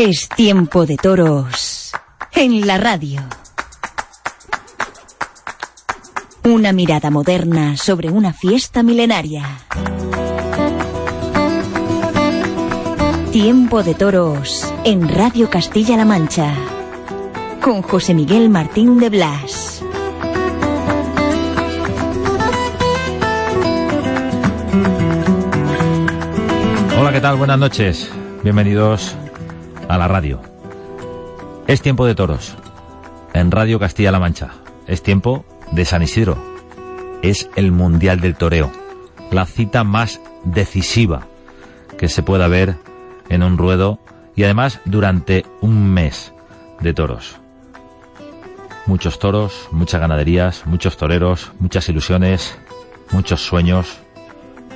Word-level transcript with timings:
Es 0.00 0.28
tiempo 0.28 0.86
de 0.86 0.96
toros 0.96 1.90
en 2.32 2.68
la 2.68 2.78
radio. 2.78 3.20
Una 6.44 6.72
mirada 6.72 7.10
moderna 7.10 7.76
sobre 7.76 8.08
una 8.08 8.32
fiesta 8.32 8.84
milenaria. 8.84 9.44
Tiempo 13.32 13.82
de 13.82 13.94
toros 13.94 14.72
en 14.84 15.08
Radio 15.08 15.50
Castilla-La 15.50 16.04
Mancha. 16.04 16.54
Con 17.60 17.82
José 17.82 18.14
Miguel 18.14 18.50
Martín 18.50 19.00
de 19.00 19.08
Blas. 19.08 19.82
Hola, 26.96 27.12
¿qué 27.12 27.20
tal? 27.20 27.34
Buenas 27.34 27.58
noches. 27.58 28.12
Bienvenidos 28.44 29.16
a 29.88 29.98
la 29.98 30.06
radio. 30.06 30.40
Es 31.66 31.82
tiempo 31.82 32.06
de 32.06 32.14
toros. 32.14 32.56
En 33.32 33.50
Radio 33.50 33.78
Castilla-La 33.78 34.20
Mancha. 34.20 34.50
Es 34.86 35.02
tiempo 35.02 35.44
de 35.72 35.84
San 35.84 36.02
Isidro. 36.02 36.36
Es 37.22 37.50
el 37.56 37.72
Mundial 37.72 38.20
del 38.20 38.36
Toreo. 38.36 38.70
La 39.30 39.46
cita 39.46 39.84
más 39.84 40.20
decisiva 40.44 41.26
que 41.98 42.08
se 42.08 42.22
pueda 42.22 42.48
ver 42.48 42.76
en 43.28 43.42
un 43.42 43.58
ruedo 43.58 43.98
y 44.36 44.44
además 44.44 44.80
durante 44.84 45.44
un 45.60 45.92
mes 45.92 46.32
de 46.80 46.94
toros. 46.94 47.36
Muchos 48.86 49.18
toros, 49.18 49.68
muchas 49.72 50.00
ganaderías, 50.00 50.64
muchos 50.64 50.96
toreros, 50.96 51.52
muchas 51.58 51.88
ilusiones, 51.88 52.56
muchos 53.10 53.42
sueños. 53.42 53.98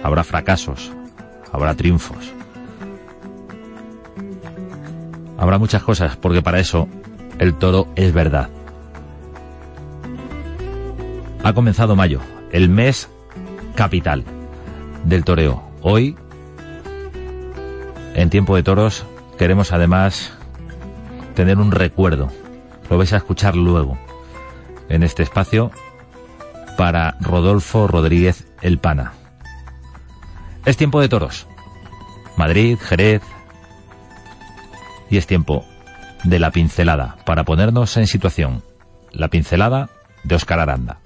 Habrá 0.03 0.25
fracasos, 0.25 0.93
habrá 1.53 1.75
triunfos. 1.75 2.35
Habrá 5.39 5.59
muchas 5.59 5.83
cosas, 5.83 6.17
porque 6.17 6.43
para 6.43 6.61
eso 6.61 6.89
el 7.39 7.55
toro 7.55 7.89
es 7.97 8.13
verdad. 8.13 8.49
Ha 11.43 11.53
comenzado 11.53 11.97
mayo, 11.97 12.21
el 12.53 12.69
mes 12.69 13.09
capital 13.75 14.25
del 15.05 15.25
toreo. 15.25 15.63
Hoy, 15.81 16.17
en 18.15 18.31
tiempo 18.31 18.55
de 18.55 18.63
toros, 18.63 19.05
queremos 19.39 19.73
además 19.73 20.33
tener 21.35 21.59
un 21.59 21.73
recuerdo. 21.73 22.29
Lo 22.89 22.99
vais 22.99 23.13
a 23.13 23.17
escuchar 23.17 23.57
luego 23.57 23.99
en 24.89 25.03
este 25.03 25.23
espacio 25.23 25.71
para 26.77 27.17
Rodolfo 27.21 27.89
Rodríguez 27.89 28.47
El 28.61 28.79
Pana. 28.79 29.15
Es 30.65 30.77
tiempo 30.77 31.01
de 31.01 31.09
toros. 31.09 31.47
Madrid, 32.37 32.79
Jerez. 32.81 33.23
Y 35.13 35.19
es 35.19 35.27
tiempo 35.27 35.67
de 36.25 36.39
la 36.39 36.51
pincelada 36.53 37.17
para 37.27 37.45
ponernos 37.45 37.99
en 37.99 38.07
situación. 38.07 38.63
La 39.13 39.29
pincelada 39.29 39.91
de 40.25 40.37
Oscar 40.37 40.59
Aranda. 40.59 41.01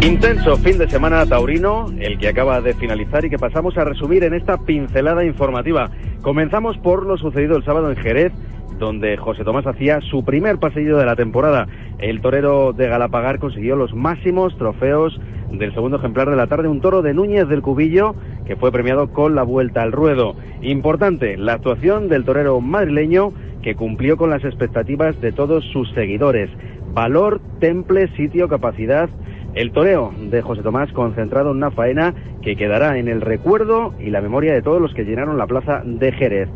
Intenso 0.00 0.56
fin 0.56 0.78
de 0.78 0.88
semana 0.88 1.26
taurino, 1.26 1.92
el 2.00 2.18
que 2.18 2.28
acaba 2.28 2.62
de 2.62 2.72
finalizar 2.72 3.22
y 3.26 3.28
que 3.28 3.36
pasamos 3.36 3.76
a 3.76 3.84
resumir 3.84 4.24
en 4.24 4.32
esta 4.32 4.56
pincelada 4.56 5.26
informativa. 5.26 5.90
Comenzamos 6.22 6.78
por 6.78 7.04
lo 7.04 7.18
sucedido 7.18 7.58
el 7.58 7.64
sábado 7.64 7.90
en 7.90 7.96
Jerez, 7.96 8.32
donde 8.78 9.16
José 9.16 9.44
Tomás 9.44 9.66
hacía 9.66 10.00
su 10.00 10.24
primer 10.24 10.58
paseillo 10.58 10.96
de 10.96 11.06
la 11.06 11.16
temporada. 11.16 11.66
El 11.98 12.20
torero 12.20 12.72
de 12.72 12.88
Galapagar 12.88 13.38
consiguió 13.38 13.76
los 13.76 13.94
máximos 13.94 14.56
trofeos 14.56 15.20
del 15.50 15.74
segundo 15.74 15.96
ejemplar 15.98 16.30
de 16.30 16.36
la 16.36 16.46
tarde, 16.46 16.68
un 16.68 16.80
toro 16.80 17.02
de 17.02 17.14
Núñez 17.14 17.48
del 17.48 17.62
Cubillo 17.62 18.14
que 18.46 18.56
fue 18.56 18.72
premiado 18.72 19.12
con 19.12 19.34
la 19.34 19.42
vuelta 19.42 19.82
al 19.82 19.92
ruedo. 19.92 20.36
Importante, 20.62 21.36
la 21.36 21.54
actuación 21.54 22.08
del 22.08 22.24
torero 22.24 22.60
madrileño 22.60 23.32
que 23.62 23.74
cumplió 23.74 24.16
con 24.16 24.30
las 24.30 24.44
expectativas 24.44 25.20
de 25.20 25.32
todos 25.32 25.64
sus 25.72 25.90
seguidores. 25.92 26.50
Valor, 26.94 27.40
temple, 27.60 28.08
sitio, 28.16 28.48
capacidad. 28.48 29.08
El 29.54 29.72
toreo 29.72 30.12
de 30.30 30.42
José 30.42 30.62
Tomás 30.62 30.92
concentrado 30.92 31.50
en 31.50 31.56
una 31.56 31.70
faena 31.70 32.14
que 32.42 32.56
quedará 32.56 32.98
en 32.98 33.08
el 33.08 33.20
recuerdo 33.20 33.94
y 33.98 34.10
la 34.10 34.20
memoria 34.20 34.52
de 34.52 34.62
todos 34.62 34.80
los 34.80 34.94
que 34.94 35.04
llenaron 35.04 35.38
la 35.38 35.46
plaza 35.46 35.82
de 35.84 36.12
Jerez. 36.12 36.48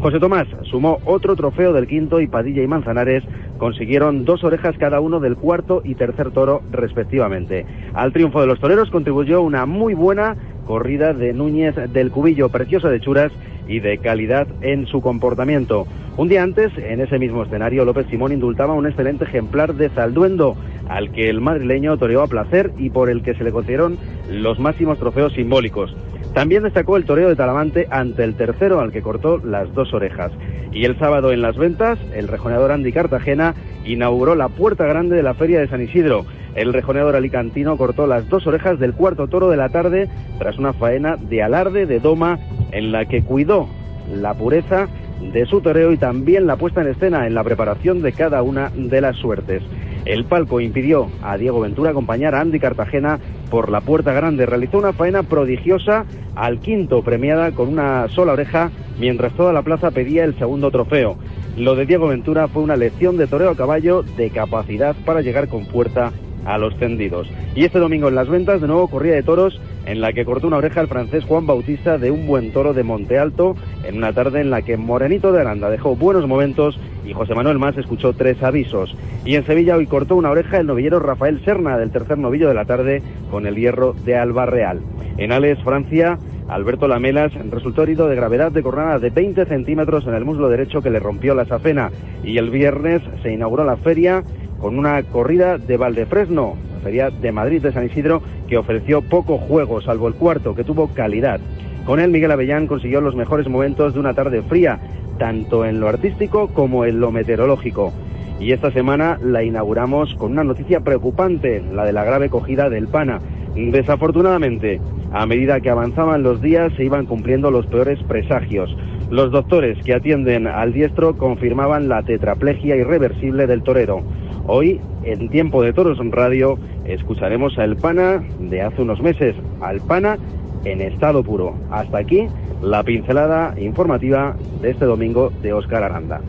José 0.00 0.20
Tomás 0.20 0.46
sumó 0.70 0.98
otro 1.04 1.36
trofeo 1.36 1.72
del 1.72 1.86
quinto 1.86 2.20
y 2.20 2.26
Padilla 2.26 2.62
y 2.62 2.66
Manzanares 2.66 3.24
consiguieron 3.56 4.24
dos 4.24 4.44
orejas 4.44 4.76
cada 4.78 5.00
uno 5.00 5.20
del 5.20 5.36
cuarto 5.36 5.80
y 5.84 5.94
tercer 5.94 6.32
toro 6.32 6.62
respectivamente. 6.70 7.64
Al 7.94 8.12
triunfo 8.12 8.40
de 8.40 8.46
los 8.46 8.60
toreros 8.60 8.90
contribuyó 8.90 9.40
una 9.40 9.64
muy 9.64 9.94
buena 9.94 10.36
corrida 10.66 11.14
de 11.14 11.32
Núñez 11.32 11.74
del 11.92 12.10
Cubillo, 12.10 12.50
preciosa 12.50 12.90
de 12.90 13.00
churas 13.00 13.32
y 13.68 13.80
de 13.80 13.98
calidad 13.98 14.46
en 14.60 14.86
su 14.86 15.00
comportamiento. 15.00 15.86
Un 16.16 16.28
día 16.28 16.42
antes, 16.42 16.72
en 16.76 17.00
ese 17.00 17.18
mismo 17.18 17.42
escenario, 17.42 17.84
López 17.84 18.06
Simón 18.08 18.32
indultaba 18.32 18.74
un 18.74 18.86
excelente 18.86 19.24
ejemplar 19.24 19.74
de 19.74 19.88
Zalduendo, 19.90 20.56
al 20.88 21.10
que 21.12 21.28
el 21.28 21.40
madrileño 21.40 21.96
toreó 21.96 22.22
a 22.22 22.26
placer 22.26 22.72
y 22.78 22.90
por 22.90 23.10
el 23.10 23.22
que 23.22 23.34
se 23.34 23.44
le 23.44 23.52
concedieron 23.52 23.98
los 24.30 24.58
máximos 24.58 24.98
trofeos 24.98 25.32
simbólicos. 25.32 25.94
También 26.36 26.64
destacó 26.64 26.98
el 26.98 27.06
toreo 27.06 27.30
de 27.30 27.34
Talamante 27.34 27.86
ante 27.90 28.22
el 28.22 28.34
tercero 28.34 28.80
al 28.80 28.92
que 28.92 29.00
cortó 29.00 29.38
las 29.38 29.72
dos 29.72 29.94
orejas. 29.94 30.30
Y 30.70 30.84
el 30.84 30.98
sábado 30.98 31.32
en 31.32 31.40
las 31.40 31.56
ventas, 31.56 31.98
el 32.14 32.28
rejoneador 32.28 32.72
Andy 32.72 32.92
Cartagena 32.92 33.54
inauguró 33.86 34.34
la 34.34 34.50
puerta 34.50 34.84
grande 34.84 35.16
de 35.16 35.22
la 35.22 35.32
feria 35.32 35.60
de 35.60 35.68
San 35.68 35.80
Isidro. 35.80 36.26
El 36.54 36.74
rejoneador 36.74 37.16
alicantino 37.16 37.78
cortó 37.78 38.06
las 38.06 38.28
dos 38.28 38.46
orejas 38.46 38.78
del 38.78 38.92
cuarto 38.92 39.28
toro 39.28 39.48
de 39.48 39.56
la 39.56 39.70
tarde 39.70 40.10
tras 40.38 40.58
una 40.58 40.74
faena 40.74 41.16
de 41.16 41.42
alarde 41.42 41.86
de 41.86 42.00
doma 42.00 42.38
en 42.70 42.92
la 42.92 43.06
que 43.06 43.22
cuidó 43.22 43.66
la 44.14 44.34
pureza 44.34 44.88
de 45.32 45.46
su 45.46 45.62
toreo 45.62 45.90
y 45.90 45.96
también 45.96 46.46
la 46.46 46.56
puesta 46.56 46.82
en 46.82 46.88
escena 46.88 47.26
en 47.26 47.32
la 47.32 47.44
preparación 47.44 48.02
de 48.02 48.12
cada 48.12 48.42
una 48.42 48.70
de 48.74 49.00
las 49.00 49.16
suertes. 49.16 49.62
El 50.06 50.24
palco 50.24 50.60
impidió 50.60 51.08
a 51.20 51.36
Diego 51.36 51.60
Ventura 51.60 51.90
acompañar 51.90 52.36
a 52.36 52.40
Andy 52.40 52.60
Cartagena 52.60 53.18
por 53.50 53.70
la 53.70 53.80
puerta 53.80 54.12
grande. 54.12 54.46
Realizó 54.46 54.78
una 54.78 54.92
faena 54.92 55.24
prodigiosa 55.24 56.06
al 56.36 56.60
quinto 56.60 57.02
premiada 57.02 57.50
con 57.50 57.68
una 57.68 58.08
sola 58.08 58.32
oreja, 58.32 58.70
mientras 59.00 59.32
toda 59.32 59.52
la 59.52 59.62
plaza 59.62 59.90
pedía 59.90 60.24
el 60.24 60.38
segundo 60.38 60.70
trofeo. 60.70 61.16
Lo 61.56 61.74
de 61.74 61.86
Diego 61.86 62.06
Ventura 62.06 62.46
fue 62.46 62.62
una 62.62 62.76
lección 62.76 63.16
de 63.16 63.26
toreo 63.26 63.50
a 63.50 63.56
caballo 63.56 64.02
de 64.02 64.30
capacidad 64.30 64.94
para 65.04 65.22
llegar 65.22 65.48
con 65.48 65.66
fuerza 65.66 66.12
a 66.46 66.58
los 66.58 66.76
tendidos. 66.78 67.28
Y 67.54 67.64
este 67.64 67.78
domingo 67.78 68.08
en 68.08 68.14
las 68.14 68.28
ventas 68.28 68.60
de 68.60 68.66
nuevo 68.66 68.88
corría 68.88 69.14
de 69.14 69.22
toros 69.22 69.60
en 69.84 70.00
la 70.00 70.12
que 70.12 70.24
cortó 70.24 70.46
una 70.46 70.56
oreja 70.56 70.80
el 70.80 70.88
francés 70.88 71.24
Juan 71.24 71.46
Bautista 71.46 71.98
de 71.98 72.10
un 72.10 72.26
buen 72.26 72.52
toro 72.52 72.74
de 72.74 72.82
Monte 72.82 73.18
Alto 73.18 73.56
en 73.84 73.96
una 73.96 74.12
tarde 74.12 74.40
en 74.40 74.50
la 74.50 74.62
que 74.62 74.76
Morenito 74.76 75.32
de 75.32 75.40
Aranda 75.40 75.70
dejó 75.70 75.96
buenos 75.96 76.26
momentos 76.26 76.78
y 77.06 77.12
José 77.12 77.34
Manuel 77.34 77.58
Más 77.58 77.76
escuchó 77.76 78.12
tres 78.12 78.42
avisos. 78.42 78.94
Y 79.24 79.36
en 79.36 79.44
Sevilla 79.44 79.76
hoy 79.76 79.86
cortó 79.86 80.16
una 80.16 80.30
oreja 80.30 80.58
el 80.58 80.66
novillero 80.66 80.98
Rafael 80.98 81.44
Serna 81.44 81.78
del 81.78 81.90
tercer 81.90 82.18
novillo 82.18 82.48
de 82.48 82.54
la 82.54 82.64
tarde 82.64 83.02
con 83.30 83.46
el 83.46 83.56
hierro 83.56 83.94
de 84.04 84.16
Alba 84.16 84.46
Real. 84.46 84.80
En 85.18 85.32
Ales, 85.32 85.58
Francia, 85.62 86.18
Alberto 86.48 86.86
Lamelas 86.86 87.32
resultó 87.50 87.82
herido 87.82 88.08
de 88.08 88.16
gravedad 88.16 88.52
de 88.52 88.62
cornada 88.62 88.98
de 88.98 89.10
20 89.10 89.46
centímetros 89.46 90.06
en 90.06 90.14
el 90.14 90.24
muslo 90.24 90.48
derecho 90.48 90.80
que 90.80 90.90
le 90.90 91.00
rompió 91.00 91.34
la 91.34 91.44
safena. 91.44 91.90
Y 92.22 92.38
el 92.38 92.50
viernes 92.50 93.02
se 93.22 93.32
inauguró 93.32 93.64
la 93.64 93.76
feria 93.76 94.22
con 94.60 94.78
una 94.78 95.02
corrida 95.02 95.58
de 95.58 95.76
Valdefresno, 95.76 96.56
la 96.74 96.80
feria 96.80 97.10
de 97.10 97.32
Madrid 97.32 97.62
de 97.62 97.72
San 97.72 97.86
Isidro, 97.86 98.22
que 98.48 98.58
ofreció 98.58 99.02
poco 99.02 99.38
juego, 99.38 99.80
salvo 99.80 100.08
el 100.08 100.14
cuarto, 100.14 100.54
que 100.54 100.64
tuvo 100.64 100.88
calidad. 100.88 101.40
Con 101.84 102.00
él, 102.00 102.10
Miguel 102.10 102.32
Avellán 102.32 102.66
consiguió 102.66 103.00
los 103.00 103.14
mejores 103.14 103.48
momentos 103.48 103.94
de 103.94 104.00
una 104.00 104.14
tarde 104.14 104.42
fría, 104.42 104.80
tanto 105.18 105.64
en 105.64 105.80
lo 105.80 105.88
artístico 105.88 106.48
como 106.48 106.84
en 106.84 107.00
lo 107.00 107.12
meteorológico. 107.12 107.92
Y 108.40 108.52
esta 108.52 108.70
semana 108.70 109.18
la 109.22 109.42
inauguramos 109.42 110.14
con 110.14 110.32
una 110.32 110.44
noticia 110.44 110.80
preocupante, 110.80 111.62
la 111.72 111.84
de 111.84 111.92
la 111.92 112.04
grave 112.04 112.28
cogida 112.28 112.68
del 112.68 112.88
pana. 112.88 113.20
Desafortunadamente, 113.54 114.80
a 115.12 115.24
medida 115.24 115.60
que 115.60 115.70
avanzaban 115.70 116.22
los 116.22 116.42
días 116.42 116.72
se 116.76 116.84
iban 116.84 117.06
cumpliendo 117.06 117.50
los 117.50 117.66
peores 117.66 117.98
presagios. 118.02 118.76
Los 119.08 119.30
doctores 119.30 119.78
que 119.84 119.94
atienden 119.94 120.46
al 120.46 120.72
diestro 120.72 121.16
confirmaban 121.16 121.88
la 121.88 122.02
tetraplegia 122.02 122.76
irreversible 122.76 123.46
del 123.46 123.62
torero. 123.62 124.02
Hoy, 124.48 124.80
en 125.02 125.28
Tiempo 125.28 125.60
de 125.62 125.72
Toros 125.72 125.98
Radio, 126.12 126.56
escucharemos 126.84 127.58
a 127.58 127.64
El 127.64 127.74
Pana 127.76 128.22
de 128.38 128.62
hace 128.62 128.82
unos 128.82 129.00
meses, 129.00 129.34
al 129.60 129.80
Pana 129.80 130.18
en 130.64 130.80
estado 130.80 131.24
puro. 131.24 131.56
Hasta 131.70 131.98
aquí 131.98 132.28
la 132.62 132.84
pincelada 132.84 133.54
informativa 133.58 134.36
de 134.62 134.70
este 134.70 134.84
domingo 134.84 135.32
de 135.42 135.52
Óscar 135.52 135.82
Aranda. 135.82 136.20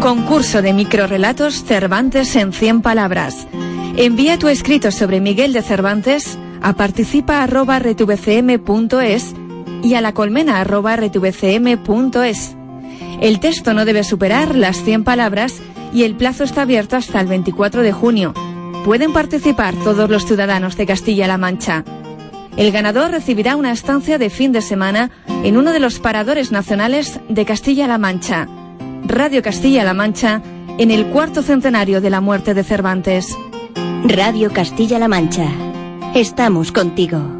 Concurso 0.00 0.60
de 0.60 0.74
microrelatos 0.74 1.64
Cervantes 1.64 2.36
en 2.36 2.52
100 2.52 2.82
palabras. 2.82 3.48
Envía 3.96 4.38
tu 4.38 4.48
escrito 4.48 4.90
sobre 4.90 5.20
Miguel 5.20 5.54
de 5.54 5.62
Cervantes 5.62 6.38
a 6.62 6.74
participa.rtvcm.es 6.74 9.34
y 9.82 9.94
a 9.94 10.02
la 10.02 10.12
colmena 10.12 10.62
El 13.22 13.40
texto 13.40 13.74
no 13.74 13.84
debe 13.86 14.04
superar 14.04 14.54
las 14.54 14.84
100 14.84 15.04
palabras 15.04 15.62
y 15.92 16.04
el 16.04 16.14
plazo 16.14 16.44
está 16.44 16.62
abierto 16.62 16.96
hasta 16.96 17.20
el 17.20 17.26
24 17.26 17.82
de 17.82 17.92
junio. 17.92 18.34
Pueden 18.84 19.12
participar 19.12 19.74
todos 19.74 20.08
los 20.08 20.24
ciudadanos 20.24 20.76
de 20.76 20.86
Castilla-La 20.86 21.38
Mancha. 21.38 21.84
El 22.56 22.72
ganador 22.72 23.10
recibirá 23.10 23.56
una 23.56 23.72
estancia 23.72 24.18
de 24.18 24.30
fin 24.30 24.52
de 24.52 24.62
semana 24.62 25.10
en 25.44 25.56
uno 25.56 25.72
de 25.72 25.80
los 25.80 25.98
paradores 25.98 26.52
nacionales 26.52 27.20
de 27.28 27.44
Castilla-La 27.44 27.98
Mancha. 27.98 28.48
Radio 29.04 29.42
Castilla-La 29.42 29.94
Mancha 29.94 30.42
en 30.78 30.90
el 30.90 31.06
cuarto 31.06 31.42
centenario 31.42 32.00
de 32.00 32.10
la 32.10 32.20
muerte 32.20 32.54
de 32.54 32.64
Cervantes. 32.64 33.36
Radio 34.04 34.50
Castilla-La 34.52 35.08
Mancha. 35.08 35.46
Estamos 36.14 36.72
contigo. 36.72 37.39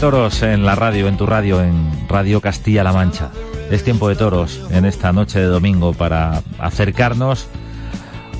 Toros 0.00 0.42
en 0.42 0.64
la 0.64 0.74
radio, 0.74 1.08
en 1.08 1.18
tu 1.18 1.26
radio, 1.26 1.62
en 1.62 2.08
Radio 2.08 2.40
Castilla-La 2.40 2.90
Mancha. 2.90 3.30
Es 3.70 3.84
tiempo 3.84 4.08
de 4.08 4.16
toros 4.16 4.58
en 4.70 4.86
esta 4.86 5.12
noche 5.12 5.38
de 5.40 5.44
domingo 5.44 5.92
para 5.92 6.42
acercarnos, 6.58 7.48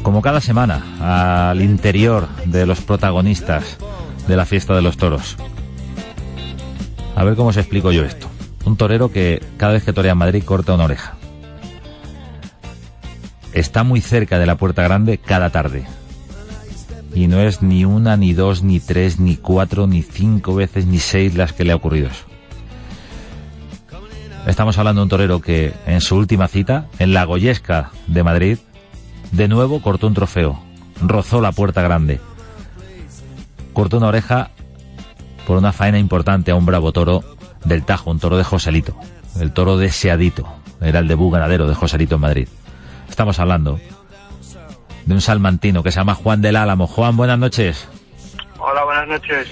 como 0.02 0.22
cada 0.22 0.40
semana, 0.40 0.82
al 1.50 1.60
interior 1.60 2.28
de 2.46 2.64
los 2.64 2.80
protagonistas 2.80 3.76
de 4.26 4.36
la 4.36 4.46
fiesta 4.46 4.74
de 4.74 4.80
los 4.80 4.96
toros. 4.96 5.36
A 7.14 7.24
ver 7.24 7.36
cómo 7.36 7.50
os 7.50 7.58
explico 7.58 7.92
yo 7.92 8.06
esto. 8.06 8.26
Un 8.64 8.78
torero 8.78 9.12
que 9.12 9.42
cada 9.58 9.74
vez 9.74 9.84
que 9.84 9.92
torea 9.92 10.12
en 10.12 10.18
Madrid 10.18 10.42
corta 10.42 10.72
una 10.72 10.84
oreja. 10.84 11.16
Está 13.52 13.82
muy 13.82 14.00
cerca 14.00 14.38
de 14.38 14.46
la 14.46 14.56
Puerta 14.56 14.82
Grande 14.82 15.18
cada 15.18 15.50
tarde 15.50 15.84
y 17.14 17.26
no 17.26 17.40
es 17.40 17.62
ni 17.62 17.84
una, 17.84 18.16
ni 18.16 18.32
dos, 18.32 18.62
ni 18.62 18.80
tres, 18.80 19.18
ni 19.18 19.36
cuatro, 19.36 19.86
ni 19.86 20.02
cinco 20.02 20.54
veces, 20.54 20.86
ni 20.86 20.98
seis 20.98 21.34
las 21.34 21.52
que 21.52 21.64
le 21.64 21.72
ha 21.72 21.76
ocurrido 21.76 22.08
eso. 22.08 22.24
Estamos 24.46 24.78
hablando 24.78 25.00
de 25.00 25.02
un 25.04 25.08
torero 25.08 25.40
que 25.40 25.74
en 25.86 26.00
su 26.00 26.16
última 26.16 26.48
cita, 26.48 26.86
en 26.98 27.12
la 27.12 27.24
Goyesca 27.24 27.90
de 28.06 28.22
Madrid, 28.22 28.58
de 29.32 29.48
nuevo 29.48 29.82
cortó 29.82 30.06
un 30.06 30.14
trofeo, 30.14 30.58
rozó 31.02 31.40
la 31.40 31.52
puerta 31.52 31.82
grande, 31.82 32.20
cortó 33.72 33.98
una 33.98 34.08
oreja 34.08 34.50
por 35.46 35.58
una 35.58 35.72
faena 35.72 35.98
importante 35.98 36.50
a 36.50 36.54
un 36.54 36.64
bravo 36.64 36.92
toro 36.92 37.22
del 37.64 37.84
Tajo, 37.84 38.10
un 38.10 38.18
toro 38.18 38.38
de 38.38 38.44
Joselito, 38.44 38.96
el 39.38 39.52
toro 39.52 39.76
deseadito, 39.76 40.48
era 40.80 41.00
el 41.00 41.08
debut 41.08 41.32
ganadero 41.32 41.68
de 41.68 41.74
Joselito 41.74 42.14
en 42.14 42.20
Madrid. 42.22 42.48
Estamos 43.08 43.38
hablando 43.38 43.78
de 45.06 45.14
un 45.14 45.20
salmantino 45.20 45.82
que 45.82 45.90
se 45.90 46.00
llama 46.00 46.14
Juan 46.14 46.42
del 46.42 46.56
Álamo. 46.56 46.86
Juan, 46.86 47.16
buenas 47.16 47.38
noches. 47.38 47.88
Hola, 48.58 48.84
buenas 48.84 49.08
noches. 49.08 49.48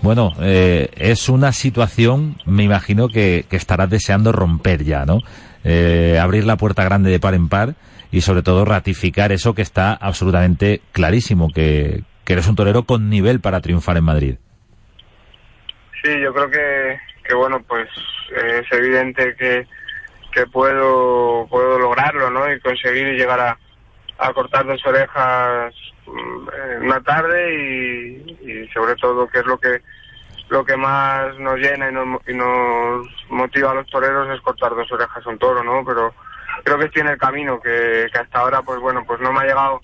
Bueno, 0.00 0.32
eh, 0.40 0.90
es 0.96 1.28
una 1.28 1.52
situación, 1.52 2.36
me 2.46 2.62
imagino 2.62 3.08
que, 3.08 3.46
estarás 3.50 3.90
deseando 3.90 4.32
romper 4.32 4.84
ya, 4.84 5.04
¿no? 5.04 5.22
Eh, 5.64 6.18
abrir 6.20 6.44
la 6.44 6.56
puerta 6.56 6.84
grande 6.84 7.10
de 7.10 7.18
par 7.18 7.34
en 7.34 7.48
par 7.48 7.74
y 8.12 8.20
sobre 8.20 8.42
todo 8.42 8.64
ratificar 8.64 9.32
eso 9.32 9.54
que 9.54 9.62
está 9.62 9.92
absolutamente 9.92 10.80
clarísimo, 10.92 11.52
que, 11.52 12.04
eres 12.26 12.46
un 12.46 12.56
torero 12.56 12.84
con 12.84 13.08
nivel 13.08 13.40
para 13.40 13.60
triunfar 13.60 13.96
en 13.96 14.04
Madrid. 14.04 14.34
Sí, 16.02 16.10
yo 16.22 16.32
creo 16.32 16.50
que, 16.50 16.98
que 17.26 17.34
bueno, 17.34 17.60
pues 17.66 17.88
eh, 18.36 18.62
es 18.62 18.78
evidente 18.78 19.34
que, 19.34 19.66
que 20.32 20.46
puedo, 20.46 21.46
puedo 21.48 21.78
lograrlo, 21.78 22.30
¿no? 22.30 22.52
Y 22.52 22.60
conseguir 22.60 23.16
llegar 23.16 23.40
a, 23.40 23.58
a 24.18 24.32
cortar 24.32 24.66
dos 24.66 24.84
orejas 24.84 25.74
mm, 26.06 26.48
en 26.72 26.82
una 26.84 27.00
tarde 27.02 27.54
y, 28.42 28.68
sobre 28.72 28.94
todo 28.96 29.28
que 29.28 29.38
es 29.38 29.46
lo 29.46 29.58
que 29.58 29.80
lo 30.48 30.64
que 30.64 30.76
más 30.78 31.38
nos 31.38 31.58
llena 31.58 31.90
y 31.90 31.92
nos, 31.92 32.26
y 32.26 32.32
nos 32.32 33.06
motiva 33.28 33.72
a 33.72 33.74
los 33.74 33.86
toreros 33.88 34.30
es 34.30 34.40
cortar 34.40 34.74
dos 34.74 34.90
orejas 34.90 35.26
a 35.26 35.28
un 35.28 35.38
toro, 35.38 35.62
¿no? 35.62 35.84
Pero 35.84 36.14
creo 36.64 36.78
que 36.78 36.86
estoy 36.86 37.02
en 37.02 37.08
el 37.08 37.18
camino, 37.18 37.60
que, 37.60 38.06
hasta 38.18 38.38
ahora, 38.38 38.62
pues 38.62 38.80
bueno, 38.80 39.04
pues 39.06 39.20
no 39.20 39.30
me 39.30 39.40
ha 39.40 39.44
llegado 39.44 39.82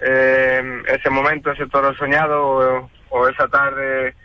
eh, 0.00 0.82
ese 0.88 1.10
momento, 1.10 1.52
ese 1.52 1.68
toro 1.68 1.94
soñado 1.94 2.88
o, 3.10 3.28
esa 3.28 3.46
tarde 3.46 4.16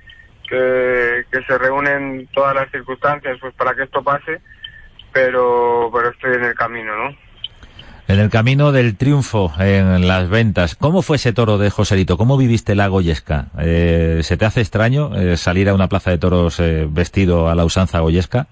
que, 0.49 1.25
que, 1.31 1.43
se 1.43 1.55
reúnen 1.59 2.27
todas 2.33 2.55
las 2.55 2.71
circunstancias 2.71 3.37
pues 3.39 3.53
para 3.53 3.75
que 3.75 3.83
esto 3.83 4.03
pase, 4.03 4.41
pero, 5.13 5.91
pero 5.93 6.09
estoy 6.09 6.33
en 6.33 6.45
el 6.45 6.55
camino, 6.55 6.95
¿no? 6.95 7.24
En 8.07 8.19
el 8.19 8.29
camino 8.29 8.71
del 8.71 8.95
triunfo 8.97 9.51
en 9.59 10.07
las 10.07 10.29
ventas, 10.29 10.75
¿cómo 10.75 11.01
fue 11.01 11.15
ese 11.15 11.33
toro 11.33 11.57
de 11.57 11.71
Joselito? 11.71 12.17
¿Cómo 12.17 12.37
viviste 12.37 12.75
la 12.75 12.87
Goyesca? 12.87 13.47
Eh, 13.59 14.19
¿Se 14.21 14.37
te 14.37 14.45
hace 14.45 14.61
extraño 14.61 15.15
eh, 15.15 15.37
salir 15.37 15.69
a 15.69 15.73
una 15.73 15.87
plaza 15.87 16.11
de 16.11 16.19
toros 16.19 16.59
eh, 16.59 16.85
vestido 16.87 17.49
a 17.49 17.55
la 17.55 17.65
usanza 17.65 18.01
goyesca? 18.01 18.45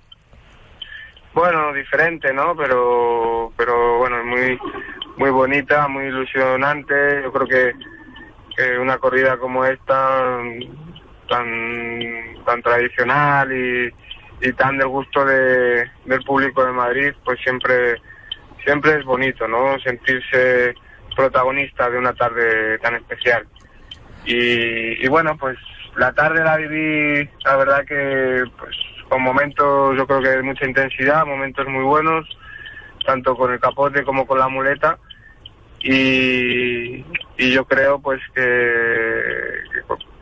Bueno, 1.36 1.72
diferente, 1.72 2.34
¿no? 2.34 2.56
Pero, 2.56 3.54
pero 3.56 4.00
bueno, 4.00 4.24
muy, 4.26 4.58
muy 5.18 5.30
bonita, 5.30 5.88
muy 5.88 6.06
ilusionante. 6.06 7.22
Yo 7.24 7.32
creo 7.32 7.48
que, 7.48 7.74
una 8.80 8.98
corrida 8.98 9.38
como 9.38 9.66
esta, 9.66 10.40
tan, 11.30 12.44
tan 12.44 12.62
tradicional 12.64 13.52
y, 13.52 13.92
y 14.42 14.54
tan 14.54 14.80
del 14.80 14.88
gusto 14.88 15.24
de, 15.26 15.90
del 16.06 16.24
público 16.24 16.66
de 16.66 16.72
Madrid, 16.72 17.14
pues 17.24 17.40
siempre 17.42 18.00
siempre 18.64 18.98
es 19.00 19.06
bonito, 19.06 19.48
¿no? 19.48 19.80
Sentirse 19.80 20.74
protagonista 21.16 21.90
de 21.90 21.98
una 21.98 22.14
tarde 22.14 22.78
tan 22.80 22.96
especial. 22.96 23.46
Y, 24.26 25.08
bueno, 25.10 25.38
pues 25.38 25.58
la 25.98 26.14
tarde 26.14 26.44
la 26.44 26.58
viví, 26.58 27.30
la 27.44 27.58
verdad 27.58 27.86
que 27.86 28.44
pues 28.58 28.76
con 29.10 29.22
momentos 29.22 29.96
yo 29.98 30.08
creo 30.08 30.22
que 30.22 30.30
de 30.30 30.42
mucha 30.42 30.66
intensidad, 30.66 31.26
momentos 31.26 31.68
muy 31.68 31.84
buenos, 31.84 32.26
tanto 33.06 33.36
con 33.36 33.52
el 33.52 33.60
capote 33.60 34.04
como 34.04 34.26
con 34.26 34.40
la 34.40 34.48
muleta. 34.48 34.98
Y, 35.82 37.04
yo 37.38 37.66
creo 37.66 38.00
pues 38.00 38.22
que, 38.34 38.42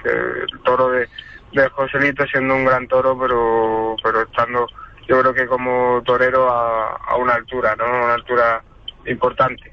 el 0.03 0.59
toro 0.63 0.89
de, 0.89 1.07
de 1.53 1.69
Joselito 1.69 2.25
siendo 2.25 2.55
un 2.55 2.65
gran 2.65 2.87
toro, 2.87 3.17
pero, 3.19 3.95
pero 4.03 4.23
estando 4.23 4.67
yo 5.07 5.19
creo 5.21 5.33
que 5.33 5.47
como 5.47 6.01
torero 6.03 6.49
a, 6.49 7.15
una 7.17 7.33
altura, 7.35 7.75
¿no? 7.75 7.85
Una 7.85 8.13
altura 8.13 8.63
importante. 9.05 9.71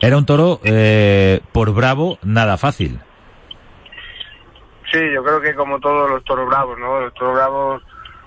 Era 0.00 0.16
un 0.16 0.26
toro 0.26 0.60
eh, 0.64 1.40
por 1.52 1.72
bravo, 1.72 2.18
nada 2.22 2.56
fácil. 2.56 3.00
Sí, 4.92 5.00
yo 5.12 5.24
creo 5.24 5.40
que 5.40 5.54
como 5.54 5.80
todos 5.80 6.10
los 6.10 6.22
toros 6.24 6.48
bravos, 6.48 6.78
¿no? 6.78 7.00
Los 7.00 7.14
toros 7.14 7.34
bravos, 7.34 7.82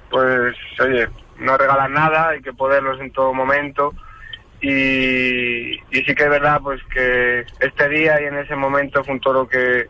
pues, 0.09 0.55
oye, 0.81 1.07
no 1.37 1.57
regalan 1.57 1.93
nada, 1.93 2.29
hay 2.29 2.41
que 2.41 2.53
poderlos 2.53 2.99
en 2.99 3.11
todo 3.11 3.33
momento. 3.33 3.93
Y, 4.59 5.75
y 5.75 6.03
sí 6.05 6.15
que 6.15 6.23
es 6.23 6.29
verdad, 6.29 6.59
pues, 6.61 6.81
que 6.93 7.45
este 7.59 7.89
día 7.89 8.19
y 8.21 8.25
en 8.25 8.37
ese 8.39 8.55
momento 8.55 9.03
fue 9.03 9.13
un 9.13 9.21
toro 9.21 9.47
que, 9.47 9.87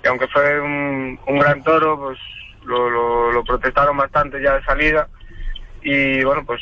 que 0.00 0.08
aunque 0.08 0.28
fue 0.28 0.60
un, 0.60 1.18
un 1.26 1.38
gran 1.38 1.62
toro, 1.62 1.98
pues 1.98 2.18
lo, 2.64 3.32
lo, 3.32 3.44
protestaron 3.44 3.96
bastante 3.96 4.42
ya 4.42 4.54
de 4.54 4.64
salida 4.64 5.08
y 5.82 6.22
bueno, 6.24 6.44
pues 6.44 6.60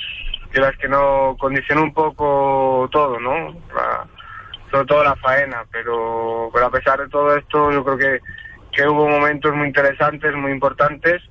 quieras 0.51 0.77
que 0.79 0.89
no 0.89 1.37
condicionó 1.39 1.83
un 1.83 1.93
poco 1.93 2.89
todo, 2.91 3.19
¿no? 3.21 3.55
sobre 4.71 4.87
todo 4.87 5.05
la 5.05 5.17
faena, 5.17 5.65
pero, 5.73 6.51
pero 6.53 6.67
a 6.67 6.71
pesar 6.71 7.01
de 7.01 7.09
todo 7.09 7.35
esto 7.37 7.73
yo 7.73 7.85
creo 7.85 7.99
que, 7.99 8.21
que 8.73 8.87
hubo 8.87 9.09
momentos 9.09 9.55
muy 9.55 9.67
interesantes, 9.67 10.35
muy 10.35 10.53
importantes 10.53 11.23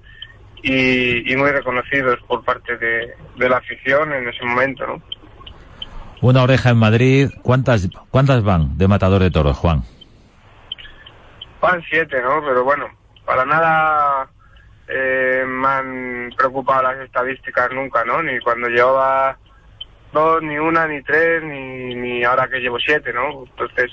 y, 0.64 1.32
y 1.32 1.36
muy 1.36 1.52
reconocidos 1.52 2.20
por 2.28 2.44
parte 2.44 2.78
de, 2.78 3.14
de, 3.36 3.50
la 3.50 3.58
afición 3.58 4.12
en 4.12 4.28
ese 4.28 4.44
momento, 4.44 4.88
¿no? 4.88 5.02
Una 6.20 6.42
oreja 6.42 6.72
en 6.72 6.78
Madrid, 6.78 7.30
¿cuántas, 7.44 7.88
cuántas 8.10 8.44
van 8.44 8.76
de 8.76 8.88
matador 8.88 9.22
de 9.22 9.30
toros, 9.30 9.56
Juan? 9.56 9.84
Van 11.62 11.82
siete, 11.88 12.20
¿no? 12.24 12.42
Pero 12.42 12.64
bueno, 12.64 12.88
para 13.24 13.46
nada 13.46 14.28
eh, 14.88 15.44
me 15.46 15.68
han 15.68 16.34
preocupado 16.38 16.84
las 16.84 17.00
estadísticas 17.00 17.72
nunca, 17.72 18.06
¿no? 18.06 18.24
Ni 18.24 18.40
cuando 18.40 18.70
llevaba 18.70 19.38
dos, 20.14 20.42
ni 20.42 20.58
una, 20.58 20.88
ni 20.88 21.02
tres, 21.04 21.44
ni, 21.44 21.96
ni 21.96 22.24
ahora 22.24 22.48
que 22.48 22.60
llevo 22.60 22.80
siete, 22.80 23.12
¿no? 23.14 23.46
Entonces, 23.46 23.92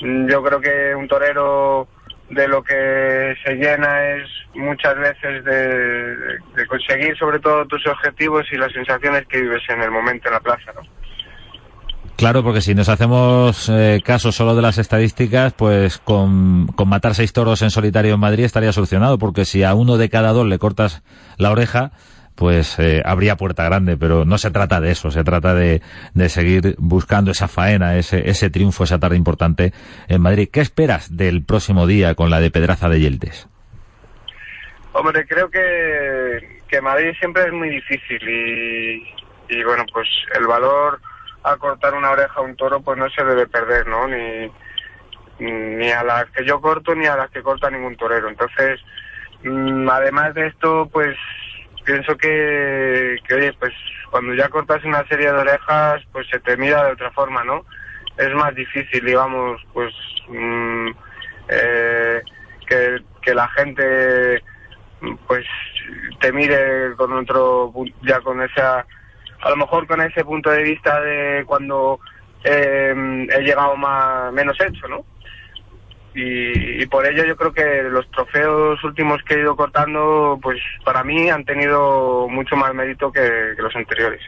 yo 0.00 0.42
creo 0.42 0.60
que 0.60 0.94
un 0.94 1.08
torero 1.08 1.88
de 2.30 2.48
lo 2.48 2.62
que 2.62 3.34
se 3.44 3.54
llena 3.54 4.16
es 4.16 4.28
muchas 4.54 4.96
veces 4.96 5.44
de 5.44 6.66
conseguir 6.66 7.16
sobre 7.16 7.38
todo 7.38 7.66
tus 7.66 7.86
objetivos 7.86 8.46
y 8.50 8.56
las 8.56 8.72
sensaciones 8.72 9.26
que 9.28 9.42
vives 9.42 9.62
en 9.68 9.82
el 9.82 9.90
momento 9.90 10.28
en 10.28 10.34
la 10.34 10.40
plaza, 10.40 10.72
¿no? 10.74 10.95
Claro, 12.16 12.42
porque 12.42 12.62
si 12.62 12.74
nos 12.74 12.88
hacemos 12.88 13.68
eh, 13.68 14.00
caso 14.02 14.32
solo 14.32 14.56
de 14.56 14.62
las 14.62 14.78
estadísticas, 14.78 15.52
pues 15.52 15.98
con, 15.98 16.66
con, 16.68 16.88
matar 16.88 17.14
seis 17.14 17.34
toros 17.34 17.60
en 17.60 17.70
solitario 17.70 18.14
en 18.14 18.20
Madrid 18.20 18.44
estaría 18.44 18.72
solucionado, 18.72 19.18
porque 19.18 19.44
si 19.44 19.64
a 19.64 19.74
uno 19.74 19.98
de 19.98 20.08
cada 20.08 20.32
dos 20.32 20.46
le 20.46 20.58
cortas 20.58 21.02
la 21.36 21.50
oreja, 21.50 21.92
pues 22.34 22.78
eh, 22.78 23.02
habría 23.04 23.36
puerta 23.36 23.64
grande, 23.64 23.98
pero 23.98 24.24
no 24.24 24.38
se 24.38 24.50
trata 24.50 24.80
de 24.80 24.92
eso, 24.92 25.10
se 25.10 25.24
trata 25.24 25.54
de, 25.54 25.82
de 26.14 26.28
seguir 26.30 26.74
buscando 26.78 27.32
esa 27.32 27.48
faena, 27.48 27.98
ese, 27.98 28.30
ese 28.30 28.48
triunfo, 28.48 28.84
esa 28.84 28.98
tarde 28.98 29.16
importante 29.16 29.74
en 30.08 30.22
Madrid. 30.22 30.48
¿Qué 30.50 30.60
esperas 30.60 31.14
del 31.14 31.44
próximo 31.44 31.86
día 31.86 32.14
con 32.14 32.30
la 32.30 32.40
de 32.40 32.50
Pedraza 32.50 32.88
de 32.88 33.00
Yeltes? 33.00 33.46
Hombre, 34.92 35.26
creo 35.26 35.50
que, 35.50 36.60
que 36.66 36.80
Madrid 36.80 37.12
siempre 37.18 37.44
es 37.44 37.52
muy 37.52 37.68
difícil 37.68 38.26
y, 38.26 39.02
y 39.50 39.62
bueno, 39.64 39.84
pues 39.92 40.08
el 40.34 40.46
valor 40.46 40.98
a 41.46 41.56
cortar 41.58 41.94
una 41.94 42.10
oreja 42.10 42.34
a 42.36 42.42
un 42.42 42.56
toro, 42.56 42.80
pues 42.80 42.98
no 42.98 43.08
se 43.10 43.24
debe 43.24 43.46
perder, 43.46 43.86
¿no? 43.86 44.08
Ni, 44.08 44.50
ni 45.38 45.90
a 45.90 46.02
las 46.02 46.26
que 46.30 46.44
yo 46.44 46.60
corto 46.60 46.94
ni 46.94 47.06
a 47.06 47.16
las 47.16 47.30
que 47.30 47.42
corta 47.42 47.70
ningún 47.70 47.96
torero. 47.96 48.28
Entonces, 48.28 48.80
mmm, 49.42 49.88
además 49.88 50.34
de 50.34 50.48
esto, 50.48 50.88
pues 50.92 51.16
pienso 51.84 52.16
que, 52.16 53.18
oye, 53.32 53.52
pues 53.54 53.72
cuando 54.10 54.34
ya 54.34 54.48
cortas 54.48 54.84
una 54.84 55.06
serie 55.06 55.32
de 55.32 55.38
orejas, 55.38 56.02
pues 56.12 56.26
se 56.28 56.40
te 56.40 56.56
mira 56.56 56.84
de 56.84 56.92
otra 56.92 57.10
forma, 57.12 57.44
¿no? 57.44 57.64
Es 58.16 58.32
más 58.34 58.54
difícil, 58.54 59.04
digamos, 59.04 59.60
pues 59.72 59.94
mmm, 60.28 60.88
eh, 61.48 62.22
que, 62.66 63.02
que 63.22 63.34
la 63.34 63.48
gente 63.48 64.42
pues 65.26 65.44
te 66.20 66.32
mire 66.32 66.94
con 66.96 67.12
otro 67.12 67.72
ya 68.02 68.20
con 68.20 68.42
esa 68.42 68.86
a 69.40 69.50
lo 69.50 69.56
mejor 69.56 69.86
con 69.86 70.00
ese 70.00 70.24
punto 70.24 70.50
de 70.50 70.62
vista 70.62 71.00
de 71.00 71.44
cuando 71.46 72.00
eh, 72.44 73.26
he 73.30 73.40
llegado 73.42 73.76
más 73.76 74.32
menos 74.32 74.56
hecho, 74.60 74.88
¿no? 74.88 75.04
Y, 76.14 76.86
por 76.86 77.06
ello 77.06 77.26
yo 77.26 77.36
creo 77.36 77.52
que 77.52 77.82
los 77.90 78.10
trofeos 78.10 78.82
últimos 78.84 79.22
que 79.22 79.34
he 79.34 79.40
ido 79.40 79.54
cortando, 79.54 80.38
pues 80.42 80.58
para 80.82 81.04
mí 81.04 81.28
han 81.28 81.44
tenido 81.44 82.26
mucho 82.30 82.56
más 82.56 82.72
mérito 82.72 83.12
que, 83.12 83.52
que 83.54 83.62
los 83.62 83.76
anteriores. 83.76 84.22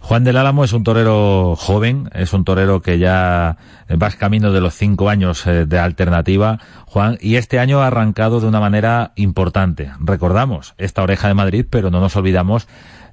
Juan 0.00 0.24
del 0.24 0.38
Álamo 0.38 0.64
es 0.64 0.72
un 0.72 0.82
torero 0.82 1.54
joven, 1.56 2.08
es 2.14 2.32
un 2.32 2.44
torero 2.44 2.80
que 2.80 2.98
ya 2.98 3.58
vas 3.96 4.16
camino 4.16 4.50
de 4.50 4.60
los 4.60 4.74
cinco 4.74 5.10
años 5.10 5.46
eh, 5.46 5.66
de 5.66 5.78
alternativa, 5.78 6.58
Juan, 6.86 7.18
y 7.20 7.36
este 7.36 7.58
año 7.58 7.80
ha 7.80 7.88
arrancado 7.88 8.40
de 8.40 8.48
una 8.48 8.60
manera 8.60 9.12
importante. 9.14 9.92
Recordamos 10.00 10.74
esta 10.78 11.02
oreja 11.02 11.28
de 11.28 11.34
Madrid, 11.34 11.66
pero 11.68 11.90
no 11.90 12.00
nos 12.00 12.16
olvidamos 12.16 12.66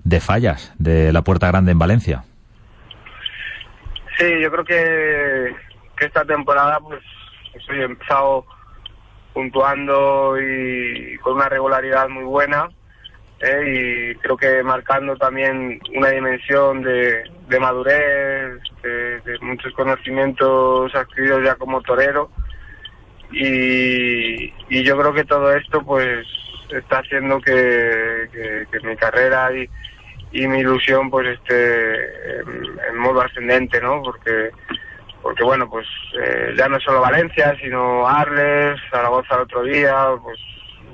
de 0.04 0.20
fallas 0.20 0.74
de 0.78 1.12
la 1.14 1.24
Puerta 1.24 1.48
Grande 1.48 1.72
en 1.72 1.80
Valencia. 1.80 2.24
Sí, 4.18 4.26
yo 4.42 4.52
creo 4.52 4.66
que, 4.66 5.56
que 5.96 6.06
esta 6.06 6.26
temporada 6.26 6.80
pues, 6.80 7.02
he 7.70 7.84
empezado 7.84 8.46
puntuando 9.34 10.36
y 10.42 11.18
con 11.20 11.36
una 11.36 11.50
regularidad 11.50 12.10
muy 12.10 12.24
buena 12.24 12.70
eh, 13.40 14.14
y 14.16 14.16
creo 14.16 14.36
que 14.36 14.64
marcando 14.64 15.16
también 15.16 15.80
una 15.96 16.10
dimensión 16.10 16.82
de, 16.82 17.24
de 17.48 17.60
madurez, 17.60 18.60
de, 18.82 19.22
de, 19.22 19.40
muchos 19.42 19.72
conocimientos 19.74 20.96
adquiridos 20.96 21.44
ya 21.46 21.54
como 21.54 21.82
torero 21.82 22.32
y, 23.32 24.52
y 24.70 24.84
yo 24.84 24.98
creo 24.98 25.14
que 25.14 25.26
todo 25.26 25.54
esto 25.54 25.84
pues 25.84 26.26
está 26.70 27.00
haciendo 27.00 27.40
que, 27.40 28.30
que, 28.32 28.68
que 28.72 28.88
mi 28.88 28.96
carrera 28.96 29.52
y, 29.54 29.70
y 30.32 30.48
mi 30.48 30.60
ilusión 30.60 31.10
pues 31.10 31.28
esté 31.28 32.40
en, 32.40 32.98
modo 32.98 33.22
ascendente, 33.22 33.80
¿no? 33.82 34.02
Porque 34.02 34.52
porque 35.22 35.44
bueno, 35.44 35.70
pues 35.70 35.86
eh, 36.24 36.54
ya 36.58 36.70
no 36.70 36.80
solo 36.80 37.02
Valencia, 37.02 37.56
sino 37.62 38.08
Arles, 38.08 38.80
Zaragoza 38.90 39.36
el 39.36 39.42
otro 39.42 39.64
día, 39.64 40.10
pues 40.24 40.40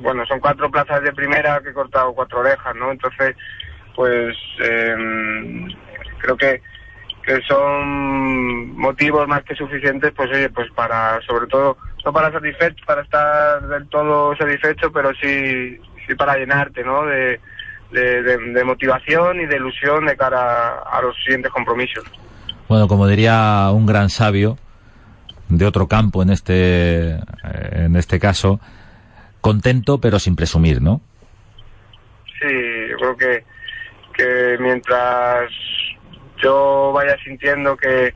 bueno, 0.02 0.26
son 0.26 0.40
cuatro 0.40 0.72
plazas 0.72 1.04
de 1.04 1.14
primera 1.14 1.62
que 1.62 1.70
he 1.70 1.74
cortado 1.74 2.14
cuatro 2.14 2.40
orejas, 2.40 2.76
¿no? 2.76 2.92
Entonces, 2.92 3.36
pues 3.96 4.36
eh, 4.60 4.96
creo 6.20 6.38
que 6.38 6.62
que 7.24 7.42
son 7.48 8.76
motivos 8.78 9.28
más 9.28 9.44
que 9.44 9.56
suficientes, 9.56 10.12
pues 10.16 10.30
oye, 10.32 10.50
pues 10.50 10.70
para, 10.72 11.22
sobre 11.22 11.48
todo, 11.48 11.78
no 12.06 12.14
para 12.14 12.32
satisfecho, 12.32 12.84
para 12.86 13.02
estar 13.02 13.68
del 13.68 13.88
todo 13.88 14.36
satisfecho, 14.36 14.92
pero 14.92 15.12
sí, 15.22 15.80
sí 16.08 16.16
para 16.16 16.36
llenarte, 16.38 16.84
¿no? 16.84 17.06
De, 17.06 17.40
de, 17.92 18.24
de, 18.24 18.38
de, 18.38 18.64
motivación 18.64 19.40
y 19.40 19.46
de 19.46 19.56
ilusión 19.56 20.06
de 20.06 20.18
cara 20.18 20.80
a, 20.80 20.98
a, 20.98 21.02
los 21.02 21.16
siguientes 21.24 21.52
compromisos. 21.52 22.04
Bueno, 22.68 22.88
como 22.88 23.08
diría 23.08 23.70
un 23.72 23.86
gran 23.86 24.10
sabio 24.10 24.58
de 25.50 25.66
otro 25.66 25.88
campo 25.88 26.24
en 26.24 26.32
este, 26.32 27.20
en 27.72 27.96
este 27.96 28.20
caso, 28.20 28.60
contento 29.42 30.00
pero 30.00 30.20
sin 30.20 30.36
presumir, 30.36 30.82
¿no? 30.82 31.02
Sí, 32.42 32.50
yo 32.90 32.98
creo 32.98 33.18
que, 33.18 33.44
que 34.14 34.58
mientras 34.60 35.50
yo 36.42 36.92
vaya 36.94 37.16
sintiendo 37.24 37.78
que, 37.78 38.14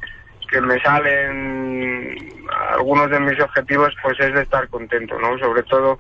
que 0.48 0.62
me 0.62 0.80
salen 0.80 2.16
algunos 2.74 3.10
de 3.10 3.20
mis 3.20 3.39
objetivos, 3.39 3.94
pues 4.01 4.20
es 4.20 4.34
de 4.34 4.42
estar 4.42 4.68
contento, 4.70 5.20
¿no? 5.20 5.38
Sobre 5.39 5.63
todo 5.63 6.00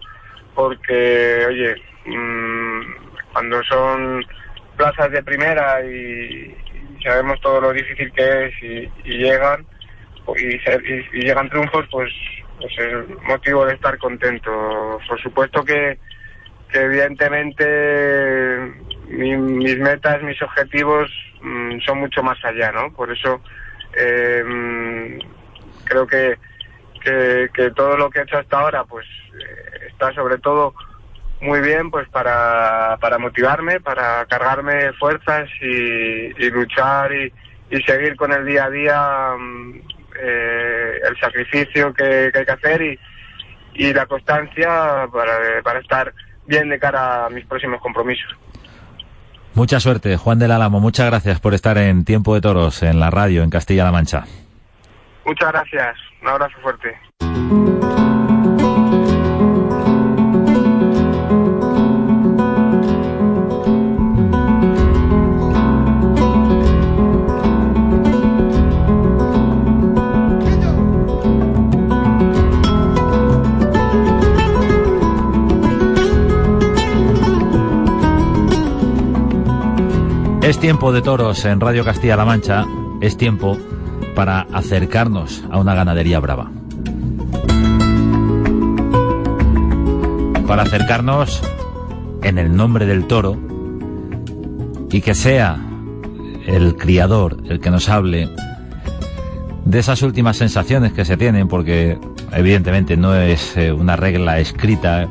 porque, 0.55 1.45
oye, 1.47 1.75
mmm, 2.05 2.81
cuando 3.33 3.61
son 3.63 4.25
plazas 4.75 5.11
de 5.11 5.23
primera 5.23 5.83
y, 5.83 6.55
y, 6.97 7.03
sabemos 7.03 7.39
todo 7.41 7.61
lo 7.61 7.73
difícil 7.73 8.11
que 8.11 8.45
es 8.45 8.63
y, 8.63 8.91
y 9.03 9.17
llegan 9.17 9.65
y, 10.35 10.59
se, 10.59 10.81
y, 11.13 11.21
llegan 11.21 11.49
triunfos, 11.49 11.85
pues, 11.91 12.11
pues 12.59 12.73
es 12.77 12.93
motivo 13.23 13.65
de 13.65 13.75
estar 13.75 13.97
contento. 13.97 14.99
Por 15.07 15.21
supuesto 15.21 15.63
que, 15.63 15.97
evidentemente 16.73 18.73
mi, 19.07 19.37
mis 19.37 19.77
metas, 19.77 20.21
mis 20.23 20.41
objetivos 20.41 21.09
mmm, 21.41 21.79
son 21.85 21.99
mucho 21.99 22.23
más 22.23 22.43
allá, 22.43 22.71
¿no? 22.71 22.91
Por 22.93 23.11
eso 23.11 23.41
eh, 23.97 25.19
creo 25.85 26.07
que, 26.07 26.37
que, 27.53 27.71
todo 27.71 27.97
lo 27.97 28.09
que 28.09 28.19
he 28.19 28.23
hecho 28.23 28.37
hasta 28.37 28.59
ahora, 28.59 28.83
pues 28.83 29.05
eh, 29.33 29.87
está 29.87 30.13
sobre 30.13 30.37
todo 30.37 30.73
muy 31.41 31.61
bien, 31.61 31.91
pues 31.91 32.07
para, 32.09 32.97
para 32.99 33.17
motivarme, 33.17 33.79
para 33.79 34.25
cargarme 34.25 34.93
fuerzas 34.93 35.49
y, 35.61 36.49
luchar 36.49 37.11
y, 37.13 37.31
seguir 37.85 38.15
con 38.15 38.31
el 38.31 38.45
día 38.45 38.65
a 38.65 38.69
día 38.69 39.35
eh, 40.19 40.99
el 41.07 41.19
sacrificio 41.19 41.93
que, 41.93 42.29
que, 42.31 42.39
hay 42.39 42.45
que 42.45 42.51
hacer 42.51 42.81
y, 42.81 42.99
y 43.73 43.93
la 43.93 44.05
constancia 44.05 45.07
para, 45.11 45.61
para 45.63 45.79
estar 45.79 46.13
bien 46.45 46.69
de 46.69 46.79
cara 46.79 47.25
a 47.25 47.29
mis 47.29 47.45
próximos 47.45 47.81
compromisos. 47.81 48.35
Mucha 49.57 49.79
suerte, 49.79 50.17
Juan 50.17 50.37
del 50.37 50.51
Álamo. 50.51 50.79
Muchas 50.79 51.07
gracias 51.07 51.39
por 51.39 51.55
estar 51.55 51.79
en 51.79 52.05
Tiempo 52.05 52.35
de 52.35 52.41
Toros, 52.41 52.83
en 52.83 52.99
la 52.99 53.09
radio, 53.09 53.41
en 53.41 53.49
Castilla-La 53.49 53.91
Mancha. 53.91 54.23
Muchas 55.25 55.51
gracias. 55.51 55.97
Un 56.21 56.27
abrazo 56.27 56.55
fuerte. 56.61 56.95
Es 80.47 80.59
tiempo 80.59 80.93
de 80.93 81.01
toros 81.01 81.43
en 81.43 81.59
Radio 81.59 81.83
Castilla-La 81.83 82.23
Mancha. 82.23 82.65
Es 83.01 83.17
tiempo 83.17 83.57
para 84.15 84.47
acercarnos 84.53 85.43
a 85.51 85.59
una 85.59 85.75
ganadería 85.75 86.21
brava. 86.21 86.49
Para 90.47 90.63
acercarnos 90.63 91.41
en 92.23 92.37
el 92.37 92.55
nombre 92.55 92.85
del 92.85 93.07
toro 93.07 93.37
y 94.89 95.01
que 95.01 95.15
sea 95.15 95.59
el 96.45 96.77
criador 96.77 97.39
el 97.49 97.59
que 97.59 97.69
nos 97.69 97.89
hable 97.89 98.29
de 99.65 99.79
esas 99.79 100.01
últimas 100.01 100.37
sensaciones 100.37 100.93
que 100.93 101.03
se 101.03 101.17
tienen, 101.17 101.49
porque 101.49 101.99
evidentemente 102.31 102.95
no 102.95 103.13
es 103.13 103.57
eh, 103.57 103.73
una 103.73 103.97
regla 103.97 104.39
escrita, 104.39 105.09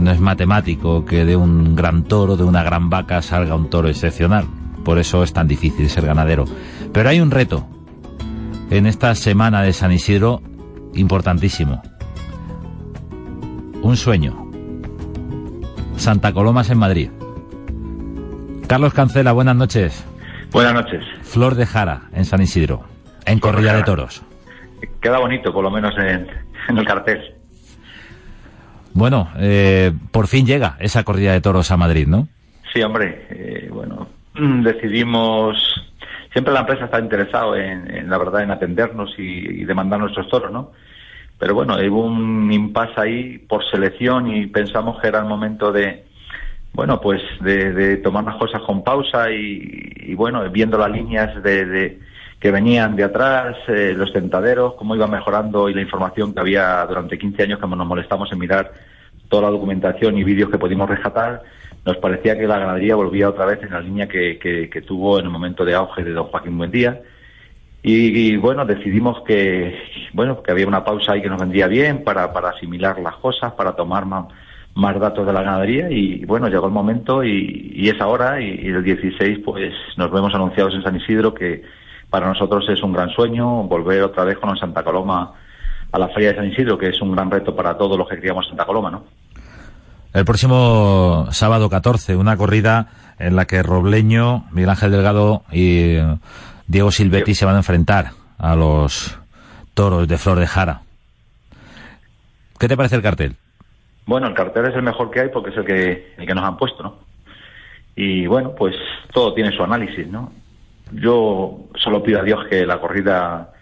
no 0.00 0.10
es 0.10 0.18
matemático 0.18 1.04
que 1.04 1.24
de 1.24 1.36
un 1.36 1.76
gran 1.76 2.02
toro, 2.02 2.36
de 2.36 2.42
una 2.42 2.64
gran 2.64 2.90
vaca, 2.90 3.22
salga 3.22 3.54
un 3.54 3.70
toro 3.70 3.88
excepcional. 3.88 4.55
Por 4.86 5.00
eso 5.00 5.24
es 5.24 5.32
tan 5.32 5.48
difícil 5.48 5.90
ser 5.90 6.06
ganadero. 6.06 6.44
Pero 6.92 7.08
hay 7.08 7.18
un 7.18 7.32
reto 7.32 7.66
en 8.70 8.86
esta 8.86 9.12
semana 9.16 9.62
de 9.62 9.72
San 9.72 9.90
Isidro 9.90 10.40
importantísimo. 10.94 11.82
Un 13.82 13.96
sueño. 13.96 14.48
Santa 15.96 16.32
Colomas 16.32 16.70
en 16.70 16.78
Madrid. 16.78 17.10
Carlos 18.68 18.94
Cancela, 18.94 19.32
buenas 19.32 19.56
noches. 19.56 20.06
Buenas 20.52 20.74
noches. 20.74 21.04
Flor 21.22 21.56
de 21.56 21.66
Jara 21.66 22.02
en 22.12 22.24
San 22.24 22.40
Isidro, 22.40 22.84
en 23.24 23.40
Corrida 23.40 23.74
de 23.74 23.82
Toros. 23.82 24.22
Queda 25.00 25.18
bonito, 25.18 25.52
por 25.52 25.64
lo 25.64 25.70
menos 25.72 25.94
en, 25.98 26.28
el 26.78 26.84
cartel. 26.86 27.34
Bueno, 28.92 29.30
eh, 29.36 29.92
por 30.12 30.28
fin 30.28 30.46
llega 30.46 30.76
esa 30.78 31.02
corrida 31.02 31.32
de 31.32 31.40
toros 31.40 31.72
a 31.72 31.76
Madrid, 31.76 32.06
¿no? 32.06 32.28
Sí, 32.72 32.82
hombre. 32.82 33.26
Eh, 33.30 33.68
bueno, 33.72 34.06
decidimos. 34.62 35.56
Siempre 36.32 36.52
la 36.52 36.60
empresa 36.60 36.84
está 36.84 37.00
interesado 37.00 37.56
en, 37.56 38.08
la 38.08 38.18
verdad, 38.18 38.42
en 38.42 38.50
atendernos 38.50 39.14
y, 39.18 39.64
demandar 39.64 40.00
nuestros 40.00 40.28
toros, 40.28 40.52
¿no? 40.52 40.72
Pero 41.38 41.54
bueno, 41.54 41.76
hubo 41.76 42.04
un 42.04 42.50
impasse 42.52 43.00
ahí 43.00 43.38
por 43.38 43.68
selección 43.70 44.34
y 44.34 44.46
pensamos 44.46 45.00
que 45.00 45.08
era 45.08 45.18
el 45.18 45.26
momento 45.26 45.72
de, 45.72 46.04
bueno, 46.72 47.00
pues 47.00 47.22
de, 47.40 47.96
tomar 47.98 48.24
las 48.24 48.36
cosas 48.36 48.60
con 48.62 48.84
pausa 48.84 49.30
y, 49.30 50.14
bueno, 50.14 50.48
viendo 50.50 50.76
las 50.76 50.90
líneas 50.90 51.42
de, 51.42 51.98
que 52.38 52.50
venían 52.50 52.96
de 52.96 53.04
atrás, 53.04 53.56
eh, 53.68 53.94
los 53.96 54.12
tentaderos, 54.12 54.74
cómo 54.74 54.94
iba 54.94 55.06
mejorando 55.06 55.70
y 55.70 55.74
la 55.74 55.80
información 55.80 56.34
que 56.34 56.40
había 56.40 56.84
durante 56.86 57.18
15 57.18 57.42
años 57.44 57.60
que 57.60 57.66
nos 57.66 57.86
molestamos 57.86 58.30
en 58.30 58.38
mirar 58.38 58.72
toda 59.28 59.44
la 59.44 59.50
documentación 59.50 60.18
y 60.18 60.24
vídeos 60.24 60.50
que 60.50 60.58
pudimos 60.58 60.88
rescatar, 60.88 61.42
nos 61.86 61.96
parecía 61.98 62.36
que 62.36 62.46
la 62.46 62.58
ganadería 62.58 62.96
volvía 62.96 63.28
otra 63.28 63.46
vez 63.46 63.62
en 63.62 63.70
la 63.70 63.80
línea 63.80 64.08
que, 64.08 64.38
que, 64.38 64.82
tuvo 64.82 65.18
en 65.18 65.26
el 65.26 65.30
momento 65.30 65.64
de 65.64 65.74
auge 65.74 66.04
de 66.04 66.12
don 66.12 66.26
Joaquín 66.26 66.58
Buendía. 66.58 67.00
Y, 67.82 68.32
y, 68.32 68.36
bueno, 68.36 68.66
decidimos 68.66 69.22
que, 69.22 69.78
bueno, 70.12 70.42
que 70.42 70.50
había 70.50 70.66
una 70.66 70.84
pausa 70.84 71.12
ahí 71.12 71.22
que 71.22 71.28
nos 71.28 71.40
vendría 71.40 71.68
bien 71.68 72.02
para, 72.02 72.32
para 72.32 72.50
asimilar 72.50 72.98
las 72.98 73.14
cosas, 73.16 73.52
para 73.52 73.76
tomar 73.76 74.04
más, 74.04 74.26
más 74.76 75.00
datos 75.00 75.26
de 75.26 75.32
la 75.32 75.42
ganadería 75.42 75.90
y 75.90 76.24
bueno, 76.26 76.48
llegó 76.48 76.66
el 76.66 76.72
momento 76.72 77.24
y, 77.24 77.88
es 77.88 77.98
ahora 77.98 78.40
y, 78.40 78.66
el 78.66 78.84
16 78.84 79.38
pues 79.44 79.72
nos 79.96 80.10
vemos 80.10 80.34
anunciados 80.34 80.74
en 80.74 80.82
San 80.82 80.96
Isidro 80.96 81.32
que 81.32 81.62
para 82.10 82.26
nosotros 82.26 82.68
es 82.68 82.82
un 82.82 82.92
gran 82.92 83.08
sueño 83.10 83.62
volver 83.62 84.02
otra 84.02 84.24
vez 84.24 84.38
con 84.38 84.54
Santa 84.58 84.84
Coloma 84.84 85.32
a 85.92 85.98
la 85.98 86.08
Feria 86.08 86.30
de 86.30 86.36
San 86.36 86.52
Isidro, 86.52 86.76
que 86.76 86.88
es 86.88 87.00
un 87.00 87.12
gran 87.12 87.30
reto 87.30 87.56
para 87.56 87.78
todos 87.78 87.96
los 87.96 88.06
que 88.06 88.18
criamos 88.18 88.46
Santa 88.48 88.66
Coloma, 88.66 88.90
¿no? 88.90 89.04
El 90.16 90.24
próximo 90.24 91.26
sábado 91.30 91.68
14, 91.68 92.16
una 92.16 92.38
corrida 92.38 92.88
en 93.18 93.36
la 93.36 93.44
que 93.44 93.62
Robleño, 93.62 94.46
Miguel 94.50 94.70
Ángel 94.70 94.90
Delgado 94.90 95.42
y 95.52 95.98
Diego 96.66 96.90
Silvetti 96.90 97.34
se 97.34 97.44
van 97.44 97.56
a 97.56 97.58
enfrentar 97.58 98.12
a 98.38 98.56
los 98.56 99.20
toros 99.74 100.08
de 100.08 100.16
Flor 100.16 100.38
de 100.38 100.46
Jara. 100.46 100.80
¿Qué 102.58 102.66
te 102.66 102.78
parece 102.78 102.96
el 102.96 103.02
cartel? 103.02 103.36
Bueno, 104.06 104.26
el 104.26 104.32
cartel 104.32 104.64
es 104.64 104.74
el 104.74 104.84
mejor 104.84 105.10
que 105.10 105.20
hay 105.20 105.28
porque 105.28 105.50
es 105.50 105.56
el 105.58 105.66
que, 105.66 106.14
el 106.16 106.26
que 106.26 106.34
nos 106.34 106.44
han 106.44 106.56
puesto, 106.56 106.82
¿no? 106.82 106.98
Y 107.94 108.26
bueno, 108.26 108.54
pues 108.54 108.74
todo 109.12 109.34
tiene 109.34 109.54
su 109.54 109.62
análisis, 109.62 110.06
¿no? 110.06 110.32
Yo 110.92 111.58
solo 111.74 112.02
pido 112.02 112.20
a 112.20 112.24
Dios 112.24 112.46
que 112.48 112.64
la 112.64 112.80
corrida 112.80 113.52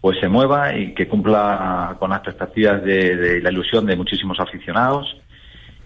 pues 0.00 0.18
se 0.18 0.30
mueva 0.30 0.74
y 0.74 0.94
que 0.94 1.06
cumpla 1.06 1.96
con 1.98 2.08
las 2.08 2.20
expectativas 2.20 2.82
de, 2.82 3.42
la 3.42 3.50
ilusión 3.50 3.84
de 3.84 3.96
muchísimos 3.96 4.40
aficionados 4.40 5.19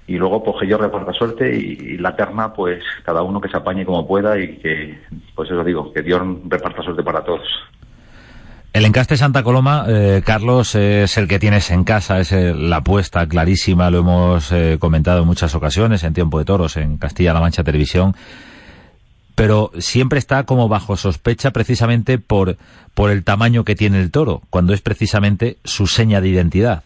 y 0.07 0.17
luego 0.17 0.43
pues 0.45 0.57
que 0.61 0.67
yo 0.67 0.77
reparta 0.77 1.13
suerte 1.13 1.55
y, 1.57 1.97
la 1.99 2.15
terna 2.15 2.53
pues 2.53 2.83
cada 3.05 3.23
uno 3.23 3.41
que 3.41 3.49
se 3.49 3.57
apañe 3.57 3.85
como 3.87 4.07
pueda 4.07 4.39
y 4.39 4.59
que 4.59 4.99
pues 5.35 5.51
eso 5.51 5.65
digo 5.65 5.93
que 5.93 6.03
Dios 6.03 6.21
reparta 6.47 6.83
suerte 6.83 7.03
para 7.03 7.23
todos. 7.25 7.47
El 8.73 8.85
encaste 8.85 9.17
Santa 9.17 9.45
Coloma, 9.45 9.87
eh, 9.89 10.23
Carlos, 10.27 10.75
es 10.75 11.17
el 11.17 11.29
que 11.29 11.39
tienes 11.39 11.71
en 11.71 11.85
casa, 11.85 12.19
es 12.19 12.33
la 12.33 12.79
apuesta 12.79 13.27
clarísima, 13.29 13.89
lo 13.89 13.99
hemos 13.99 14.51
eh, 14.51 14.79
comentado 14.81 15.21
en 15.21 15.29
muchas 15.29 15.55
ocasiones, 15.55 16.03
en 16.03 16.13
Tiempo 16.13 16.41
de 16.41 16.45
Toros, 16.45 16.77
en 16.77 16.99
Castilla-La 16.99 17.39
Mancha 17.39 17.63
Televisión, 17.63 18.17
pero 19.37 19.71
siempre 19.79 20.19
está 20.19 20.43
como 20.43 20.69
bajo 20.69 20.97
sospecha 20.97 21.53
precisamente 21.53 22.19
por, 22.19 22.57
por 22.95 23.13
el 23.13 23.23
tamaño 23.23 23.63
que 23.63 23.77
tiene 23.77 24.01
el 24.01 24.11
toro, 24.11 24.43
cuando 24.51 24.75
es 24.75 24.83
precisamente 24.83 25.57
su 25.63 25.87
seña 25.87 26.21
de 26.21 26.31
identidad. 26.31 26.83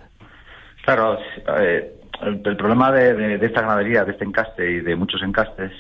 Claro, 0.85 1.19
eh, 1.61 1.98
el, 2.23 2.57
problema 2.57 2.91
de, 2.93 3.35
esta 3.45 3.63
ganadería, 3.63 4.05
de 4.05 4.13
este 4.13 4.25
encaste 4.25 4.71
y 4.71 4.81
de 4.81 4.97
muchos 4.97 5.23
encastes 5.23 5.73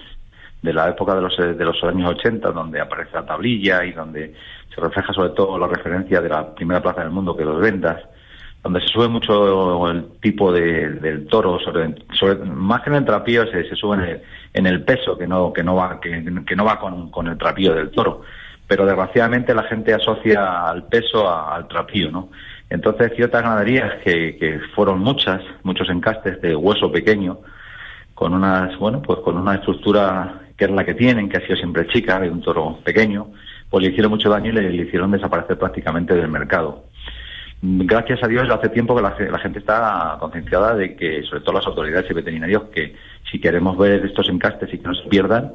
de 0.62 0.72
la 0.72 0.88
época 0.88 1.14
de 1.14 1.22
los, 1.22 1.36
de 1.36 1.64
los 1.64 1.82
años 1.84 2.10
80, 2.10 2.50
donde 2.50 2.80
aparece 2.80 3.12
la 3.14 3.26
tablilla 3.26 3.84
y 3.84 3.92
donde 3.92 4.34
se 4.74 4.80
refleja 4.80 5.12
sobre 5.12 5.30
todo 5.30 5.58
la 5.58 5.66
referencia 5.66 6.20
de 6.20 6.28
la 6.28 6.54
primera 6.54 6.82
plaza 6.82 7.02
del 7.02 7.10
mundo 7.10 7.36
que 7.36 7.44
los 7.44 7.60
ventas, 7.60 8.02
donde 8.62 8.80
se 8.80 8.88
sube 8.88 9.08
mucho 9.08 9.88
el 9.88 10.18
tipo 10.20 10.52
de, 10.52 10.90
del 10.90 11.26
toro, 11.28 11.58
sobre, 11.60 11.94
más 12.44 12.82
que 12.82 12.90
en 12.90 12.96
el 12.96 13.04
trapío 13.04 13.46
se, 13.46 13.74
sube 13.76 14.20
en 14.52 14.66
el, 14.66 14.82
peso 14.82 15.16
que 15.16 15.26
no, 15.26 15.52
que 15.52 15.62
no 15.62 15.76
va, 15.76 16.00
que, 16.00 16.20
no 16.56 16.64
va 16.64 16.78
con, 16.78 17.26
el 17.28 17.38
trapío 17.38 17.74
del 17.74 17.90
toro. 17.90 18.22
Pero 18.66 18.84
desgraciadamente 18.84 19.54
la 19.54 19.62
gente 19.62 19.94
asocia 19.94 20.68
al 20.68 20.84
peso 20.88 21.28
al 21.30 21.66
trapío, 21.68 22.10
¿no? 22.10 22.28
Entonces 22.70 23.12
ciertas 23.16 23.42
ganaderías 23.42 24.02
que, 24.04 24.60
fueron 24.74 25.00
muchas, 25.00 25.40
muchos 25.62 25.88
encastes 25.88 26.40
de 26.42 26.54
hueso 26.54 26.92
pequeño, 26.92 27.38
con 28.14 28.34
unas, 28.34 28.76
bueno, 28.78 29.00
pues 29.00 29.20
con 29.20 29.36
una 29.36 29.54
estructura 29.54 30.40
que 30.56 30.64
es 30.64 30.70
la 30.70 30.84
que 30.84 30.94
tienen, 30.94 31.28
que 31.28 31.38
ha 31.38 31.40
sido 31.40 31.56
siempre 31.56 31.86
chica, 31.86 32.18
de 32.18 32.30
un 32.30 32.42
toro 32.42 32.78
pequeño, 32.84 33.28
pues 33.70 33.84
le 33.84 33.90
hicieron 33.90 34.10
mucho 34.10 34.28
daño 34.28 34.50
y 34.50 34.54
le, 34.54 34.82
hicieron 34.82 35.10
desaparecer 35.10 35.56
prácticamente 35.56 36.14
del 36.14 36.28
mercado. 36.28 36.84
Gracias 37.60 38.22
a 38.22 38.28
Dios, 38.28 38.48
hace 38.50 38.68
tiempo 38.68 38.94
que 38.94 39.02
la, 39.02 39.38
gente 39.38 39.60
está 39.60 40.16
concienciada 40.20 40.74
de 40.74 40.94
que, 40.94 41.22
sobre 41.24 41.40
todo 41.40 41.54
las 41.54 41.66
autoridades 41.66 42.10
y 42.10 42.14
veterinarios, 42.14 42.64
que 42.74 42.94
si 43.30 43.40
queremos 43.40 43.76
ver 43.78 44.04
estos 44.04 44.28
encastes 44.28 44.72
y 44.72 44.78
que 44.78 44.88
no 44.88 44.94
se 44.94 45.08
pierdan, 45.08 45.52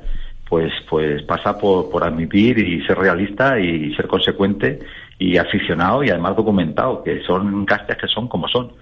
pues, 0.50 0.72
pues 0.90 1.22
pasa 1.24 1.58
por, 1.58 1.90
por 1.90 2.04
admitir 2.04 2.60
y 2.60 2.86
ser 2.86 2.98
realista 2.98 3.60
y 3.60 3.94
ser 3.96 4.08
consecuente 4.08 4.80
y 5.24 5.38
aficionado 5.38 6.04
y 6.04 6.10
además 6.10 6.36
documentado, 6.36 7.02
que 7.02 7.22
son 7.24 7.62
encastes 7.62 7.98
que 7.98 8.08
son 8.08 8.28
como 8.28 8.48
son. 8.50 8.74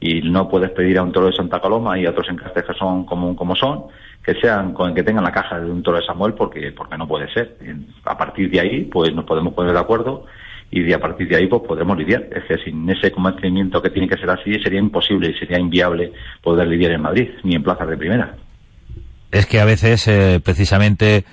Y 0.00 0.22
no 0.22 0.48
puedes 0.48 0.70
pedir 0.70 0.98
a 0.98 1.02
un 1.02 1.12
toro 1.12 1.26
de 1.26 1.36
Santa 1.36 1.60
Coloma 1.60 1.98
y 1.98 2.04
a 2.04 2.10
otros 2.10 2.28
encastes 2.28 2.64
que 2.64 2.74
son 2.74 3.06
como, 3.06 3.36
como 3.36 3.54
son, 3.54 3.84
que 4.24 4.34
sean 4.34 4.74
con 4.74 4.92
que 4.92 5.04
tengan 5.04 5.22
la 5.22 5.30
caja 5.30 5.60
de 5.60 5.70
un 5.70 5.82
toro 5.84 5.98
de 5.98 6.04
Samuel 6.04 6.34
porque 6.34 6.72
porque 6.72 6.98
no 6.98 7.06
puede 7.06 7.32
ser. 7.32 7.56
A 8.04 8.18
partir 8.18 8.50
de 8.50 8.60
ahí 8.60 8.84
pues 8.84 9.14
nos 9.14 9.24
podemos 9.24 9.54
poner 9.54 9.72
de 9.72 9.78
acuerdo 9.78 10.26
y 10.70 10.82
de 10.82 10.94
a 10.94 10.98
partir 10.98 11.28
de 11.28 11.36
ahí 11.36 11.46
pues 11.46 11.62
podremos 11.62 11.96
lidiar. 11.96 12.26
Es 12.32 12.44
que 12.44 12.58
sin 12.64 12.90
ese 12.90 13.12
convencimiento 13.12 13.80
que 13.80 13.90
tiene 13.90 14.08
que 14.08 14.16
ser 14.16 14.28
así 14.30 14.52
sería 14.64 14.80
imposible 14.80 15.30
y 15.30 15.38
sería 15.38 15.60
inviable 15.60 16.12
poder 16.42 16.66
lidiar 16.66 16.90
en 16.90 17.02
Madrid 17.02 17.28
ni 17.44 17.54
en 17.54 17.62
plazas 17.62 17.88
de 17.88 17.96
primera. 17.96 18.34
Es 19.30 19.46
que 19.46 19.60
a 19.60 19.64
veces 19.64 20.08
eh, 20.08 20.40
precisamente 20.44 21.24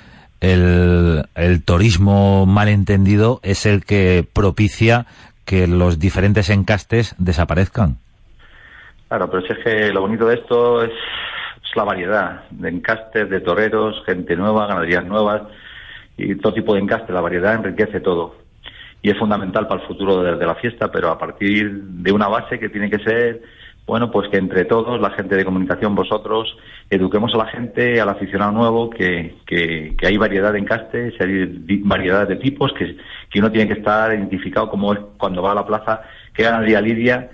el, 0.41 1.23
el 1.35 1.63
turismo 1.63 2.45
malentendido 2.45 3.39
es 3.43 3.65
el 3.65 3.85
que 3.85 4.25
propicia 4.33 5.05
que 5.45 5.67
los 5.67 5.99
diferentes 5.99 6.49
encastes 6.49 7.15
desaparezcan. 7.17 7.97
Claro, 9.07 9.29
pero 9.29 9.45
es 9.45 9.63
que 9.63 9.91
lo 9.93 10.01
bonito 10.01 10.25
de 10.27 10.35
esto 10.35 10.83
es 10.83 10.91
la 11.75 11.83
variedad 11.83 12.43
de 12.49 12.69
encastes, 12.69 13.29
de 13.29 13.39
toreros, 13.41 14.03
gente 14.05 14.35
nueva, 14.35 14.67
ganaderías 14.67 15.05
nuevas 15.05 15.43
y 16.17 16.35
todo 16.35 16.53
tipo 16.53 16.73
de 16.73 16.81
encaste. 16.81 17.13
La 17.13 17.21
variedad 17.21 17.55
enriquece 17.55 17.99
todo 17.99 18.35
y 19.01 19.09
es 19.09 19.17
fundamental 19.17 19.67
para 19.67 19.81
el 19.81 19.87
futuro 19.87 20.21
de, 20.21 20.45
la 20.45 20.55
fiesta, 20.55 20.91
pero 20.91 21.09
a 21.09 21.17
partir 21.17 21.71
de 21.71 22.11
una 22.11 22.27
base 22.27 22.59
que 22.59 22.69
tiene 22.69 22.89
que 22.89 22.99
ser, 22.99 23.41
bueno, 23.87 24.11
pues 24.11 24.29
que 24.29 24.37
entre 24.37 24.65
todos, 24.65 25.01
la 25.01 25.09
gente 25.11 25.35
de 25.35 25.45
comunicación, 25.45 25.95
vosotros, 25.95 26.55
eduquemos 26.91 27.33
a 27.33 27.37
la 27.37 27.45
gente, 27.45 27.99
al 27.99 28.09
aficionado 28.09 28.51
nuevo, 28.51 28.89
que, 28.89 29.37
que, 29.45 29.95
hay 30.05 30.17
variedad 30.17 30.51
de 30.51 30.59
encastes, 30.59 31.13
hay 31.19 31.47
variedad 31.83 32.27
de 32.27 32.35
tipos, 32.35 32.73
que, 32.73 32.97
que 33.29 33.39
uno 33.39 33.51
tiene 33.51 33.67
que 33.67 33.79
estar 33.79 34.13
identificado 34.13 34.69
como 34.69 34.93
es 34.93 34.99
cuando 35.17 35.41
va 35.41 35.53
a 35.53 35.55
la 35.55 35.65
plaza, 35.65 36.01
qué 36.33 36.43
ganadería 36.43 36.81
lidia 36.81 37.29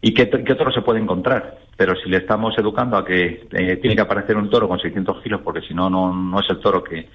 y 0.00 0.14
qué, 0.14 0.30
otro 0.52 0.72
se 0.72 0.82
puede 0.82 1.00
encontrar 1.00 1.58
pero 1.74 1.96
si 1.96 2.08
le 2.08 2.18
estamos 2.18 2.56
educando 2.58 2.96
a 2.96 3.04
que 3.04 3.48
eh, 3.50 3.76
tiene 3.78 3.96
que 3.96 4.02
aparecer 4.02 4.36
un 4.36 4.48
toro 4.48 4.68
con 4.68 4.78
600 4.78 5.20
kilos 5.22 5.40
porque 5.42 5.62
si 5.62 5.74
no, 5.74 5.88
no 5.90 6.38
es 6.38 6.48
el 6.50 6.60
toro 6.60 6.84
que, 6.84 7.08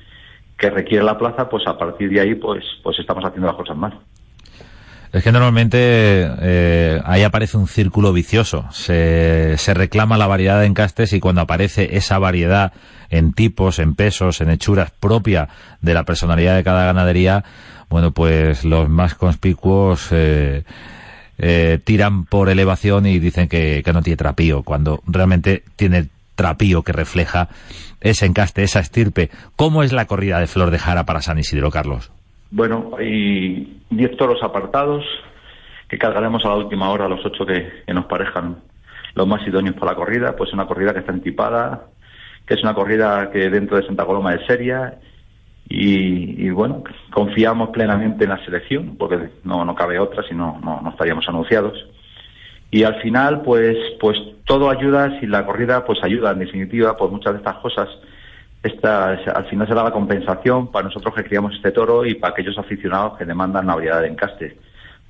que 0.57 0.69
requiere 0.69 1.05
la 1.05 1.17
plaza, 1.17 1.47
pues 1.47 1.65
a 1.67 1.77
partir 1.77 2.09
de 2.09 2.19
ahí 2.19 2.35
pues, 2.35 2.65
pues 2.83 2.97
estamos 2.99 3.23
haciendo 3.23 3.47
las 3.47 3.55
cosas 3.55 3.77
mal. 3.77 3.99
Es 5.13 5.23
que 5.23 5.31
normalmente 5.31 5.77
eh, 5.79 7.01
ahí 7.05 7.23
aparece 7.23 7.57
un 7.57 7.67
círculo 7.67 8.11
vicioso. 8.13 8.65
Se, 8.71 9.57
se 9.57 9.73
reclama 9.73 10.17
la 10.17 10.27
variedad 10.27 10.59
de 10.59 10.65
encastes 10.65 11.13
y 11.13 11.19
cuando 11.19 11.41
aparece 11.41 11.97
esa 11.97 12.19
variedad 12.19 12.73
en 13.09 13.33
tipos, 13.33 13.79
en 13.79 13.95
pesos, 13.95 14.41
en 14.41 14.49
hechuras 14.49 14.91
propia 14.91 15.49
de 15.81 15.93
la 15.93 16.03
personalidad 16.03 16.55
de 16.55 16.63
cada 16.63 16.85
ganadería, 16.85 17.43
bueno, 17.89 18.11
pues 18.11 18.65
los 18.65 18.89
más 18.89 19.15
conspicuos 19.15 20.07
eh, 20.11 20.63
eh, 21.37 21.79
tiran 21.83 22.25
por 22.25 22.49
elevación 22.49 23.05
y 23.05 23.19
dicen 23.19 23.47
que, 23.47 23.83
no 23.93 24.01
tiene 24.01 24.17
trapío, 24.17 24.63
cuando 24.63 25.01
realmente 25.05 25.63
tiene 25.75 26.07
trapío 26.35 26.83
que 26.83 26.91
refleja 26.91 27.49
ese 28.01 28.25
encaste, 28.25 28.63
esa 28.63 28.79
estirpe. 28.79 29.29
¿Cómo 29.55 29.83
es 29.83 29.93
la 29.93 30.05
corrida 30.05 30.39
de 30.39 30.47
Flor 30.47 30.71
de 30.71 30.79
Jara 30.79 31.05
para 31.05 31.21
San 31.21 31.39
Isidro, 31.39 31.71
Carlos? 31.71 32.11
Bueno, 32.49 32.91
hay 32.97 33.81
10 33.89 34.17
toros 34.17 34.41
apartados 34.41 35.03
que 35.87 35.97
cargaremos 35.97 36.43
a 36.45 36.49
la 36.49 36.55
última 36.55 36.89
hora, 36.89 37.07
los 37.07 37.25
ocho 37.25 37.45
que, 37.45 37.83
nos 37.87 38.05
parezcan 38.05 38.57
los 39.15 39.27
más 39.27 39.45
idóneos 39.47 39.75
para 39.75 39.91
la 39.91 39.97
corrida. 39.97 40.35
Pues 40.35 40.53
una 40.53 40.65
corrida 40.65 40.93
que 40.93 40.99
está 40.99 41.11
entipada, 41.11 41.87
que 42.45 42.53
es 42.53 42.63
una 42.63 42.73
corrida 42.73 43.29
que 43.31 43.49
dentro 43.49 43.77
de 43.77 43.85
Santa 43.85 44.05
Coloma 44.05 44.33
es 44.33 44.45
seria 44.45 44.99
y, 45.69 46.49
bueno, 46.49 46.83
confiamos 47.11 47.69
plenamente 47.69 48.23
en 48.23 48.29
la 48.29 48.43
selección, 48.45 48.95
porque 48.97 49.29
no, 49.43 49.65
no 49.65 49.75
cabe 49.75 49.99
otra, 49.99 50.23
si 50.23 50.33
no, 50.33 50.59
no, 50.63 50.89
estaríamos 50.89 51.27
anunciados. 51.27 51.73
Y 52.71 52.83
al 52.83 53.01
final, 53.01 53.41
pues, 53.41 53.77
pues 53.99 54.17
todo 54.45 54.69
ayuda, 54.69 55.19
si 55.19 55.27
la 55.27 55.45
corrida 55.45 55.85
pues 55.85 55.99
ayuda 56.03 56.31
en 56.31 56.39
definitiva, 56.39 56.95
por 56.95 57.11
muchas 57.11 57.33
de 57.33 57.39
estas 57.39 57.57
cosas, 57.57 57.89
esta, 58.63 59.09
al 59.11 59.45
final 59.45 59.67
será 59.67 59.83
la 59.83 59.91
compensación 59.91 60.71
para 60.71 60.87
nosotros 60.87 61.13
que 61.15 61.23
criamos 61.23 61.53
este 61.53 61.71
toro 61.71 62.05
y 62.05 62.15
para 62.15 62.31
aquellos 62.31 62.57
aficionados 62.57 63.17
que 63.17 63.25
demandan 63.25 63.65
una 63.65 63.75
variedad 63.75 64.01
de 64.01 64.07
encaste. 64.07 64.57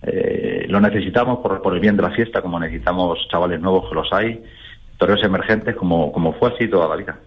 Eh, 0.03 0.65
lo 0.69 0.79
necesitamos 0.79 1.39
por, 1.39 1.62
por 1.62 1.73
el 1.73 1.79
bien 1.79 1.97
de 1.97 2.03
la 2.03 2.12
fiesta, 2.12 2.41
como 2.41 2.60
necesitamos 2.60 3.27
chavales 3.29 3.60
nuevos 3.60 3.89
que 3.89 3.95
los 3.95 4.13
hay, 4.13 4.43
toros 4.97 5.23
emergentes 5.23 5.75
como, 5.75 6.12
como 6.12 6.33
fue 6.33 6.53
así 6.53 6.67
toda 6.67 6.88
la 6.88 6.95
vida 6.95 7.17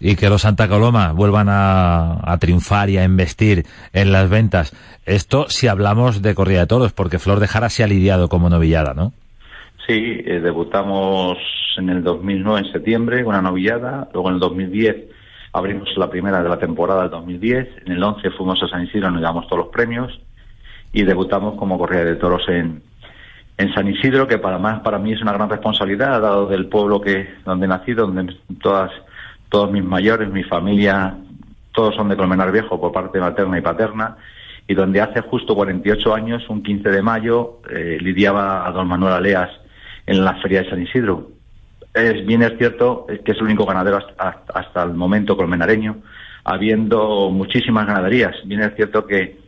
y 0.00 0.16
que 0.16 0.30
los 0.30 0.42
Santa 0.42 0.66
Coloma 0.66 1.12
vuelvan 1.12 1.48
a, 1.50 2.36
triunfar 2.40 2.88
y 2.88 2.96
a 2.96 3.04
investir 3.04 3.64
en 3.92 4.12
las 4.12 4.30
ventas. 4.30 4.74
Esto 5.04 5.48
si 5.48 5.68
hablamos 5.68 6.22
de 6.22 6.34
corrida 6.34 6.60
de 6.60 6.66
toros, 6.66 6.92
porque 6.92 7.18
Flor 7.18 7.38
de 7.38 7.46
Jara 7.46 7.68
se 7.68 7.84
ha 7.84 7.86
lidiado 7.86 8.28
como 8.28 8.48
novillada, 8.48 8.94
¿no? 8.94 9.12
Sí, 9.86 10.22
eh, 10.24 10.40
debutamos 10.40 11.36
en 11.80 11.90
el 11.90 12.02
2009 12.04 12.60
en 12.60 12.72
septiembre 12.72 13.24
una 13.24 13.42
novillada, 13.42 14.08
luego 14.12 14.28
en 14.28 14.34
el 14.34 14.40
2010 14.40 14.96
abrimos 15.52 15.88
la 15.96 16.08
primera 16.08 16.42
de 16.42 16.48
la 16.48 16.58
temporada 16.58 17.02
del 17.02 17.10
2010, 17.10 17.68
en 17.86 17.92
el 17.92 18.02
11 18.02 18.30
fuimos 18.30 18.62
a 18.62 18.68
San 18.68 18.84
Isidro, 18.84 19.10
nos 19.10 19.20
llevamos 19.20 19.46
todos 19.48 19.64
los 19.64 19.72
premios 19.72 20.20
y 20.92 21.02
debutamos 21.02 21.58
como 21.58 21.78
corrida 21.78 22.04
de 22.04 22.16
toros 22.16 22.42
en, 22.48 22.82
en 23.56 23.74
San 23.74 23.88
Isidro, 23.88 24.28
que 24.28 24.38
para 24.38 24.58
más 24.58 24.80
para 24.80 24.98
mí 24.98 25.12
es 25.12 25.22
una 25.22 25.32
gran 25.32 25.48
responsabilidad, 25.48 26.20
dado 26.20 26.46
del 26.46 26.66
pueblo 26.66 27.00
que 27.00 27.28
donde 27.44 27.66
nací, 27.66 27.94
donde 27.94 28.36
todas 28.62 28.90
todos 29.48 29.70
mis 29.72 29.84
mayores, 29.84 30.30
mi 30.30 30.44
familia, 30.44 31.16
todos 31.72 31.94
son 31.96 32.08
de 32.08 32.16
Colmenar 32.16 32.52
Viejo 32.52 32.80
por 32.80 32.92
parte 32.92 33.18
materna 33.18 33.58
y 33.58 33.62
paterna, 33.62 34.16
y 34.68 34.74
donde 34.74 35.00
hace 35.00 35.20
justo 35.22 35.56
48 35.56 36.14
años, 36.14 36.48
un 36.48 36.62
15 36.62 36.88
de 36.88 37.02
mayo, 37.02 37.60
eh, 37.68 37.98
lidiaba 38.00 38.66
a 38.66 38.70
don 38.70 38.86
Manuel 38.86 39.14
Aleas 39.14 39.50
en 40.06 40.24
la 40.24 40.34
Feria 40.36 40.62
de 40.62 40.70
San 40.70 40.80
Isidro. 40.80 41.39
Es, 41.94 42.24
bien 42.26 42.42
es 42.42 42.56
cierto 42.58 43.06
que 43.24 43.32
es 43.32 43.38
el 43.38 43.44
único 43.44 43.66
ganadero 43.66 43.98
hasta, 43.98 44.44
hasta 44.54 44.82
el 44.82 44.94
momento 44.94 45.36
colmenareño, 45.36 45.96
habiendo 46.44 47.30
muchísimas 47.30 47.86
ganaderías. 47.86 48.36
Bien 48.44 48.62
es 48.62 48.74
cierto 48.76 49.06
que 49.06 49.40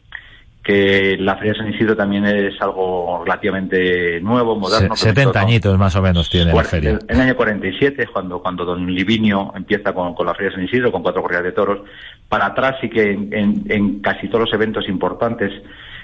que 0.62 1.16
la 1.18 1.36
Feria 1.36 1.52
de 1.54 1.58
San 1.58 1.74
Isidro 1.74 1.96
también 1.96 2.24
es 2.24 2.54
algo 2.60 3.22
relativamente 3.24 4.20
nuevo, 4.20 4.56
moderno. 4.56 4.94
70 4.94 5.40
añitos 5.40 5.76
más 5.76 5.96
o 5.96 6.02
menos 6.02 6.30
tiene 6.30 6.54
la 6.54 6.62
feria. 6.62 6.98
En 7.08 7.16
el 7.16 7.20
año 7.20 7.36
47 7.36 8.06
cuando, 8.12 8.40
cuando 8.40 8.64
don 8.64 8.86
Livinio 8.86 9.52
empieza 9.56 9.92
con, 9.92 10.14
la 10.24 10.34
Feria 10.34 10.50
de 10.50 10.56
San 10.56 10.64
Isidro, 10.64 10.92
con 10.92 11.02
cuatro 11.02 11.20
corridas 11.20 11.44
de 11.44 11.52
toros. 11.52 11.80
Para 12.28 12.46
atrás 12.46 12.76
sí 12.80 12.88
que 12.88 13.10
en, 13.10 14.00
casi 14.00 14.28
todos 14.28 14.42
los 14.42 14.54
eventos 14.54 14.88
importantes 14.88 15.50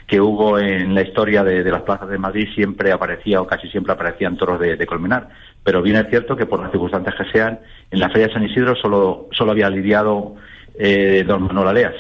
que 0.09 0.21
hubo 0.21 0.59
en 0.59 0.95
la 0.95 1.03
historia 1.03 1.45
de, 1.45 1.63
las 1.63 1.83
plazas 1.83 2.09
de 2.09 2.19
Madrid 2.19 2.49
siempre 2.55 2.91
aparecía 2.91 3.41
o 3.41 3.47
casi 3.47 3.69
siempre 3.69 3.93
aparecían 3.93 4.37
toros 4.37 4.59
de, 4.59 4.87
Colmenar. 4.87 5.29
Pero 5.63 5.83
bien 5.83 5.97
es 5.97 6.09
cierto 6.09 6.35
que 6.35 6.47
por 6.47 6.61
las 6.61 6.73
circunstancias 6.73 7.15
que 7.15 7.31
sean, 7.31 7.61
en 7.91 8.01
la 8.01 8.09
Feria 8.09 8.29
de 8.29 8.33
San 8.33 8.43
Isidro 8.43 8.75
solo, 8.75 9.29
solo 9.33 9.53
había 9.53 9.69
lidiado 9.71 10.35
eh, 10.79 11.25
don 11.27 11.43
Manuel 11.43 11.69
Aleas 11.69 11.95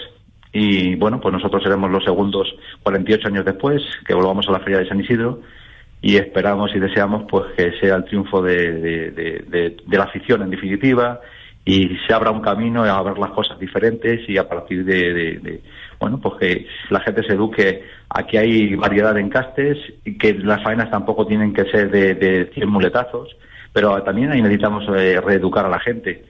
y 0.53 0.95
bueno, 0.95 1.21
pues 1.21 1.33
nosotros 1.33 1.63
seremos 1.63 1.91
los 1.91 2.05
segundos 2.05 2.49
48 2.83 3.29
años 3.29 3.45
después 3.45 3.83
que 4.07 4.15
volvamos 4.15 4.49
a 4.49 4.53
la 4.53 4.61
Feria 4.61 4.79
de 4.79 4.89
San 4.89 5.01
Isidro 5.01 5.41
y 6.01 6.17
esperamos 6.17 6.75
y 6.75 6.79
deseamos 6.79 7.25
pues 7.29 7.53
que 7.57 7.73
sea 7.81 7.97
el 7.97 8.05
triunfo 8.05 8.41
de, 8.41 9.11
de, 9.11 9.77
la 9.91 10.05
afición 10.05 10.43
en 10.43 10.51
definitiva 10.51 11.21
y 11.65 11.99
se 12.07 12.15
abra 12.15 12.31
un 12.31 12.41
camino 12.41 12.85
a 12.85 13.03
ver 13.03 13.19
las 13.19 13.31
cosas 13.31 13.59
diferentes 13.59 14.27
y 14.29 14.39
a 14.39 14.49
partir 14.49 14.85
de, 14.85 15.61
bueno 16.01 16.19
pues 16.21 16.35
que 16.41 16.67
la 16.91 17.01
gente 17.01 17.23
se 17.23 17.35
eduque 17.35 17.83
a 18.09 18.27
que 18.27 18.39
hay 18.39 18.75
variedad 18.75 19.15
de 19.15 19.21
encastes 19.21 19.79
y 20.05 20.17
que 20.19 20.35
las 20.35 20.63
faenas 20.63 20.91
tampoco 20.91 21.27
tienen 21.27 21.53
que 21.53 21.65
ser 21.71 21.91
de, 21.91 22.15
de 22.15 22.51
100 22.55 22.69
muletazos 22.69 23.37
pero 23.73 24.03
también 24.03 24.31
ahí 24.31 24.43
necesitamos 24.43 24.85
eh, 24.97 25.21
reeducar 25.21 25.67
a 25.67 25.71
la 25.71 25.81
gente 25.81 26.25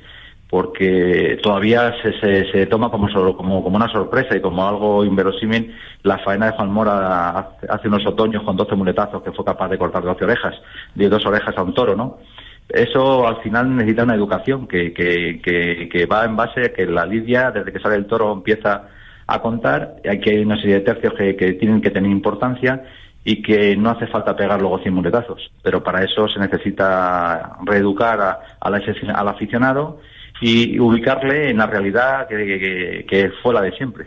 porque 0.50 1.38
todavía 1.42 1.94
se, 2.02 2.50
se, 2.50 2.66
toma 2.66 2.90
como, 2.90 3.08
como, 3.36 3.62
como 3.62 3.76
una 3.76 3.88
sorpresa 3.88 4.34
y 4.34 4.40
como 4.40 4.66
algo 4.66 5.04
inverosímil 5.04 5.74
la 6.02 6.18
faena 6.18 6.46
de 6.46 6.52
Juan 6.52 6.72
Mora 6.72 7.50
hace 7.68 7.88
unos 7.88 8.06
otoños 8.06 8.42
con 8.44 8.56
12 8.56 8.74
muletazos 8.74 9.22
que 9.22 9.32
fue 9.32 9.44
capaz 9.44 9.68
de 9.68 9.78
cortar 9.78 10.02
12 10.02 10.24
orejas, 10.24 10.54
de 10.94 11.08
dos 11.08 11.24
orejas 11.26 11.56
a 11.56 11.62
un 11.62 11.74
toro, 11.74 11.94
¿no? 11.94 12.18
Eso 12.68 13.26
al 13.26 13.42
final 13.42 13.76
necesita 13.76 14.04
una 14.04 14.14
educación 14.14 14.66
que, 14.66 14.92
que, 14.92 15.40
que, 15.42 16.06
va 16.06 16.24
en 16.24 16.36
base 16.36 16.66
a 16.66 16.72
que 16.72 16.86
la 16.86 17.06
lidia, 17.06 17.50
desde 17.50 17.72
que 17.72 17.80
sale 17.80 17.96
el 17.96 18.06
toro, 18.06 18.32
empieza 18.32 18.88
a 19.28 19.40
contar, 19.40 19.96
aquí 20.10 20.30
hay 20.30 20.38
una 20.38 20.56
serie 20.56 20.76
de 20.76 20.80
tercios 20.80 21.14
que, 21.14 21.36
que 21.36 21.52
tienen 21.52 21.80
que 21.80 21.90
tener 21.90 22.10
importancia 22.10 22.82
y 23.24 23.42
que 23.42 23.76
no 23.76 23.90
hace 23.90 24.06
falta 24.06 24.34
pegar 24.34 24.58
luego 24.58 24.78
100 24.78 24.94
muletazos, 24.94 25.50
pero 25.62 25.84
para 25.84 26.02
eso 26.02 26.26
se 26.28 26.40
necesita 26.40 27.58
reeducar 27.62 28.20
a, 28.20 28.40
al 28.58 29.28
aficionado 29.28 30.00
y 30.40 30.78
ubicarle 30.78 31.50
en 31.50 31.58
la 31.58 31.66
realidad 31.66 32.26
que, 32.26 33.30
fue 33.42 33.52
la 33.52 33.60
de 33.60 33.72
siempre. 33.72 34.06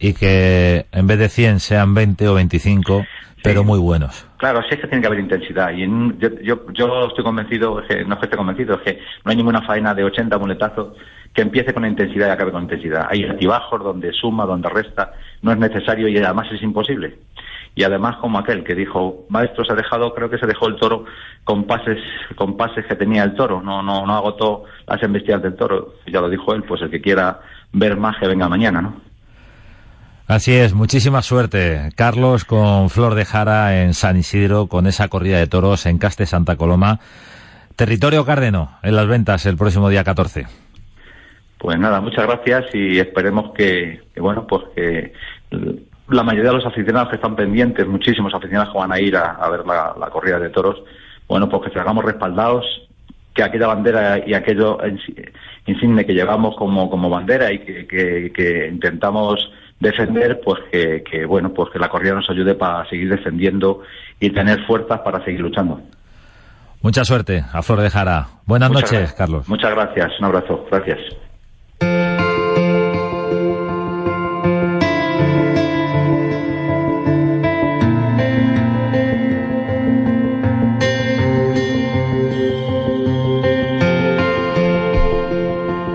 Y 0.00 0.14
que 0.14 0.86
en 0.90 1.06
vez 1.06 1.18
de 1.20 1.28
100 1.28 1.60
sean 1.60 1.94
20 1.94 2.26
o 2.26 2.34
25, 2.34 3.06
pero 3.42 3.64
muy 3.64 3.78
buenos. 3.78 4.26
Claro, 4.36 4.60
así 4.60 4.68
es 4.70 4.80
que 4.80 4.86
tiene 4.86 5.00
que 5.00 5.06
haber 5.06 5.20
intensidad. 5.20 5.72
Y 5.72 5.86
yo, 6.18 6.72
yo, 6.72 7.06
estoy 7.06 7.24
convencido, 7.24 7.74
no 7.74 8.14
es 8.14 8.20
que 8.20 8.26
esté 8.26 8.36
convencido, 8.36 8.74
es 8.76 8.82
que 8.82 9.00
no 9.24 9.30
hay 9.30 9.36
ninguna 9.36 9.62
faena 9.62 9.94
de 9.94 10.04
80 10.04 10.38
muletazos 10.38 10.94
que 11.32 11.42
empiece 11.42 11.72
con 11.72 11.86
intensidad 11.86 12.28
y 12.28 12.30
acabe 12.30 12.52
con 12.52 12.62
intensidad. 12.62 13.06
Hay 13.10 13.24
altibajos 13.24 13.82
donde 13.82 14.12
suma, 14.12 14.44
donde 14.44 14.68
resta, 14.68 15.12
no 15.40 15.52
es 15.52 15.58
necesario 15.58 16.08
y 16.08 16.16
además 16.18 16.48
es 16.52 16.62
imposible 16.62 17.18
y 17.74 17.84
además 17.84 18.16
como 18.16 18.38
aquel 18.38 18.64
que 18.64 18.74
dijo 18.74 19.24
maestro 19.28 19.64
se 19.64 19.72
ha 19.72 19.76
dejado 19.76 20.14
creo 20.14 20.28
que 20.28 20.38
se 20.38 20.46
dejó 20.46 20.68
el 20.68 20.76
toro 20.76 21.06
con 21.44 21.64
pases 21.64 21.98
con 22.36 22.56
pases 22.56 22.84
que 22.86 22.96
tenía 22.96 23.24
el 23.24 23.34
toro 23.34 23.62
no 23.62 23.82
no 23.82 24.04
no 24.04 24.14
agotó 24.14 24.64
las 24.86 25.02
embestidas 25.02 25.42
del 25.42 25.56
toro 25.56 25.94
ya 26.06 26.20
lo 26.20 26.28
dijo 26.28 26.54
él 26.54 26.64
pues 26.64 26.82
el 26.82 26.90
que 26.90 27.00
quiera 27.00 27.40
ver 27.72 27.96
más 27.96 28.18
que 28.18 28.28
venga 28.28 28.48
mañana 28.48 28.82
no 28.82 29.11
Así 30.32 30.54
es, 30.54 30.72
muchísima 30.72 31.20
suerte, 31.20 31.90
Carlos, 31.94 32.46
con 32.46 32.88
Flor 32.88 33.14
de 33.14 33.26
Jara 33.26 33.82
en 33.82 33.92
San 33.92 34.16
Isidro, 34.16 34.66
con 34.66 34.86
esa 34.86 35.08
corrida 35.08 35.36
de 35.36 35.46
toros 35.46 35.84
en 35.84 35.98
Caste 35.98 36.24
Santa 36.24 36.56
Coloma. 36.56 37.00
Territorio 37.76 38.24
Cárdeno, 38.24 38.78
en 38.82 38.96
las 38.96 39.06
ventas 39.06 39.44
el 39.44 39.58
próximo 39.58 39.90
día 39.90 40.04
14. 40.04 40.46
Pues 41.58 41.78
nada, 41.78 42.00
muchas 42.00 42.26
gracias 42.26 42.64
y 42.74 42.98
esperemos 42.98 43.52
que, 43.52 44.00
bueno, 44.16 44.46
pues 44.46 44.62
que 44.74 45.12
la 46.08 46.22
mayoría 46.22 46.52
de 46.52 46.56
los 46.56 46.66
aficionados 46.66 47.10
que 47.10 47.16
están 47.16 47.36
pendientes, 47.36 47.86
muchísimos 47.86 48.32
aficionados 48.32 48.72
que 48.72 48.78
van 48.78 48.92
a 48.92 48.98
ir 48.98 49.14
a, 49.14 49.46
ver 49.50 49.66
la, 49.66 50.08
corrida 50.10 50.38
de 50.38 50.48
toros, 50.48 50.82
bueno, 51.28 51.46
pues 51.50 51.64
que 51.64 51.74
se 51.74 51.78
hagamos 51.78 52.06
respaldados, 52.06 52.64
que 53.34 53.42
aquella 53.42 53.66
bandera 53.66 54.26
y 54.26 54.32
aquello 54.32 54.78
insigne 55.66 56.06
que 56.06 56.14
llevamos 56.14 56.56
como, 56.56 56.88
como 56.88 57.10
bandera 57.10 57.52
y 57.52 57.58
que, 57.58 58.70
intentamos 58.72 59.50
defender, 59.82 60.40
pues 60.42 60.60
que, 60.70 61.24
bueno, 61.26 61.52
pues 61.52 61.70
que 61.70 61.78
la 61.78 61.88
corrida 61.88 62.14
nos 62.14 62.30
ayude 62.30 62.54
para 62.54 62.88
seguir 62.88 63.08
defendiendo 63.10 63.82
y 64.20 64.30
tener 64.30 64.64
fuerzas 64.64 65.00
para 65.00 65.22
seguir 65.24 65.40
luchando. 65.40 65.80
Mucha 66.80 67.04
suerte 67.04 67.44
a 67.52 67.62
Flor 67.62 67.80
de 67.80 67.90
Jara. 67.90 68.26
Buenas 68.46 68.70
noches, 68.70 69.12
Carlos. 69.12 69.48
Muchas 69.48 69.72
gracias. 69.72 70.12
Un 70.18 70.24
abrazo. 70.26 70.66
Gracias. 70.70 70.98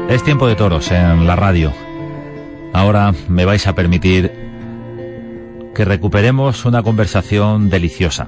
Es 0.10 0.23
tiempo 0.23 0.47
de 0.47 0.56
toros 0.56 0.91
en 0.91 1.28
la 1.28 1.36
radio. 1.36 1.87
Ahora 2.77 3.11
me 3.27 3.43
vais 3.43 3.65
a 3.65 3.73
permitir 3.73 4.31
que 5.73 5.83
recuperemos 5.83 6.63
una 6.63 6.83
conversación 6.83 7.71
deliciosa. 7.71 8.27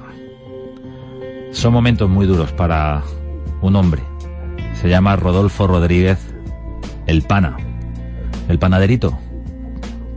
Son 1.52 1.72
momentos 1.72 2.10
muy 2.10 2.26
duros 2.26 2.50
para 2.50 3.04
un 3.62 3.76
hombre. 3.76 4.02
Se 4.74 4.88
llama 4.88 5.14
Rodolfo 5.14 5.68
Rodríguez 5.68 6.34
el 7.06 7.22
Pana. 7.22 7.58
El 8.48 8.58
panaderito. 8.58 9.16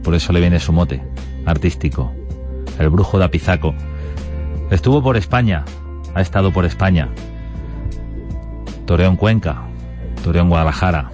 Por 0.02 0.16
eso 0.16 0.32
le 0.32 0.40
viene 0.40 0.58
su 0.58 0.72
mote 0.72 1.00
artístico. 1.46 2.12
El 2.80 2.90
brujo 2.90 3.20
de 3.20 3.26
Apizaco. 3.26 3.72
Estuvo 4.68 5.00
por 5.00 5.16
España. 5.16 5.64
Ha 6.12 6.20
estado 6.20 6.52
por 6.52 6.64
España. 6.64 7.08
toreó 8.84 9.08
en 9.08 9.16
Cuenca, 9.16 9.62
toreó 10.24 10.42
en 10.42 10.48
Guadalajara, 10.48 11.12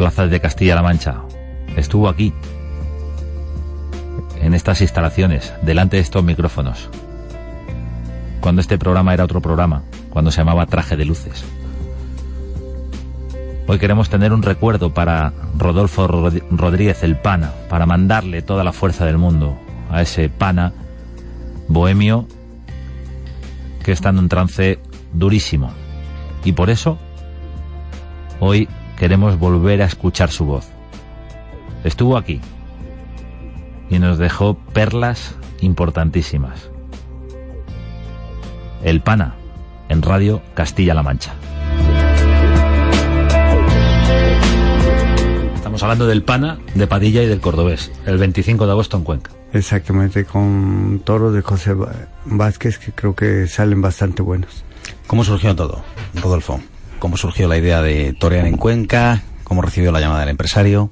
plazas 0.00 0.30
de 0.30 0.40
Castilla-La 0.40 0.80
Mancha. 0.80 1.16
Estuvo 1.76 2.08
aquí, 2.08 2.32
en 4.40 4.54
estas 4.54 4.80
instalaciones, 4.80 5.52
delante 5.60 5.96
de 5.96 6.02
estos 6.02 6.24
micrófonos, 6.24 6.88
cuando 8.40 8.62
este 8.62 8.78
programa 8.78 9.12
era 9.12 9.24
otro 9.24 9.42
programa, 9.42 9.82
cuando 10.08 10.30
se 10.30 10.38
llamaba 10.38 10.64
Traje 10.64 10.96
de 10.96 11.04
Luces. 11.04 11.44
Hoy 13.66 13.78
queremos 13.78 14.08
tener 14.08 14.32
un 14.32 14.42
recuerdo 14.42 14.94
para 14.94 15.34
Rodolfo 15.58 16.08
Rodríguez 16.08 17.02
el 17.02 17.18
Pana, 17.18 17.52
para 17.68 17.84
mandarle 17.84 18.40
toda 18.40 18.64
la 18.64 18.72
fuerza 18.72 19.04
del 19.04 19.18
mundo 19.18 19.54
a 19.90 20.00
ese 20.00 20.30
Pana 20.30 20.72
bohemio 21.68 22.26
que 23.84 23.92
está 23.92 24.08
en 24.08 24.18
un 24.18 24.30
trance 24.30 24.78
durísimo. 25.12 25.70
Y 26.42 26.52
por 26.52 26.70
eso, 26.70 26.96
hoy 28.40 28.66
queremos 29.00 29.38
volver 29.38 29.80
a 29.80 29.86
escuchar 29.86 30.30
su 30.30 30.44
voz. 30.44 30.68
Estuvo 31.84 32.18
aquí 32.18 32.38
y 33.88 33.98
nos 33.98 34.18
dejó 34.18 34.58
perlas 34.74 35.36
importantísimas. 35.62 36.68
El 38.84 39.00
Pana, 39.00 39.36
en 39.88 40.02
Radio 40.02 40.42
Castilla-La 40.52 41.02
Mancha. 41.02 41.32
Estamos 45.54 45.82
hablando 45.82 46.06
del 46.06 46.22
Pana, 46.22 46.58
de 46.74 46.86
Padilla 46.86 47.22
y 47.22 47.26
del 47.26 47.40
Cordobés, 47.40 47.90
el 48.04 48.18
25 48.18 48.66
de 48.66 48.72
agosto 48.72 48.98
en 48.98 49.04
Cuenca. 49.04 49.30
Exactamente, 49.54 50.26
con 50.26 51.00
toro 51.06 51.32
de 51.32 51.40
José 51.40 51.74
Vázquez 52.26 52.78
que 52.78 52.92
creo 52.92 53.14
que 53.14 53.46
salen 53.46 53.80
bastante 53.80 54.20
buenos. 54.20 54.62
¿Cómo 55.06 55.24
surgió 55.24 55.56
todo, 55.56 55.82
Rodolfo? 56.16 56.60
¿Cómo 57.00 57.16
surgió 57.16 57.48
la 57.48 57.56
idea 57.56 57.80
de 57.80 58.12
torear 58.12 58.46
en 58.46 58.58
Cuenca? 58.58 59.22
¿Cómo 59.42 59.62
recibió 59.62 59.90
la 59.90 60.00
llamada 60.00 60.20
del 60.20 60.28
empresario? 60.28 60.90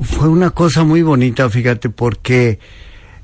Fue 0.00 0.28
una 0.28 0.50
cosa 0.50 0.84
muy 0.84 1.02
bonita, 1.02 1.50
fíjate, 1.50 1.90
porque 1.90 2.60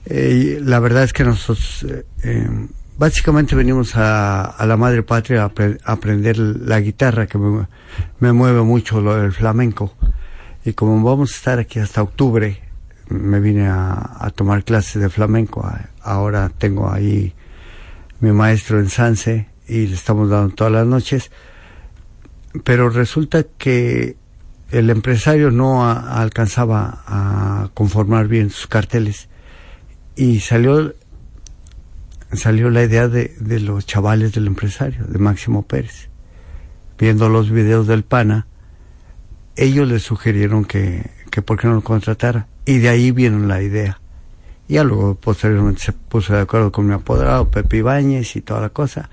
eh, 0.07 0.59
la 0.61 0.81
verdad 0.81 1.05
es 1.05 1.13
que 1.13 1.23
nosotros 1.23 1.87
eh, 1.89 2.05
em, 2.25 2.69
básicamente 2.99 3.55
venimos 3.55 3.93
a, 3.95 4.57
la 4.67 4.77
madre 4.77 5.05
patria 5.05 5.45
a, 5.45 5.53
aprender 5.85 6.37
la 6.37 6.81
guitarra, 6.81 7.29
que 7.29 7.39
me, 7.39 7.69
me, 8.19 8.33
mueve 8.33 8.63
mucho 8.63 9.01
lo 9.01 9.17
del 9.17 9.33
flamenco. 9.33 9.95
Y 10.65 10.73
como 10.73 11.01
vamos 11.09 11.33
a 11.33 11.37
estar 11.37 11.59
aquí 11.61 11.79
hasta 11.79 12.03
octubre, 12.03 12.61
me 13.09 13.39
vine 13.39 13.69
a, 13.69 14.33
tomar 14.35 14.65
clases 14.65 15.01
de 15.01 15.09
flamenco. 15.09 15.65
Ahora 16.03 16.51
tengo 16.59 16.91
ahí 16.91 17.35
mi 18.19 18.33
maestro 18.33 18.81
en 18.81 18.91
Sanse 18.91 19.47
y 19.69 19.87
le 19.87 19.95
estamos 19.95 20.29
dando 20.29 20.55
todas 20.55 20.73
las 20.73 20.87
noches. 20.87 21.31
Pero 22.65 22.89
resulta 22.91 23.45
que 23.59 24.17
el 24.71 24.91
empresario 24.91 25.51
no 25.51 25.89
alcanzaba 25.89 27.03
a 27.07 27.71
conformar 27.75 28.29
bien 28.29 28.51
sus 28.51 28.67
carteles 28.67 29.29
y 30.17 30.41
salió 30.41 30.95
salió 32.33 32.71
la 32.71 32.83
idea 32.83 33.09
de, 33.09 33.35
de 33.39 33.61
los 33.61 33.87
chavales 33.87 34.33
del 34.33 34.49
empresario, 34.49 35.05
de 35.05 35.19
Máximo 35.19 35.63
Pérez. 35.63 36.09
Viendo 36.99 37.29
los 37.29 37.51
videos 37.51 37.87
del 37.87 38.03
PANA, 38.03 38.47
ellos 39.55 39.89
le 39.89 40.01
sugirieron 40.01 40.65
que, 40.65 41.11
que 41.31 41.43
por 41.43 41.59
qué 41.59 41.69
no 41.69 41.75
lo 41.75 41.83
contratara. 41.83 42.49
Y 42.65 42.79
de 42.79 42.89
ahí 42.89 43.13
vino 43.13 43.39
la 43.47 43.63
idea. 43.63 44.01
Y 44.69 44.79
luego 44.79 45.15
posteriormente 45.15 45.81
se 45.81 45.93
puso 45.93 46.35
de 46.35 46.41
acuerdo 46.41 46.73
con 46.73 46.87
mi 46.87 46.95
apoderado, 46.95 47.51
Pepe 47.51 47.79
Ibáñez 47.79 48.35
y 48.35 48.41
toda 48.41 48.61
la 48.61 48.71
cosa. 48.71 49.09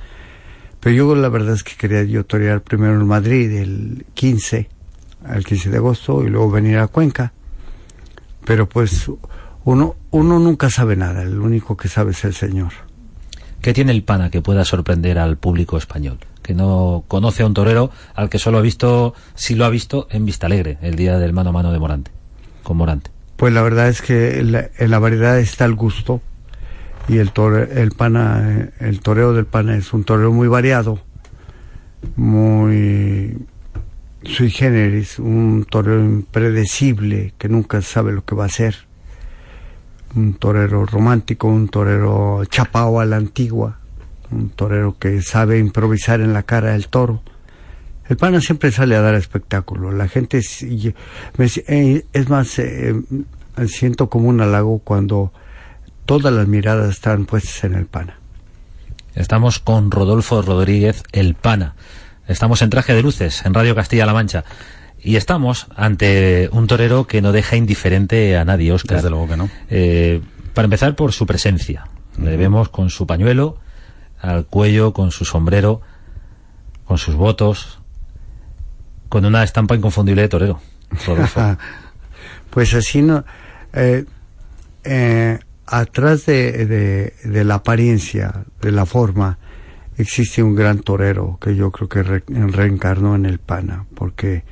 Pero 0.83 0.95
yo 0.95 1.15
la 1.15 1.29
verdad 1.29 1.53
es 1.53 1.63
que 1.63 1.75
quería 1.75 2.03
yo 2.03 2.25
torear 2.25 2.61
primero 2.61 2.93
en 2.93 3.07
Madrid 3.07 3.49
el 3.53 4.05
15, 4.13 4.69
el 5.33 5.45
15 5.45 5.69
de 5.69 5.77
agosto, 5.77 6.23
y 6.25 6.29
luego 6.29 6.51
venir 6.51 6.77
a 6.77 6.87
Cuenca. 6.87 7.31
Pero 8.43 8.67
pues 8.67 9.09
uno, 9.63 9.95
uno 10.11 10.39
nunca 10.39 10.69
sabe 10.69 10.97
nada, 10.97 11.23
el 11.23 11.39
único 11.39 11.77
que 11.77 11.87
sabe 11.87 12.11
es 12.11 12.25
el 12.25 12.33
Señor. 12.33 12.73
¿Qué 13.61 13.73
tiene 13.73 13.93
el 13.93 14.03
pana 14.03 14.29
que 14.29 14.41
pueda 14.41 14.65
sorprender 14.65 15.19
al 15.19 15.37
público 15.37 15.77
español? 15.77 16.17
Que 16.41 16.53
no 16.53 17.05
conoce 17.07 17.43
a 17.43 17.45
un 17.45 17.53
torero 17.53 17.89
al 18.13 18.29
que 18.29 18.37
solo 18.37 18.57
ha 18.57 18.61
visto, 18.61 19.13
si 19.35 19.55
lo 19.55 19.63
ha 19.63 19.69
visto, 19.69 20.07
en 20.11 20.25
Vista 20.25 20.47
Alegre, 20.47 20.79
el 20.81 20.97
día 20.97 21.17
del 21.17 21.31
mano 21.31 21.51
a 21.51 21.53
mano 21.53 21.71
de 21.71 21.79
Morante, 21.79 22.11
con 22.61 22.75
Morante. 22.75 23.09
Pues 23.37 23.53
la 23.53 23.61
verdad 23.61 23.87
es 23.87 24.01
que 24.01 24.39
en 24.39 24.51
la, 24.91 24.99
variedad 24.99 25.39
está 25.39 25.63
el 25.63 25.75
gusto 25.75 26.19
y 27.07 27.17
el 27.17 27.31
el 27.75 27.91
pana, 27.91 28.69
el 28.79 28.99
toreo 29.01 29.33
del 29.33 29.45
pana 29.45 29.75
es 29.75 29.93
un 29.93 30.03
toreo 30.03 30.31
muy 30.31 30.47
variado, 30.47 30.99
muy 32.15 33.37
sui 34.23 34.49
generis, 34.49 35.19
un 35.19 35.65
toreo 35.69 35.99
impredecible 35.99 37.33
que 37.37 37.49
nunca 37.49 37.81
sabe 37.81 38.13
lo 38.13 38.23
que 38.23 38.35
va 38.35 38.43
a 38.43 38.47
hacer, 38.47 38.75
un 40.15 40.35
torero 40.35 40.85
romántico, 40.85 41.47
un 41.47 41.67
torero 41.67 42.45
chapao 42.45 42.99
a 42.99 43.05
la 43.05 43.17
antigua, 43.17 43.79
un 44.31 44.49
torero 44.49 44.97
que 44.97 45.21
sabe 45.21 45.59
improvisar 45.59 46.21
en 46.21 46.33
la 46.33 46.43
cara 46.43 46.71
del 46.71 46.87
toro 46.87 47.21
el 48.09 48.17
pana 48.17 48.41
siempre 48.41 48.71
sale 48.71 48.95
a 48.95 49.01
dar 49.01 49.15
espectáculo. 49.15 49.91
La 49.91 50.07
gente 50.07 50.39
es, 50.39 50.63
eh, 50.63 52.05
es 52.11 52.29
más, 52.29 52.59
eh, 52.59 52.95
siento 53.67 54.09
como 54.09 54.27
un 54.27 54.41
halago 54.41 54.79
cuando 54.79 55.31
todas 56.05 56.33
las 56.33 56.47
miradas 56.47 56.89
están 56.89 57.25
puestas 57.25 57.63
en 57.63 57.75
el 57.75 57.85
pana. 57.85 58.19
Estamos 59.15 59.59
con 59.59 59.91
Rodolfo 59.91 60.41
Rodríguez, 60.41 61.03
el 61.11 61.35
pana. 61.35 61.75
Estamos 62.27 62.61
en 62.61 62.69
traje 62.69 62.93
de 62.93 63.03
luces, 63.03 63.45
en 63.45 63.53
Radio 63.53 63.75
Castilla-La 63.75 64.13
Mancha. 64.13 64.43
Y 64.99 65.17
estamos 65.17 65.67
ante 65.75 66.49
un 66.51 66.67
torero 66.67 67.05
que 67.05 67.21
no 67.21 67.31
deja 67.31 67.57
indiferente 67.57 68.37
a 68.37 68.45
nadie, 68.45 68.71
Oscar. 68.71 68.97
Desde 68.97 69.09
luego 69.09 69.27
que 69.27 69.37
no. 69.37 69.49
Eh, 69.69 70.21
para 70.53 70.65
empezar 70.65 70.95
por 70.95 71.11
su 71.11 71.25
presencia. 71.25 71.87
Le 72.17 72.37
vemos 72.37 72.69
con 72.69 72.89
su 72.89 73.05
pañuelo 73.05 73.57
al 74.19 74.45
cuello, 74.45 74.93
con 74.93 75.11
su 75.11 75.25
sombrero, 75.25 75.81
con 76.85 76.97
sus 76.97 77.15
votos, 77.15 77.79
con 79.09 79.25
una 79.25 79.43
estampa 79.43 79.75
inconfundible 79.75 80.21
de 80.21 80.29
torero. 80.29 80.61
pues 82.49 82.73
así 82.73 83.01
no. 83.01 83.25
Eh, 83.73 84.05
eh, 84.85 85.39
atrás 85.65 86.25
de, 86.25 87.13
la 87.25 87.55
apariencia, 87.55 88.45
de 88.61 88.71
la 88.71 88.85
forma, 88.85 89.37
existe 89.97 90.43
un 90.43 90.55
gran 90.55 90.79
torero 90.79 91.37
que 91.41 91.55
yo 91.55 91.71
creo 91.71 91.89
que 91.89 92.03
reencarnó 92.03 93.15
en 93.15 93.25
el 93.25 93.39
pana, 93.39 93.85
porque 93.95 94.43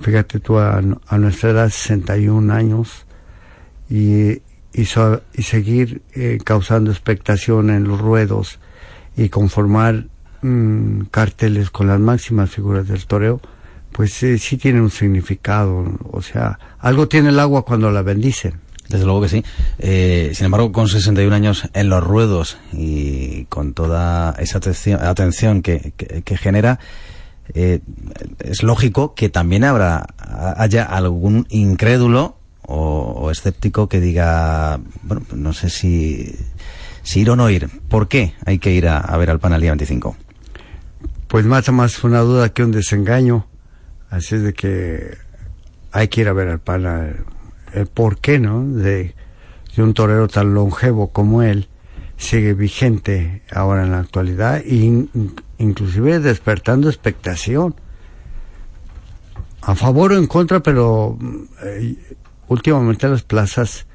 fíjate 0.00 0.40
tú 0.40 0.58
a, 0.58 0.80
nuestra 0.80 1.50
edad, 1.50 1.68
61 1.70 2.52
años, 2.52 3.06
y, 3.90 4.40
y, 4.72 4.84
seguir 4.84 6.02
eh, 6.14 6.38
causando 6.42 6.90
expectación 6.90 7.68
en 7.68 7.84
los 7.84 8.00
ruedos 8.00 8.58
y 9.16 9.28
conformar 9.28 10.06
mm, 10.40 11.02
carteles 11.10 11.70
con 11.70 11.88
las 11.88 12.00
máximas 12.00 12.50
figuras 12.50 12.88
del 12.88 13.04
toreo, 13.06 13.40
pues 13.92 14.14
sí 14.14 14.56
tiene 14.56 14.80
un 14.80 14.90
significado. 14.90 15.84
O 16.10 16.22
sea, 16.22 16.58
algo 16.78 17.08
tiene 17.08 17.28
el 17.28 17.38
agua 17.38 17.66
cuando 17.66 17.90
la 17.90 18.00
bendicen. 18.00 18.60
Desde 18.92 19.06
luego 19.06 19.22
que 19.22 19.28
sí. 19.30 19.44
Eh, 19.78 20.32
sin 20.34 20.44
embargo, 20.44 20.70
con 20.70 20.86
61 20.86 21.34
años 21.34 21.68
en 21.72 21.88
los 21.88 22.04
ruedos 22.04 22.58
y 22.74 23.46
con 23.46 23.72
toda 23.72 24.36
esa 24.38 24.58
atención, 24.58 25.62
que, 25.62 25.94
genera, 26.36 26.78
eh, 27.54 27.80
es 28.40 28.62
lógico 28.62 29.14
que 29.14 29.30
también 29.30 29.64
habrá 29.64 30.06
haya 30.58 30.84
algún 30.84 31.46
incrédulo 31.48 32.36
o, 32.66 33.30
escéptico 33.30 33.88
que 33.88 33.98
diga, 33.98 34.78
bueno, 35.02 35.22
no 35.34 35.54
sé 35.54 35.70
si, 35.70 36.36
ir 37.14 37.30
o 37.30 37.36
no 37.36 37.48
ir. 37.48 37.70
¿Por 37.88 38.08
qué 38.08 38.34
hay 38.44 38.58
que 38.58 38.72
ir 38.72 38.88
a, 38.88 39.16
ver 39.16 39.30
al 39.30 39.40
panel 39.40 39.62
día 39.62 39.70
25? 39.70 40.16
Pues 41.28 41.46
más 41.46 41.72
más 41.72 42.04
una 42.04 42.20
duda 42.20 42.50
que 42.50 42.62
un 42.62 42.72
desengaño 42.72 43.46
Así 44.12 44.36
de 44.36 44.52
que 44.52 45.16
hay 45.90 46.08
que 46.08 46.20
ir 46.20 46.28
a 46.28 46.34
ver 46.34 46.48
al 46.48 46.60
pana 46.60 47.14
el 47.74 47.86
por 47.86 48.18
qué, 48.18 48.38
¿no? 48.38 48.64
De, 48.64 49.14
un 49.78 49.94
torero 49.94 50.28
tan 50.28 50.52
longevo 50.52 51.12
como 51.12 51.42
él 51.42 51.68
sigue 52.18 52.52
vigente 52.52 53.42
ahora 53.50 53.84
en 53.84 53.92
la 53.92 54.00
actualidad 54.00 54.58
e 54.58 55.08
inclusive 55.56 56.20
despertando 56.20 56.90
expectación 56.90 57.74
a 59.62 59.74
favor 59.74 60.12
o 60.12 60.18
en 60.18 60.26
contra 60.26 60.60
pero 60.60 61.18
eh, 61.64 61.96
últimamente 62.48 63.08
las 63.08 63.22
plazas 63.22 63.86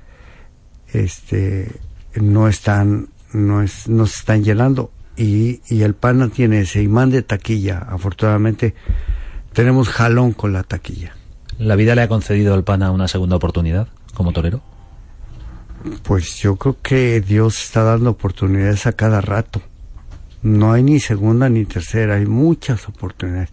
este 0.92 1.72
no 2.16 2.48
están 2.48 3.10
no 3.34 3.62
es 3.62 3.88
no 3.88 4.08
se 4.08 4.18
están 4.18 4.44
llenando 4.44 4.92
y, 5.16 5.62
y 5.70 5.84
el 5.84 5.94
pana 5.94 6.30
tiene 6.30 6.62
ese 6.62 6.82
imán 6.82 7.12
de 7.12 7.22
taquilla 7.22 7.86
afortunadamente 7.88 8.74
tenemos 9.58 9.90
jalón 9.90 10.34
con 10.34 10.54
la 10.54 10.62
taquilla. 10.62 11.17
¿La 11.60 11.76
vida 11.76 11.96
le 11.96 12.04
ha 12.04 12.08
concedido 12.08 12.54
al 12.54 12.64
PANA 12.64 12.92
una 12.92 13.08
segunda 13.08 13.36
oportunidad 13.36 13.88
como 14.14 14.32
torero? 14.32 14.62
Pues 16.04 16.38
yo 16.38 16.56
creo 16.56 16.78
que 16.82 17.22
Dios 17.22 17.64
está 17.64 17.84
dando 17.84 18.12
oportunidades 18.12 18.86
a 18.86 18.94
cada 18.94 19.22
rato. 19.22 19.62
No 20.44 20.72
hay 20.72 20.84
ni 20.84 21.00
segunda 21.00 21.50
ni 21.50 21.66
tercera, 21.66 22.16
hay 22.16 22.28
muchas 22.28 22.88
oportunidades. 22.88 23.50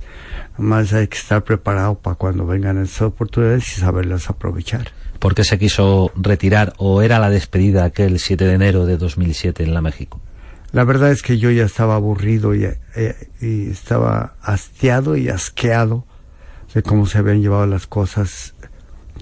Además 0.55 0.93
hay 0.93 1.09
que 1.09 1.17
estar 1.17 1.45
preparado 1.45 1.95
para 1.95 2.17
cuando 2.17 2.47
vengan 2.47 2.83
esas 2.83 3.03
oportunidades 3.03 3.77
y 3.77 3.81
saberlas 3.81 4.29
aprovechar. 4.29 4.89
¿Por 5.19 5.35
qué 5.35 5.45
se 5.45 5.59
quiso 5.59 6.13
retirar 6.15 6.75
o 6.77 7.01
era 7.01 7.19
la 7.19 7.31
despedida 7.31 7.85
aquel 7.85 8.19
7 8.19 8.45
de 8.45 8.53
enero 8.53 8.85
de 8.85 8.99
2007 8.99 9.63
en 9.63 9.73
la 9.73 9.81
México? 9.81 10.21
La 10.73 10.85
verdad 10.85 11.11
es 11.11 11.23
que 11.23 11.39
yo 11.39 11.51
ya 11.51 11.65
estaba 11.65 11.95
aburrido 11.95 12.55
y, 12.55 12.65
eh, 12.65 12.77
y 13.41 13.71
estaba 13.71 14.35
hastiado 14.43 15.17
y 15.17 15.31
asqueado 15.31 16.05
de 16.75 16.83
cómo 16.83 17.07
se 17.07 17.19
habían 17.19 17.41
llevado 17.41 17.67
las 17.67 17.87
cosas 17.87 18.55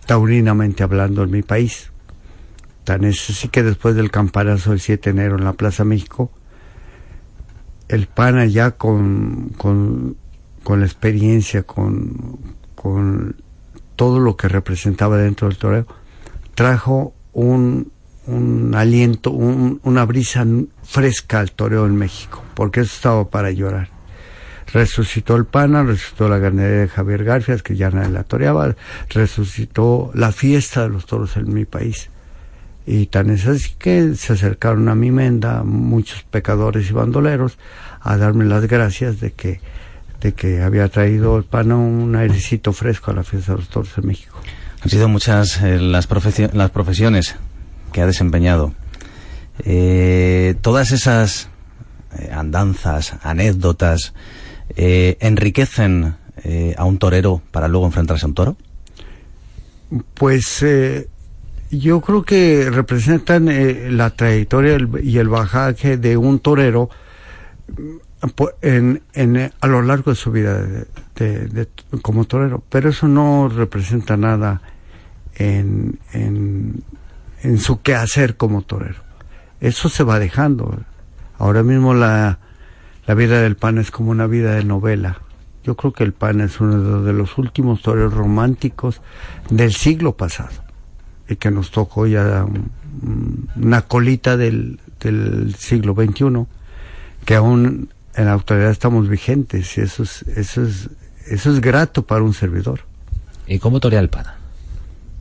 taurinamente 0.06 0.82
hablando 0.82 1.22
en 1.22 1.30
mi 1.30 1.42
país. 1.42 1.92
Tan 2.84 3.04
es 3.04 3.30
así 3.30 3.48
que 3.48 3.62
después 3.62 3.94
del 3.94 4.10
campanazo 4.10 4.70
del 4.70 4.80
7 4.80 5.12
de 5.12 5.20
enero 5.20 5.38
en 5.38 5.44
la 5.44 5.52
Plaza 5.52 5.84
México, 5.84 6.32
el 7.88 8.06
PAN 8.06 8.48
ya 8.48 8.72
con, 8.72 9.50
con, 9.56 10.16
con 10.64 10.80
la 10.80 10.86
experiencia, 10.86 11.62
con, 11.62 12.38
con 12.74 13.36
todo 13.96 14.18
lo 14.18 14.36
que 14.36 14.48
representaba 14.48 15.18
dentro 15.18 15.48
del 15.48 15.58
toreo, 15.58 15.86
trajo 16.54 17.14
un, 17.32 17.92
un 18.26 18.74
aliento, 18.74 19.30
un, 19.30 19.80
una 19.84 20.04
brisa 20.06 20.44
fresca 20.82 21.40
al 21.40 21.52
toreo 21.52 21.86
en 21.86 21.96
México, 21.96 22.42
porque 22.54 22.80
eso 22.80 22.94
estaba 22.94 23.28
para 23.28 23.50
llorar. 23.50 23.90
Resucitó 24.72 25.36
el 25.36 25.44
PANA, 25.44 25.82
resucitó 25.82 26.28
la 26.28 26.38
ganadería 26.38 26.80
de 26.80 26.88
Javier 26.88 27.24
Garfias, 27.24 27.62
que 27.62 27.76
ya 27.76 27.90
nadie 27.90 28.10
la 28.10 28.24
toreaba, 28.24 28.74
resucitó 29.10 30.10
la 30.14 30.32
fiesta 30.32 30.82
de 30.82 30.88
los 30.88 31.06
toros 31.06 31.36
en 31.36 31.52
mi 31.52 31.64
país. 31.64 32.08
Y 32.86 33.06
tan 33.06 33.30
es 33.30 33.46
así 33.46 33.74
que 33.78 34.14
se 34.14 34.32
acercaron 34.32 34.88
a 34.88 34.94
mi 34.94 35.10
menda 35.10 35.62
muchos 35.62 36.22
pecadores 36.24 36.90
y 36.90 36.92
bandoleros 36.92 37.58
a 38.00 38.16
darme 38.16 38.44
las 38.44 38.66
gracias 38.66 39.20
de 39.20 39.32
que, 39.32 39.60
de 40.20 40.32
que 40.32 40.62
había 40.62 40.88
traído 40.88 41.36
el 41.36 41.44
PANA 41.44 41.76
un 41.76 42.16
airecito 42.16 42.72
fresco 42.72 43.10
a 43.10 43.14
la 43.14 43.22
fiesta 43.22 43.52
de 43.52 43.58
los 43.58 43.68
toros 43.68 43.92
en 43.98 44.06
México. 44.06 44.36
Han 44.82 44.90
sido 44.90 45.08
muchas 45.08 45.62
eh, 45.62 45.78
las, 45.78 46.08
las 46.54 46.70
profesiones 46.70 47.36
que 47.92 48.00
ha 48.00 48.06
desempeñado. 48.06 48.74
Eh, 49.64 50.56
todas 50.60 50.90
esas 50.90 51.48
eh, 52.18 52.30
andanzas, 52.32 53.14
anécdotas, 53.22 54.12
eh, 54.76 55.16
enriquecen 55.20 56.16
eh, 56.44 56.74
a 56.76 56.84
un 56.84 56.98
torero 56.98 57.42
para 57.50 57.68
luego 57.68 57.86
enfrentarse 57.86 58.24
a 58.24 58.28
un 58.28 58.34
toro? 58.34 58.56
Pues 60.14 60.62
eh, 60.62 61.08
yo 61.70 62.00
creo 62.00 62.22
que 62.22 62.70
representan 62.70 63.48
la 63.96 64.10
trayectoria 64.10 64.78
y 65.02 65.18
el 65.18 65.28
bajaje 65.28 65.96
de 65.96 66.16
un 66.16 66.38
torero 66.38 66.88
mm, 67.68 68.96
a 69.60 69.66
lo 69.66 69.82
largo 69.82 70.12
de 70.12 70.16
su 70.16 70.30
vida 70.30 70.64
como 72.00 72.24
torero, 72.24 72.62
pero 72.68 72.90
eso 72.90 73.06
no 73.08 73.48
representa 73.48 74.16
nada 74.16 74.62
en, 75.34 75.98
en, 76.12 76.82
en 77.42 77.58
su 77.58 77.82
quehacer 77.82 78.36
como 78.36 78.62
torero. 78.62 79.00
Eso 79.60 79.88
se 79.88 80.02
va 80.02 80.18
dejando. 80.18 80.76
Ahora 81.38 81.62
mismo 81.62 81.94
la, 81.94 82.38
la 83.06 83.14
vida 83.14 83.40
del 83.40 83.56
PAN 83.56 83.78
es 83.78 83.90
como 83.90 84.10
una 84.10 84.26
vida 84.26 84.54
de 84.54 84.64
novela. 84.64 85.18
Yo 85.64 85.76
creo 85.76 85.92
que 85.92 86.04
el 86.04 86.12
PAN 86.12 86.40
es 86.40 86.60
uno 86.60 87.02
de 87.02 87.12
los 87.12 87.38
últimos 87.38 87.82
toreros 87.82 88.14
románticos 88.14 89.00
del 89.50 89.72
siglo 89.72 90.16
pasado 90.16 90.64
y 91.28 91.36
que 91.36 91.50
nos 91.50 91.70
tocó 91.70 92.06
ya 92.06 92.44
una 93.56 93.82
colita 93.82 94.36
del, 94.36 94.80
del 95.00 95.54
siglo 95.56 95.94
XXI 95.94 96.46
que 97.24 97.34
aún 97.36 97.90
en 98.14 98.24
la 98.26 98.34
actualidad 98.34 98.70
estamos 98.70 99.08
vigentes 99.08 99.78
y 99.78 99.82
eso 99.82 100.02
es, 100.02 100.22
eso 100.22 100.62
es, 100.62 100.90
eso 101.28 101.50
es 101.50 101.60
grato 101.60 102.04
para 102.04 102.22
un 102.22 102.34
servidor. 102.34 102.80
¿Y 103.46 103.58
cómo 103.58 103.80
torea 103.80 104.00
el 104.00 104.08
PAN? 104.08 104.41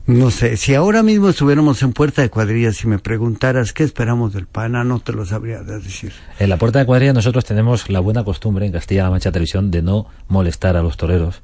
No 0.07 0.31
sé, 0.31 0.57
si 0.57 0.73
ahora 0.73 1.03
mismo 1.03 1.29
estuviéramos 1.29 1.83
en 1.83 1.93
Puerta 1.93 2.21
de 2.21 2.29
Cuadrillas 2.29 2.83
y 2.83 2.87
me 2.87 2.99
preguntaras 2.99 3.71
qué 3.71 3.83
esperamos 3.83 4.33
del 4.33 4.47
PANA, 4.47 4.83
no 4.83 4.99
te 4.99 5.13
lo 5.13 5.25
sabría 5.25 5.61
decir. 5.61 6.11
En 6.39 6.49
la 6.49 6.57
Puerta 6.57 6.79
de 6.79 6.85
Cuadrillas 6.85 7.13
nosotros 7.13 7.45
tenemos 7.45 7.89
la 7.89 7.99
buena 7.99 8.23
costumbre 8.23 8.65
en 8.65 8.71
Castilla-La 8.71 9.11
Mancha 9.11 9.31
Televisión 9.31 9.69
de 9.71 9.83
no 9.83 10.07
molestar 10.27 10.75
a 10.75 10.81
los 10.81 10.97
toreros 10.97 11.43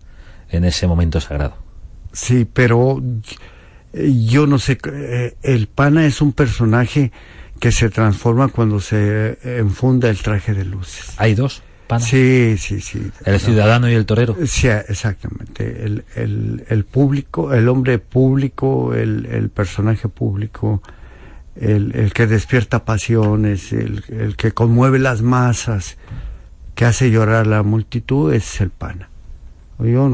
en 0.49 0.65
ese 0.65 0.87
momento 0.87 1.21
sagrado. 1.21 1.55
Sí, 2.11 2.47
pero 2.51 3.01
yo 3.93 4.47
no 4.47 4.59
sé, 4.59 4.79
el 5.43 5.67
PANA 5.67 6.05
es 6.05 6.19
un 6.21 6.33
personaje 6.33 7.11
que 7.59 7.71
se 7.71 7.89
transforma 7.89 8.47
cuando 8.49 8.79
se 8.79 9.37
enfunda 9.59 10.09
el 10.09 10.17
traje 10.21 10.53
de 10.53 10.65
luces. 10.65 11.13
¿Hay 11.17 11.35
dos? 11.35 11.63
Pana? 11.87 12.03
Sí, 12.03 12.55
sí, 12.57 12.81
sí. 12.81 13.11
¿El 13.25 13.39
ciudadano 13.39 13.89
y 13.89 13.93
el 13.93 14.05
torero? 14.05 14.35
Sí, 14.45 14.67
exactamente. 14.67 15.85
El, 15.85 16.05
el, 16.15 16.65
el 16.67 16.85
público, 16.85 17.53
el 17.53 17.69
hombre 17.69 17.99
público, 17.99 18.93
el, 18.93 19.25
el 19.25 19.49
personaje 19.49 20.09
público, 20.09 20.81
el, 21.55 21.95
el, 21.95 22.13
que 22.13 22.27
despierta 22.27 22.85
pasiones, 22.85 23.73
el, 23.73 24.03
el, 24.09 24.35
que 24.35 24.51
conmueve 24.51 24.99
las 24.99 25.21
masas, 25.21 25.97
que 26.75 26.85
hace 26.85 27.09
llorar 27.09 27.45
a 27.45 27.49
la 27.49 27.63
multitud, 27.63 28.33
es 28.33 28.61
el 28.61 28.69
pana. 28.69 29.09
Yo, 29.79 30.11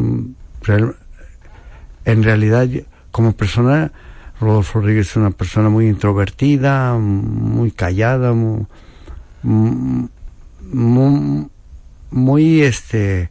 en 2.06 2.24
realidad, 2.24 2.68
como 3.12 3.34
persona, 3.34 3.92
Rodolfo 4.40 4.80
Rodríguez 4.80 5.10
es 5.10 5.16
una 5.16 5.32
persona 5.32 5.70
muy 5.70 5.88
introvertida, 5.88 6.98
muy 6.98 7.72
callada, 7.72 8.34
muy, 8.34 8.66
muy, 9.42 10.10
muy 12.14 12.62
este 12.62 13.30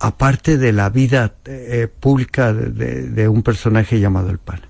aparte 0.00 0.58
de 0.58 0.72
la 0.72 0.90
vida 0.90 1.34
eh, 1.44 1.88
pública 2.00 2.52
de, 2.52 2.70
de, 2.70 3.08
de, 3.08 3.28
un 3.28 3.42
personaje 3.42 4.00
llamado 4.00 4.30
el 4.30 4.38
PAN. 4.38 4.60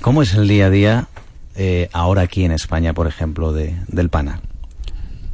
¿Cómo 0.00 0.22
es 0.22 0.34
el 0.34 0.48
día 0.48 0.66
a 0.66 0.70
día 0.70 1.08
eh, 1.56 1.88
ahora 1.92 2.22
aquí 2.22 2.44
en 2.44 2.52
España, 2.52 2.92
por 2.92 3.06
ejemplo, 3.06 3.52
de, 3.52 3.76
del 3.86 4.08
PANA? 4.08 4.40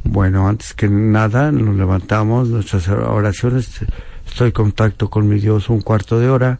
Bueno, 0.03 0.47
antes 0.47 0.73
que 0.73 0.87
nada 0.87 1.51
nos 1.51 1.75
levantamos, 1.75 2.47
nuestras 2.49 2.87
oraciones, 2.87 3.81
estoy 4.25 4.47
en 4.47 4.51
contacto 4.53 5.09
con 5.09 5.27
mi 5.27 5.39
Dios 5.39 5.69
un 5.69 5.81
cuarto 5.81 6.19
de 6.19 6.29
hora, 6.29 6.59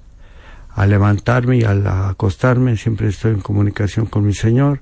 al 0.74 0.90
levantarme 0.90 1.58
y 1.58 1.64
al 1.64 1.88
acostarme 1.88 2.78
siempre 2.78 3.08
estoy 3.08 3.34
en 3.34 3.40
comunicación 3.40 4.06
con 4.06 4.26
mi 4.26 4.34
Señor 4.34 4.82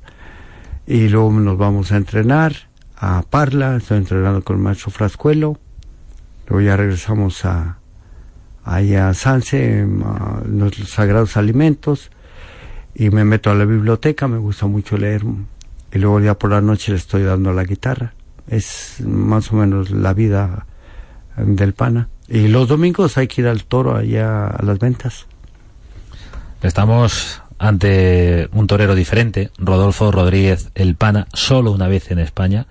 y 0.87 1.07
luego 1.09 1.31
nos 1.31 1.57
vamos 1.57 1.91
a 1.91 1.97
entrenar 1.97 2.53
a 2.97 3.21
Parla, 3.23 3.77
estoy 3.77 3.97
entrenando 3.97 4.43
con 4.43 4.57
el 4.57 4.61
maestro 4.63 4.91
Frascuelo, 4.91 5.57
Luego 6.47 6.61
ya 6.61 6.77
regresamos 6.77 7.45
a 7.45 7.79
allá 8.63 9.09
a 9.09 9.13
Sanse, 9.13 9.81
a 9.81 10.41
nuestros 10.45 10.89
sagrados 10.89 11.37
alimentos, 11.37 12.09
y 12.93 13.09
me 13.09 13.25
meto 13.25 13.51
a 13.51 13.55
la 13.55 13.65
biblioteca, 13.65 14.27
me 14.27 14.37
gusta 14.37 14.65
mucho 14.65 14.97
leer, 14.97 15.23
y 15.91 15.99
luego 15.99 16.19
ya 16.19 16.33
por 16.35 16.51
la 16.51 16.61
noche 16.61 16.91
le 16.91 16.97
estoy 16.97 17.23
dando 17.23 17.53
la 17.53 17.63
guitarra. 17.63 18.13
Es 18.47 19.01
más 19.05 19.51
o 19.51 19.55
menos 19.55 19.91
la 19.91 20.13
vida 20.13 20.65
del 21.37 21.73
pana. 21.73 22.09
Y 22.27 22.47
los 22.47 22.67
domingos 22.67 23.17
hay 23.17 23.27
que 23.27 23.41
ir 23.41 23.47
al 23.47 23.65
toro 23.65 23.95
allá 23.95 24.47
a 24.47 24.63
las 24.63 24.79
ventas. 24.79 25.27
Estamos 26.61 27.41
ante 27.57 28.49
un 28.53 28.67
torero 28.67 28.95
diferente, 28.95 29.51
Rodolfo 29.57 30.11
Rodríguez 30.11 30.71
el 30.75 30.95
Pana, 30.95 31.27
solo 31.33 31.71
una 31.71 31.87
vez 31.87 32.11
en 32.11 32.19
España, 32.19 32.67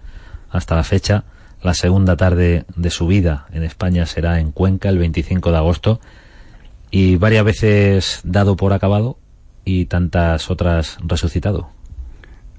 hasta 0.51 0.77
la 0.77 0.85
fecha 0.85 1.25
la 1.65 1.75
segunda 1.75 2.17
tarde 2.17 2.67
de 2.77 2.91
su 2.91 3.07
vida 3.07 3.47
en 3.51 3.65
España 3.65 4.05
será 4.05 4.39
en 4.39 4.53
Cuenca 4.53 4.91
el 4.91 4.99
25 4.99 5.51
de 5.51 5.57
agosto 5.57 6.01
y 6.91 7.17
varias 7.17 7.45
veces 7.45 8.21
dado 8.23 8.55
por 8.55 8.75
acabado 8.75 9.19
y 9.65 9.87
tantas 9.87 10.51
otras 10.51 10.99
resucitado. 11.03 11.71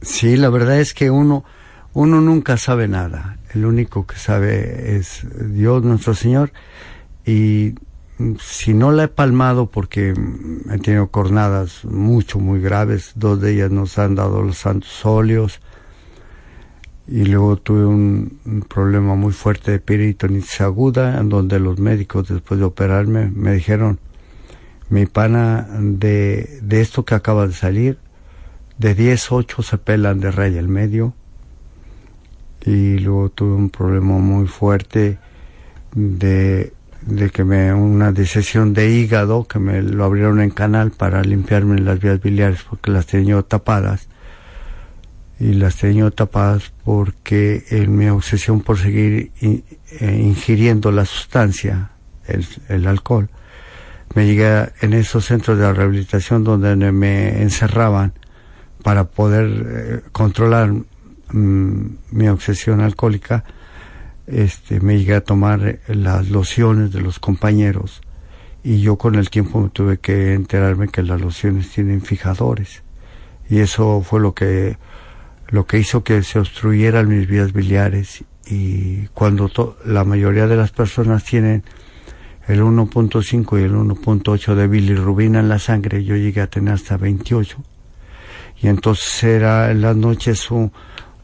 Sí, 0.01 0.37
la 0.37 0.49
verdad 0.49 0.79
es 0.79 0.93
que 0.93 1.11
uno 1.11 1.45
uno 1.93 2.19
nunca 2.19 2.57
sabe 2.57 2.87
nada. 2.87 3.37
El 3.53 3.65
único 3.65 4.05
que 4.05 4.17
sabe 4.17 4.97
es 4.97 5.25
Dios 5.53 5.83
nuestro 5.83 6.15
Señor 6.15 6.51
y 7.25 7.75
si 8.39 8.73
no 8.73 8.91
la 8.91 9.03
he 9.03 9.07
palmado 9.07 9.67
porque 9.67 10.15
he 10.71 10.77
tenido 10.79 11.07
cornadas 11.07 11.85
mucho 11.85 12.39
muy 12.39 12.59
graves, 12.59 13.11
dos 13.15 13.39
de 13.39 13.53
ellas 13.53 13.69
nos 13.69 13.99
han 13.99 14.15
dado 14.15 14.41
los 14.41 14.57
santos 14.57 15.05
óleos, 15.05 15.61
y 17.07 17.25
luego 17.25 17.57
tuve 17.57 17.85
un, 17.85 18.65
problema 18.67 19.15
muy 19.15 19.31
fuerte 19.31 19.71
de 19.71 19.79
peritonitis 19.79 20.61
aguda, 20.61 21.19
en 21.19 21.29
donde 21.29 21.59
los 21.59 21.79
médicos 21.79 22.27
después 22.27 22.59
de 22.59 22.65
operarme 22.65 23.29
me 23.33 23.53
dijeron, 23.53 23.99
mi 24.89 25.05
pana, 25.05 25.67
de, 25.79 26.59
de 26.61 26.81
esto 26.81 27.05
que 27.05 27.15
acaba 27.15 27.47
de 27.47 27.53
salir, 27.53 27.97
de 28.77 28.95
10, 28.95 29.31
8 29.31 29.63
se 29.63 29.77
pelan 29.77 30.19
de 30.19 30.31
raya 30.31 30.59
el 30.59 30.67
medio. 30.67 31.13
Y 32.65 32.97
luego 32.97 33.29
tuve 33.29 33.53
un 33.55 33.69
problema 33.69 34.17
muy 34.17 34.47
fuerte 34.47 35.19
de, 35.93 36.73
de 37.01 37.29
que 37.29 37.43
me, 37.43 37.71
una 37.73 38.11
disección 38.11 38.73
de 38.73 38.89
hígado, 38.89 39.47
que 39.47 39.59
me 39.59 39.83
lo 39.83 40.03
abrieron 40.03 40.41
en 40.41 40.49
canal 40.49 40.91
para 40.91 41.21
limpiarme 41.21 41.79
las 41.79 41.99
vías 41.99 42.19
biliares 42.19 42.63
porque 42.67 42.89
las 42.89 43.05
tenía 43.05 43.39
tapadas 43.43 44.07
y 45.39 45.53
las 45.53 45.75
tenía 45.77 46.09
tapadas 46.11 46.71
porque 46.83 47.65
en 47.69 47.95
mi 47.95 48.07
obsesión 48.07 48.61
por 48.61 48.77
seguir 48.79 49.31
eh, 49.41 49.61
ingiriendo 50.01 50.91
la 50.91 51.05
sustancia, 51.05 51.91
el, 52.69 52.87
alcohol, 52.87 53.29
me 54.13 54.25
llegué 54.25 54.69
en 54.81 54.93
esos 54.93 55.25
centros 55.25 55.57
de 55.57 55.71
rehabilitación 55.71 56.43
donde 56.43 56.75
me 56.91 57.41
encerraban 57.41 58.13
para 58.83 59.05
poder 59.05 59.65
eh, 59.67 60.01
controlar 60.11 60.71
mm, 60.71 61.85
mi 62.11 62.27
obsesión 62.29 62.81
alcohólica, 62.81 63.43
este, 64.27 64.79
me 64.79 64.97
llegué 64.97 65.15
a 65.15 65.21
tomar 65.21 65.79
las 65.87 66.29
lociones 66.29 66.91
de 66.91 67.01
los 67.01 67.19
compañeros. 67.19 68.01
Y 68.63 68.81
yo 68.81 68.95
con 68.95 69.15
el 69.15 69.29
tiempo 69.29 69.69
tuve 69.71 69.99
que 69.99 70.33
enterarme 70.33 70.87
que 70.87 71.03
las 71.03 71.21
lociones 71.21 71.69
tienen 71.69 72.01
fijadores. 72.01 72.81
Y 73.47 73.59
eso 73.59 74.01
fue 74.01 74.19
lo 74.19 74.33
que 74.33 74.77
lo 75.49 75.65
que 75.65 75.79
hizo 75.79 76.03
que 76.03 76.23
se 76.23 76.39
obstruyeran 76.39 77.07
mis 77.07 77.27
vías 77.27 77.53
biliares 77.53 78.23
y 78.47 79.07
cuando 79.07 79.49
la 79.85 80.03
mayoría 80.03 80.47
de 80.47 80.55
las 80.55 80.71
personas 80.71 81.23
tienen 81.23 81.63
el 82.47 82.61
1.5 82.61 83.59
y 83.59 83.63
el 83.63 83.73
1.8 83.73 84.55
de 84.55 84.67
bilirrubina 84.67 85.39
en 85.39 85.49
la 85.49 85.57
sangre, 85.57 86.03
yo 86.03 86.15
llegué 86.15 86.41
a 86.41 86.47
tener 86.47 86.75
hasta 86.75 86.97
28. 86.97 87.57
Y 88.61 88.67
entonces 88.67 89.23
era 89.23 89.71
en 89.71 89.81
las 89.81 89.95
noches 89.95 90.51
un, 90.51 90.71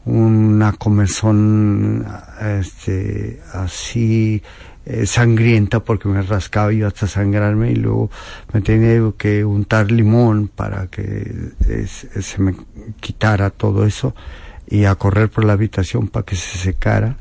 una 0.04 0.72
comezón 0.72 2.06
este, 2.40 3.40
así 3.52 4.42
eh, 4.84 5.06
sangrienta 5.06 5.80
porque 5.80 6.08
me 6.08 6.22
rascaba 6.22 6.72
yo 6.72 6.88
hasta 6.88 7.06
sangrarme 7.06 7.70
y 7.70 7.76
luego 7.76 8.10
me 8.52 8.60
tenía 8.62 9.00
que 9.16 9.44
untar 9.44 9.92
limón 9.92 10.48
para 10.48 10.88
que 10.88 11.50
se 11.86 12.42
me 12.42 12.56
quitara 13.00 13.50
todo 13.50 13.86
eso 13.86 14.14
y 14.66 14.86
a 14.86 14.94
correr 14.96 15.30
por 15.30 15.44
la 15.44 15.52
habitación 15.52 16.08
para 16.08 16.24
que 16.24 16.34
se 16.34 16.58
secara. 16.58 17.16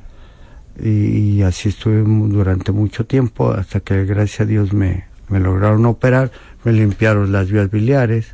Y, 0.82 1.42
así 1.44 1.70
estuve 1.70 2.02
durante 2.30 2.72
mucho 2.72 3.06
tiempo 3.06 3.52
hasta 3.52 3.82
que 3.82 4.06
gracias 4.06 4.42
a 4.42 4.46
Dios 4.46 4.74
me, 4.74 5.06
me 5.30 5.40
lograron 5.40 5.86
operar, 5.86 6.32
me 6.64 6.72
limpiaron 6.72 7.32
las 7.32 7.52
vías 7.52 7.70
biliares 7.70 8.34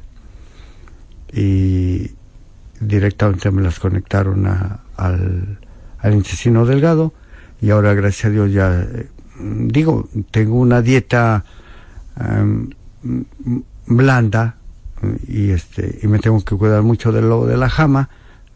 y 1.34 2.12
directamente 2.80 3.52
me 3.52 3.62
las 3.62 3.80
conectaron 3.80 4.48
al, 4.48 5.60
al 6.00 6.14
intestino 6.14 6.66
delgado. 6.66 7.14
Y 7.60 7.72
ahora 7.72 7.94
gracias 7.96 8.26
a 8.26 8.30
Dios 8.30 8.54
ya 8.54 8.82
eh, 8.82 9.08
digo, 9.40 10.10
tengo 10.32 10.56
una 10.56 10.82
dieta 10.82 11.44
em, 12.20 12.70
blanda 13.86 14.56
y 15.28 15.52
este 15.52 16.00
y 16.02 16.08
me 16.08 16.20
tengo 16.20 16.44
que 16.44 16.56
cuidar 16.56 16.82
mucho 16.82 17.12
de 17.12 17.22
lo 17.22 17.46
de 17.46 17.58
la 17.58 17.70
jama, 17.70 18.10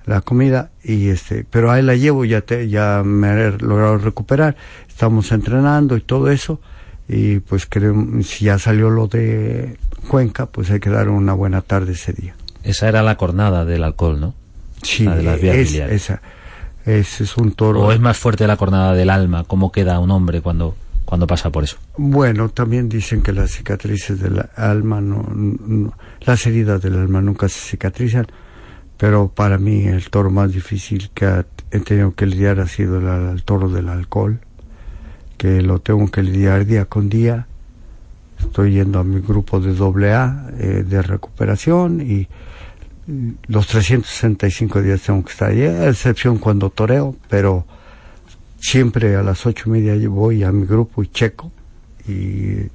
la 0.06 0.22
comida 0.22 0.72
y 0.84 1.10
este, 1.10 1.46
pero 1.50 1.72
ahí 1.72 1.84
la 1.84 1.96
llevo 1.96 2.26
ya 2.26 2.42
te, 2.42 2.68
ya 2.68 3.04
me 3.06 3.30
he 3.32 3.52
logrado 3.60 3.98
recuperar, 3.98 4.56
estamos 4.88 5.32
entrenando 5.32 5.96
y 5.98 6.02
todo 6.02 6.32
eso 6.32 6.60
y 7.08 7.40
pues 7.40 7.66
creo 7.66 7.96
si 8.24 8.46
ya 8.46 8.58
salió 8.58 8.90
lo 8.90 9.08
de 9.08 9.78
Cuenca, 10.08 10.48
pues 10.48 10.72
hay 10.72 10.80
que 10.80 10.90
dar 10.90 11.10
una 11.10 11.34
buena 11.34 11.62
tarde 11.62 11.92
ese 11.94 12.14
día. 12.14 12.36
Esa 12.64 12.88
era 12.88 13.04
la 13.04 13.18
cornada 13.18 13.66
del 13.66 13.84
alcohol, 13.84 14.20
¿no? 14.20 14.34
Sí, 14.82 15.08
esa 15.08 16.22
ese 16.86 17.24
es 17.24 17.38
un 17.38 17.52
toro. 17.52 17.82
¿O 17.82 17.92
es 17.92 18.00
más 18.00 18.18
fuerte 18.18 18.48
la 18.48 18.58
cornada 18.58 18.94
del 18.94 19.10
alma? 19.10 19.44
¿Cómo 19.44 19.72
queda 19.72 20.00
un 20.00 20.12
hombre 20.12 20.42
cuando, 20.42 20.76
cuando 21.06 21.28
pasa 21.28 21.50
por 21.50 21.64
eso? 21.64 21.78
Bueno, 21.98 22.50
también 22.50 22.90
dicen 22.90 23.22
que 23.22 23.34
las 23.34 23.52
cicatrices 23.52 24.20
del 24.20 24.44
alma, 24.56 25.02
no, 25.02 25.94
las 26.22 26.46
heridas 26.48 26.82
del 26.82 26.96
alma 26.96 27.22
nunca 27.22 27.50
se 27.50 27.60
cicatrizan, 27.60 28.28
pero 28.98 29.30
para 29.30 29.58
mí 29.58 29.86
el 29.86 30.10
toro 30.10 30.32
más 30.32 30.52
difícil 30.52 31.10
que 31.14 31.44
he 31.72 31.80
tenido 31.80 32.14
que 32.16 32.26
lidiar 32.26 32.60
ha 32.60 32.68
sido 32.68 32.98
el, 32.98 33.44
toro 33.44 33.70
del 33.70 33.90
alcohol, 33.90 34.40
que 35.38 35.62
lo 35.62 35.80
tengo 35.80 36.10
que 36.10 36.24
lidiar 36.24 36.66
día 36.66 36.86
con 36.86 37.10
día. 37.10 37.48
Estoy 38.40 38.74
yendo 38.74 39.00
a 39.00 39.04
mi 39.04 39.22
grupo 39.22 39.60
de 39.60 39.76
doble 39.76 40.14
A 40.14 40.50
eh, 40.58 40.84
de 40.88 41.02
recuperación 41.04 42.02
y 42.02 42.28
los 43.08 43.68
365 43.68 44.82
días 44.82 45.02
tengo 45.02 45.24
que 45.24 45.32
estar 45.32 45.50
allí, 45.50 45.64
a 45.64 45.90
excepción 45.90 46.38
cuando 46.38 46.70
toreo, 46.70 47.16
pero 47.30 47.66
siempre 48.60 49.16
a 49.16 49.24
las 49.24 49.46
ocho 49.46 49.64
y 49.68 49.72
media 49.72 50.10
voy 50.10 50.44
a 50.44 50.52
mi 50.52 50.66
grupo 50.66 51.04
y 51.04 51.08
checo 51.08 51.52
y, 52.08 52.70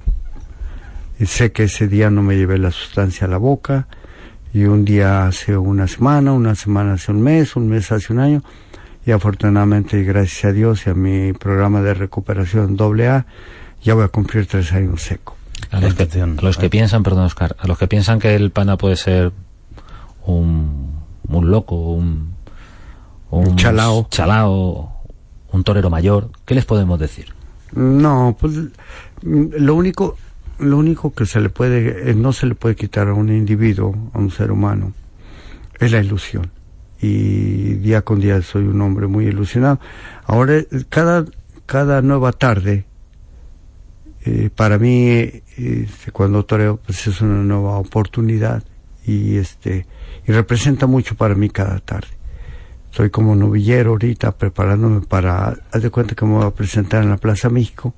sé 1.25 1.51
que 1.51 1.63
ese 1.63 1.87
día 1.87 2.11
no 2.11 2.21
me 2.21 2.35
llevé 2.35 2.59
la 2.59 2.69
sustancia 2.69 3.25
a 3.25 3.29
la 3.29 3.37
boca 3.37 3.87
y 4.53 4.65
un 4.65 4.85
día 4.85 5.25
hace 5.25 5.57
una 5.57 5.87
semana, 5.87 6.31
una 6.31 6.53
semana 6.53 6.93
hace 6.93 7.11
un 7.11 7.21
mes, 7.21 7.55
un 7.55 7.67
mes 7.67 7.91
hace 7.91 8.13
un 8.13 8.19
año 8.19 8.43
y 9.05 9.11
afortunadamente 9.11 9.99
y 9.99 10.03
gracias 10.03 10.45
a 10.45 10.51
Dios 10.51 10.85
y 10.85 10.91
a 10.91 10.93
mi 10.93 11.33
programa 11.33 11.81
de 11.81 11.95
recuperación 11.95 12.75
doble 12.75 13.07
A 13.07 13.25
ya 13.83 13.93
voy 13.93 14.03
a 14.03 14.09
cumplir 14.09 14.45
tres 14.45 14.71
años 14.73 15.01
seco. 15.01 15.35
A 15.71 15.81
los, 15.81 15.95
que, 15.95 16.07
a 16.21 16.25
los 16.41 16.57
que 16.57 16.69
piensan, 16.69 17.03
perdón 17.03 17.25
Oscar, 17.25 17.55
a 17.59 17.67
los 17.67 17.77
que 17.77 17.87
piensan 17.87 18.19
que 18.19 18.35
el 18.35 18.51
pana 18.51 18.77
puede 18.77 18.95
ser 18.95 19.31
un, 20.33 21.01
un 21.27 21.51
loco, 21.51 21.75
un, 21.75 22.33
un 23.31 23.55
chalao. 23.55 24.07
chalao, 24.09 24.91
un 25.51 25.63
torero 25.63 25.89
mayor, 25.89 26.29
¿qué 26.45 26.55
les 26.55 26.65
podemos 26.65 26.99
decir? 26.99 27.33
No, 27.73 28.35
pues 28.39 28.53
lo 29.21 29.75
único, 29.75 30.15
lo 30.59 30.77
único 30.77 31.13
que 31.13 31.25
se 31.25 31.39
le 31.39 31.49
puede, 31.49 32.11
eh, 32.11 32.13
no 32.13 32.33
se 32.33 32.45
le 32.45 32.55
puede 32.55 32.75
quitar 32.75 33.07
a 33.07 33.13
un 33.13 33.29
individuo, 33.29 33.95
a 34.13 34.19
un 34.19 34.31
ser 34.31 34.51
humano, 34.51 34.93
es 35.79 35.91
la 35.91 35.99
ilusión. 35.99 36.51
Y 36.99 37.75
día 37.75 38.01
con 38.01 38.19
día 38.19 38.41
soy 38.41 38.63
un 38.63 38.81
hombre 38.81 39.05
muy 39.05 39.27
ilusionado. 39.27 39.79
Ahora, 40.25 40.63
cada, 40.89 41.25
cada 41.67 42.01
nueva 42.01 42.31
tarde, 42.31 42.85
eh, 44.25 44.49
para 44.55 44.79
mí, 44.79 45.09
eh, 45.09 45.87
cuando 46.11 46.43
toreo, 46.43 46.77
pues 46.77 47.05
es 47.05 47.21
una 47.21 47.43
nueva 47.43 47.77
oportunidad. 47.77 48.63
Y 49.07 49.37
este, 49.37 49.87
y 50.27 50.31
representa 50.31 50.85
mucho 50.85 51.15
para 51.15 51.33
mí 51.33 51.49
cada 51.49 51.79
tarde. 51.79 52.09
Estoy 52.91 53.09
como 53.09 53.35
novillero 53.35 53.91
ahorita 53.91 54.37
preparándome 54.37 55.01
para, 55.01 55.57
haz 55.71 55.81
de 55.81 55.89
cuenta 55.89 56.13
que 56.13 56.25
me 56.25 56.33
voy 56.33 56.45
a 56.45 56.51
presentar 56.51 57.03
en 57.03 57.09
la 57.09 57.17
Plaza 57.17 57.49
México, 57.49 57.93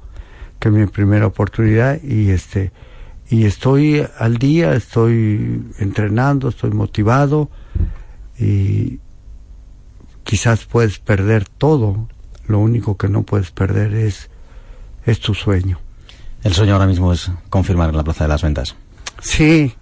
que 0.59 0.69
es 0.69 0.73
mi 0.73 0.85
primera 0.85 1.25
oportunidad 1.25 2.01
y 2.03 2.29
este, 2.29 2.71
y 3.29 3.45
estoy 3.45 4.05
al 4.17 4.37
día, 4.37 4.73
estoy 4.73 5.63
entrenando, 5.79 6.49
estoy 6.49 6.71
motivado 6.71 7.49
y 8.37 8.99
quizás 10.23 10.65
puedes 10.65 10.99
perder 10.99 11.47
todo, 11.47 12.07
lo 12.47 12.59
único 12.59 12.97
que 12.97 13.07
no 13.07 13.23
puedes 13.23 13.51
perder 13.51 13.93
es, 13.93 14.29
es 15.05 15.19
tu 15.19 15.33
sueño. 15.33 15.79
El 16.43 16.53
sueño 16.53 16.73
ahora 16.73 16.87
mismo 16.87 17.13
es 17.13 17.31
confirmar 17.49 17.89
en 17.89 17.97
la 17.97 18.03
Plaza 18.03 18.23
de 18.25 18.29
las 18.29 18.41
Ventas. 18.41 18.75
Sí, 19.21 19.73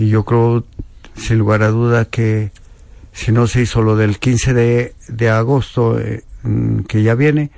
y 0.00 0.08
yo 0.08 0.24
creo 0.24 0.64
sin 1.14 1.38
lugar 1.38 1.62
a 1.62 1.68
duda 1.68 2.06
que 2.06 2.52
si 3.12 3.32
no 3.32 3.46
se 3.46 3.60
hizo 3.60 3.82
lo 3.82 3.96
del 3.96 4.18
15 4.18 4.54
de, 4.54 4.94
de 5.08 5.28
agosto 5.28 6.00
eh, 6.00 6.24
mm, 6.42 6.80
que 6.80 7.02
ya 7.02 7.14
viene, 7.14 7.50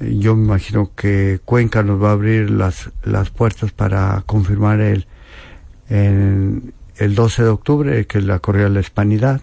eh, 0.00 0.16
yo 0.18 0.34
me 0.34 0.46
imagino 0.46 0.90
que 0.96 1.38
Cuenca 1.44 1.84
nos 1.84 2.02
va 2.02 2.08
a 2.08 2.12
abrir 2.12 2.50
las, 2.50 2.90
las 3.04 3.30
puertas 3.30 3.70
para 3.70 4.24
confirmar 4.26 4.80
el, 4.80 5.06
el 5.88 7.14
12 7.14 7.44
de 7.44 7.48
octubre, 7.48 8.06
que 8.08 8.18
es 8.18 8.24
la 8.24 8.40
Correa 8.40 8.64
de 8.64 8.70
la 8.70 8.80
Hispanidad, 8.80 9.40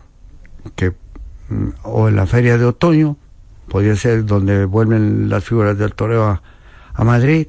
que, 0.75 0.89
mm, 1.47 1.69
o 1.83 2.09
en 2.09 2.17
la 2.17 2.27
Feria 2.27 2.57
de 2.57 2.65
Otoño, 2.65 3.15
podría 3.69 3.95
ser 3.95 4.25
donde 4.25 4.65
vuelven 4.65 5.29
las 5.29 5.45
figuras 5.45 5.77
del 5.77 5.93
toreo 5.93 6.25
a, 6.25 6.41
a 6.93 7.03
Madrid. 7.05 7.47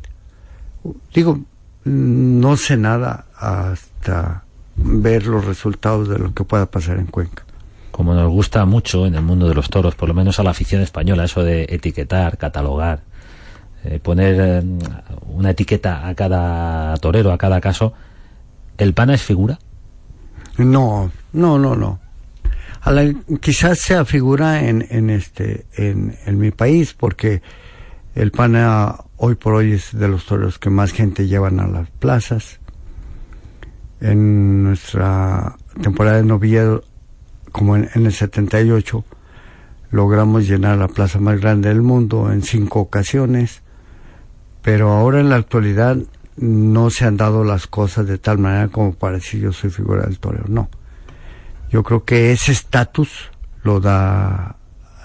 Digo, 1.12 1.34
mm, 1.84 2.38
no 2.38 2.56
sé 2.56 2.76
nada 2.76 3.26
hasta 3.36 4.44
ver 4.76 5.26
los 5.26 5.44
resultados 5.44 6.08
de 6.08 6.18
lo 6.18 6.32
que 6.34 6.44
pueda 6.44 6.66
pasar 6.66 6.98
en 6.98 7.06
Cuenca. 7.06 7.44
Como 7.90 8.14
nos 8.14 8.30
gusta 8.30 8.64
mucho 8.64 9.06
en 9.06 9.14
el 9.14 9.22
mundo 9.22 9.48
de 9.48 9.54
los 9.54 9.68
toros, 9.68 9.94
por 9.94 10.08
lo 10.08 10.14
menos 10.14 10.38
a 10.40 10.42
la 10.42 10.50
afición 10.50 10.80
española, 10.80 11.24
eso 11.24 11.42
de 11.42 11.66
etiquetar, 11.68 12.38
catalogar, 12.38 13.02
eh, 13.84 13.98
poner 13.98 14.36
eh, 14.38 14.62
una 15.28 15.50
etiqueta 15.50 16.08
a 16.08 16.14
cada 16.14 16.96
torero, 16.96 17.32
a 17.32 17.38
cada 17.38 17.60
caso, 17.60 17.92
¿el 18.78 18.94
pana 18.94 19.14
es 19.14 19.22
figura? 19.22 19.58
No, 20.56 21.10
no, 21.32 21.58
no, 21.58 21.76
no. 21.76 22.00
quizás 23.40 23.78
sea 23.78 24.04
figura 24.04 24.66
en, 24.66 24.86
en 24.88 25.10
este, 25.10 25.66
en, 25.76 26.16
en 26.24 26.38
mi 26.38 26.50
país, 26.50 26.94
porque 26.94 27.42
el 28.14 28.30
pana 28.30 28.96
hoy 29.16 29.34
por 29.34 29.54
hoy 29.54 29.72
es 29.72 29.90
de 29.92 30.08
los 30.08 30.24
toreros 30.24 30.58
que 30.58 30.70
más 30.70 30.92
gente 30.92 31.26
llevan 31.26 31.60
a 31.60 31.66
las 31.66 31.90
plazas 31.90 32.61
en 34.02 34.64
nuestra 34.64 35.56
temporada 35.80 36.16
de 36.16 36.24
noviembre, 36.24 36.84
como 37.52 37.76
en, 37.76 37.88
el 37.94 38.12
78, 38.12 39.04
logramos 39.90 40.48
llenar 40.48 40.78
la 40.78 40.88
plaza 40.88 41.20
más 41.20 41.40
grande 41.40 41.68
del 41.68 41.82
mundo 41.82 42.32
en 42.32 42.42
cinco 42.42 42.80
ocasiones, 42.80 43.62
pero 44.60 44.90
ahora 44.90 45.20
en 45.20 45.28
la 45.28 45.36
actualidad 45.36 45.96
no 46.36 46.90
se 46.90 47.04
han 47.04 47.16
dado 47.16 47.44
las 47.44 47.66
cosas 47.66 48.06
de 48.06 48.18
tal 48.18 48.38
manera 48.38 48.68
como 48.68 48.92
para 48.94 49.14
decir 49.14 49.40
yo 49.40 49.52
soy 49.52 49.70
figura 49.70 50.02
del 50.02 50.18
toreo, 50.18 50.44
no. 50.48 50.68
Yo 51.70 51.82
creo 51.82 52.04
que 52.04 52.32
ese 52.32 52.52
estatus 52.52 53.30
lo 53.62 53.80
da 53.80 54.56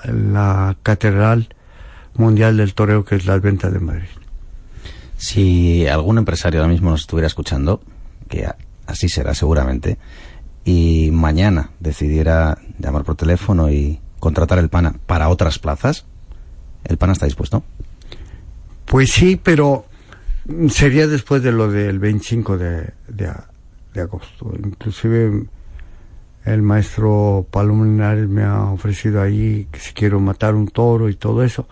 la 0.06 0.76
Catedral 0.84 1.50
Mundial 2.16 2.58
del 2.58 2.74
Toreo, 2.74 3.06
que 3.06 3.16
es 3.16 3.26
la 3.26 3.38
Venta 3.38 3.70
de 3.70 3.80
Madrid. 3.80 4.10
Si 5.18 5.86
algún 5.88 6.18
empresario 6.18 6.60
ahora 6.60 6.72
mismo 6.72 6.90
nos 6.90 7.02
estuviera 7.02 7.28
escuchando, 7.28 7.82
que 8.28 8.48
así 8.88 9.10
será 9.10 9.34
seguramente, 9.34 9.98
y 10.66 11.12
mañana 11.12 11.72
decidiera 11.80 12.58
llamar 12.80 13.04
por 13.04 13.16
teléfono 13.16 13.72
y 13.72 14.02
contratar 14.20 14.60
el 14.60 14.70
PANA 14.70 14.96
para 15.06 15.30
otras 15.30 15.60
plazas, 15.60 16.06
¿el 16.84 16.98
PANA 16.98 17.14
está 17.14 17.26
dispuesto? 17.26 17.64
Pues 18.86 19.12
sí, 19.12 19.40
pero 19.42 19.86
sería 20.70 21.08
después 21.08 21.44
de 21.44 21.52
lo 21.52 21.70
del 21.70 22.00
25 22.00 22.58
de, 22.58 22.94
de, 23.08 24.02
agosto. 24.02 24.54
Inclusive 24.58 25.48
el 26.46 26.62
maestro 26.62 27.46
Palomo 27.52 27.84
me 27.84 28.44
ha 28.44 28.64
ofrecido 28.66 29.22
ahí 29.22 29.68
que 29.72 29.80
si 29.80 29.94
quiero 29.94 30.20
matar 30.20 30.56
un 30.56 30.68
toro 30.68 31.10
y 31.10 31.16
todo 31.16 31.44
eso. 31.44 31.68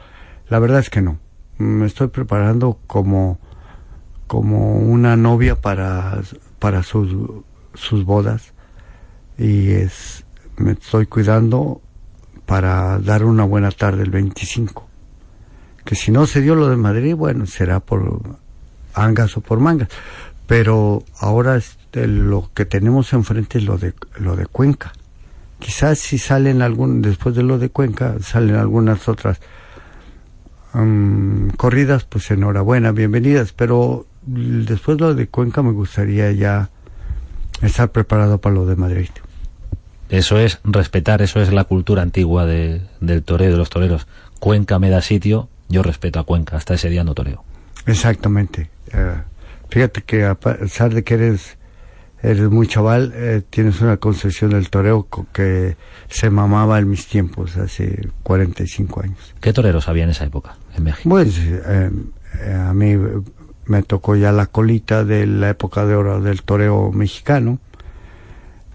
La 0.50 0.60
verdad 0.60 0.80
es 0.80 0.90
que 0.90 1.02
no. 1.02 1.20
Me 1.58 1.86
estoy 1.86 2.08
preparando 2.08 2.80
como, 2.88 3.40
como 4.28 4.78
una 4.78 5.16
novia 5.16 5.62
para, 5.62 6.22
para 6.66 6.82
sus, 6.82 7.16
sus 7.76 8.06
bodas 8.06 8.56
y 9.38 9.70
es, 9.70 10.26
me 10.58 10.72
estoy 10.72 11.06
cuidando 11.06 11.80
para 12.48 12.98
dar 12.98 13.24
una 13.24 13.44
buena 13.44 13.70
tarde 13.70 14.02
el 14.02 14.10
25. 14.10 14.88
Que 15.84 15.94
si 15.94 16.10
no 16.10 16.26
se 16.26 16.42
dio 16.42 16.56
lo 16.56 16.68
de 16.68 16.76
Madrid, 16.76 17.14
bueno, 17.14 17.46
será 17.46 17.82
por 17.82 18.20
angas 18.96 19.38
o 19.38 19.42
por 19.42 19.60
mangas. 19.60 19.90
Pero 20.48 21.04
ahora 21.20 21.56
este, 21.56 22.08
lo 22.08 22.50
que 22.56 22.66
tenemos 22.66 23.14
enfrente 23.14 23.60
es 23.60 23.66
lo 23.66 23.78
de, 23.78 23.94
lo 24.18 24.36
de 24.36 24.48
Cuenca. 24.48 24.92
Quizás 25.60 26.00
si 26.00 26.18
salen 26.18 26.64
algún, 26.64 27.04
después 27.04 27.36
de 27.36 27.44
lo 27.44 27.60
de 27.60 27.70
Cuenca, 27.70 28.16
salen 28.22 28.56
algunas 28.56 29.08
otras 29.08 29.40
um, 30.74 31.48
corridas, 31.52 32.06
pues 32.06 32.32
enhorabuena, 32.32 32.92
bienvenidas. 32.92 33.54
Pero 33.54 34.08
después 34.26 34.98
de 34.98 35.04
lo 35.04 35.16
de 35.16 35.28
Cuenca 35.28 35.62
me 35.62 35.72
gustaría 35.72 36.32
ya 36.32 36.70
estar 37.62 37.92
preparado 37.92 38.40
para 38.40 38.56
lo 38.56 38.66
de 38.66 38.76
Madrid. 38.76 39.10
Eso 40.10 40.38
es 40.38 40.60
respetar, 40.64 41.22
eso 41.22 41.42
es 41.42 41.52
la 41.52 41.64
cultura 41.64 42.02
antigua 42.02 42.46
de, 42.46 42.82
del 43.02 43.24
toreo, 43.24 43.52
de 43.52 43.58
los 43.58 43.70
toreros. 43.70 44.08
Cuenca 44.40 44.78
me 44.78 44.90
da 44.90 45.02
sitio, 45.02 45.50
yo 45.68 45.82
respeto 45.82 46.20
a 46.20 46.26
Cuenca, 46.26 46.58
hasta 46.58 46.76
ese 46.76 46.90
día 46.90 47.04
no 47.04 47.16
toreo. 47.16 47.44
Exactamente. 47.88 48.70
Eh, 48.94 49.16
fíjate 49.70 50.04
que 50.04 50.26
a 50.26 50.36
pesar 50.36 50.94
de 50.94 51.04
que 51.04 51.16
eres 51.16 51.58
eres 52.22 52.50
muy 52.50 52.68
chaval, 52.68 53.14
eh, 53.16 53.44
tienes 53.50 53.82
una 53.82 53.98
concepción 53.98 54.52
del 54.52 54.70
toreo 54.70 55.08
que 55.32 55.78
se 56.08 56.30
mamaba 56.30 56.80
en 56.80 56.90
mis 56.90 57.08
tiempos, 57.08 57.56
hace 57.58 58.10
45 58.24 59.02
años. 59.04 59.36
¿Qué 59.40 59.54
toreros 59.54 59.88
había 59.88 60.06
en 60.06 60.10
esa 60.10 60.26
época 60.26 60.56
en 60.76 60.84
México? 60.86 61.10
Pues 61.10 61.38
eh, 61.40 61.92
a 62.52 62.74
mí 62.74 62.96
me 63.68 63.84
tocó 63.84 64.16
ya 64.16 64.32
la 64.32 64.46
colita 64.48 65.04
de 65.04 65.26
la 65.26 65.50
época 65.50 65.86
de 65.86 65.96
oro 65.96 66.22
del 66.22 66.44
toreo 66.44 66.92
mexicano. 66.92 67.60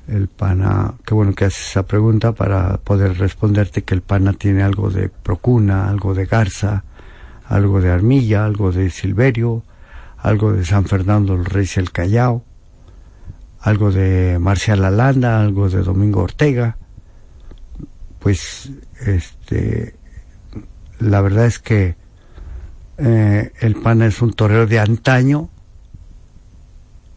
El 0.08 0.28
pana, 0.28 0.94
qué 1.04 1.14
bueno 1.14 1.34
que 1.34 1.44
haces 1.44 1.70
esa 1.70 1.84
pregunta 1.84 2.32
para 2.32 2.78
poder 2.78 3.18
responderte 3.18 3.82
que 3.82 3.94
el 3.94 4.02
pana 4.02 4.32
tiene 4.32 4.62
algo 4.62 4.90
de 4.90 5.08
procuna, 5.08 5.88
algo 5.88 6.14
de 6.14 6.26
garza, 6.26 6.84
algo 7.46 7.80
de 7.80 7.90
armilla, 7.90 8.44
algo 8.44 8.72
de 8.72 8.90
silverio, 8.90 9.62
algo 10.18 10.52
de 10.52 10.64
San 10.64 10.84
Fernando 10.84 11.34
el 11.34 11.44
Rey 11.44 11.68
el 11.76 11.92
Callao, 11.92 12.44
algo 13.60 13.92
de 13.92 14.38
Marcial 14.40 14.84
Alanda, 14.84 15.40
algo 15.40 15.68
de 15.68 15.82
Domingo 15.82 16.22
Ortega. 16.22 16.76
Pues 18.18 18.70
este 19.06 19.94
la 20.98 21.20
verdad 21.20 21.46
es 21.46 21.58
que 21.58 21.96
eh, 23.00 23.52
el 23.60 23.76
pana 23.76 24.06
es 24.06 24.20
un 24.22 24.32
torero 24.32 24.66
de 24.66 24.78
antaño 24.78 25.48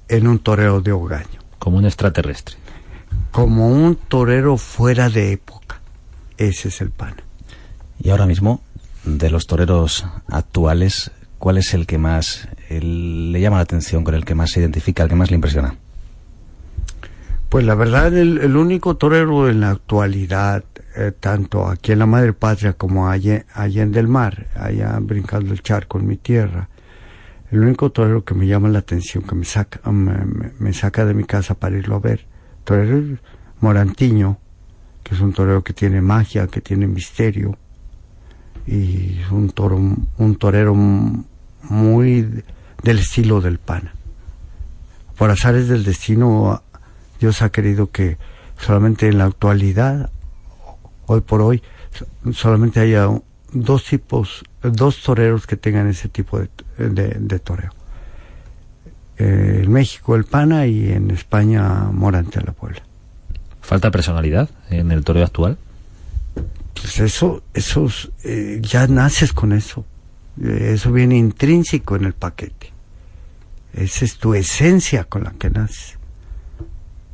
en 0.07 0.27
un 0.27 0.39
torero 0.39 0.81
de 0.81 0.91
hogaño. 0.91 1.41
Como 1.59 1.77
un 1.77 1.85
extraterrestre. 1.85 2.55
Como 3.31 3.69
un 3.69 3.95
torero 3.95 4.57
fuera 4.57 5.09
de 5.09 5.31
época. 5.31 5.81
Ese 6.37 6.69
es 6.69 6.81
el 6.81 6.91
pana. 6.91 7.17
Y 8.01 8.09
ahora 8.09 8.25
mismo, 8.25 8.61
de 9.05 9.29
los 9.29 9.47
toreros 9.47 10.05
actuales, 10.27 11.11
¿cuál 11.37 11.57
es 11.57 11.73
el 11.73 11.85
que 11.85 11.97
más 11.97 12.47
le 12.69 13.39
llama 13.39 13.57
la 13.57 13.63
atención, 13.63 14.03
con 14.03 14.15
el 14.15 14.25
que 14.25 14.35
más 14.35 14.51
se 14.51 14.59
identifica, 14.59 15.03
el 15.03 15.09
que 15.09 15.15
más 15.15 15.31
le 15.31 15.35
impresiona? 15.35 15.75
Pues 17.49 17.65
la 17.65 17.75
verdad, 17.75 18.17
el, 18.17 18.55
único 18.55 18.95
torero 18.95 19.47
en 19.47 19.59
la 19.59 19.69
actualidad, 19.69 20.63
eh, 20.95 21.11
tanto 21.19 21.67
aquí 21.67 21.91
en 21.91 21.99
la 21.99 22.05
Madre 22.05 22.33
Patria 22.33 22.73
como 22.73 23.09
allá, 23.09 23.45
allá 23.53 23.83
en 23.83 23.91
Del 23.91 24.07
Mar, 24.07 24.47
allá 24.55 24.97
brincando 25.01 25.53
el 25.53 25.61
charco 25.61 25.99
en 25.99 26.07
mi 26.07 26.17
tierra, 26.17 26.69
el 27.51 27.59
único 27.59 27.91
torero 27.91 28.23
que 28.23 28.33
me 28.33 28.47
llama 28.47 28.69
la 28.69 28.79
atención, 28.79 29.23
que 29.23 29.35
me 29.35 29.45
saca, 29.45 29.79
me, 29.91 30.73
saca 30.73 31.05
de 31.05 31.13
mi 31.13 31.23
casa 31.23 31.53
para 31.55 31.77
irlo 31.77 31.95
a 31.95 31.99
ver, 31.99 32.25
torero 32.63 33.17
Morantiño, 33.59 34.37
que 35.03 35.15
es 35.15 35.21
un 35.21 35.33
torero 35.33 35.63
que 35.63 35.73
tiene 35.73 36.01
magia, 36.01 36.47
que 36.47 36.61
tiene 36.61 36.87
misterio, 36.87 37.57
y 38.65 39.19
es 39.21 39.31
un, 39.31 39.49
toro, 39.49 39.77
un 39.77 40.35
torero 40.35 40.73
muy 40.75 42.43
del 42.81 42.99
estilo 42.99 43.41
del 43.41 43.59
pana. 43.59 43.93
Por 45.17 45.31
azares 45.31 45.67
del 45.67 45.83
destino, 45.83 46.61
Dios 47.19 47.41
ha 47.41 47.49
querido 47.49 47.91
que 47.91 48.17
solamente 48.57 49.07
en 49.07 49.17
la 49.17 49.25
actualidad, 49.25 50.11
hoy 51.05 51.21
por 51.21 51.41
hoy, 51.41 51.61
solamente 52.33 52.79
haya 52.79 53.09
dos 53.51 53.85
tipos, 53.85 54.43
dos 54.61 55.01
toreros 55.01 55.47
que 55.47 55.55
tengan 55.55 55.87
ese 55.87 56.09
tipo 56.09 56.39
de, 56.39 56.49
de, 56.77 57.39
toreo. 57.39 57.71
Eh, 59.17 59.61
en 59.63 59.71
México 59.71 60.15
el 60.15 60.25
pana 60.25 60.65
y 60.65 60.91
en 60.91 61.11
España 61.11 61.89
Morante 61.91 62.39
a 62.39 62.43
la 62.43 62.51
Puebla. 62.51 62.81
¿Falta 63.61 63.91
personalidad 63.91 64.49
en 64.69 64.91
el 64.91 65.03
toreo 65.03 65.23
actual? 65.23 65.57
Pues 66.73 66.99
eso, 66.99 67.43
eso 67.53 67.87
eh, 68.23 68.59
ya 68.61 68.87
naces 68.87 69.31
con 69.31 69.53
eso. 69.53 69.85
Eh, 70.41 70.71
eso 70.73 70.91
viene 70.91 71.15
intrínseco 71.17 71.95
en 71.95 72.05
el 72.05 72.13
paquete. 72.13 72.73
Esa 73.73 74.05
es 74.05 74.17
tu 74.17 74.33
esencia 74.33 75.05
con 75.05 75.23
la 75.23 75.31
que 75.31 75.49
naces. 75.49 75.97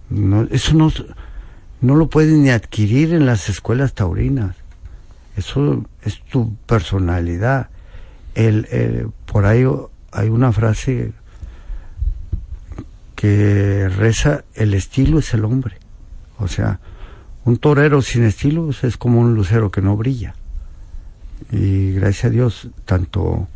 No, 0.09 0.47
eso 0.49 0.73
no, 0.73 0.91
no 1.81 1.95
lo 1.95 2.09
puedes 2.09 2.33
ni 2.33 2.49
adquirir 2.49 3.13
en 3.13 3.25
las 3.25 3.49
escuelas 3.49 3.93
taurinas. 3.93 4.55
Eso 5.35 5.85
es 6.03 6.19
tu 6.21 6.55
personalidad. 6.65 7.69
El, 8.35 9.11
por 9.25 9.45
ahí 9.45 9.65
hay 10.11 10.29
una 10.29 10.51
frase 10.51 11.13
que 13.15 13.89
reza, 13.89 14.43
el 14.53 14.73
estilo 14.73 15.19
es 15.19 15.33
el 15.33 15.45
hombre. 15.45 15.77
O 16.37 16.47
sea, 16.47 16.79
un 17.45 17.57
torero 17.57 18.01
sin 18.01 18.23
estilo 18.23 18.69
es 18.69 18.97
como 18.97 19.19
un 19.19 19.33
lucero 19.33 19.71
que 19.71 19.81
no 19.81 19.97
brilla 19.97 20.35
y 21.51 21.93
gracias 21.93 22.25
a 22.25 22.29
Dios 22.29 22.67
tanto 22.85 23.47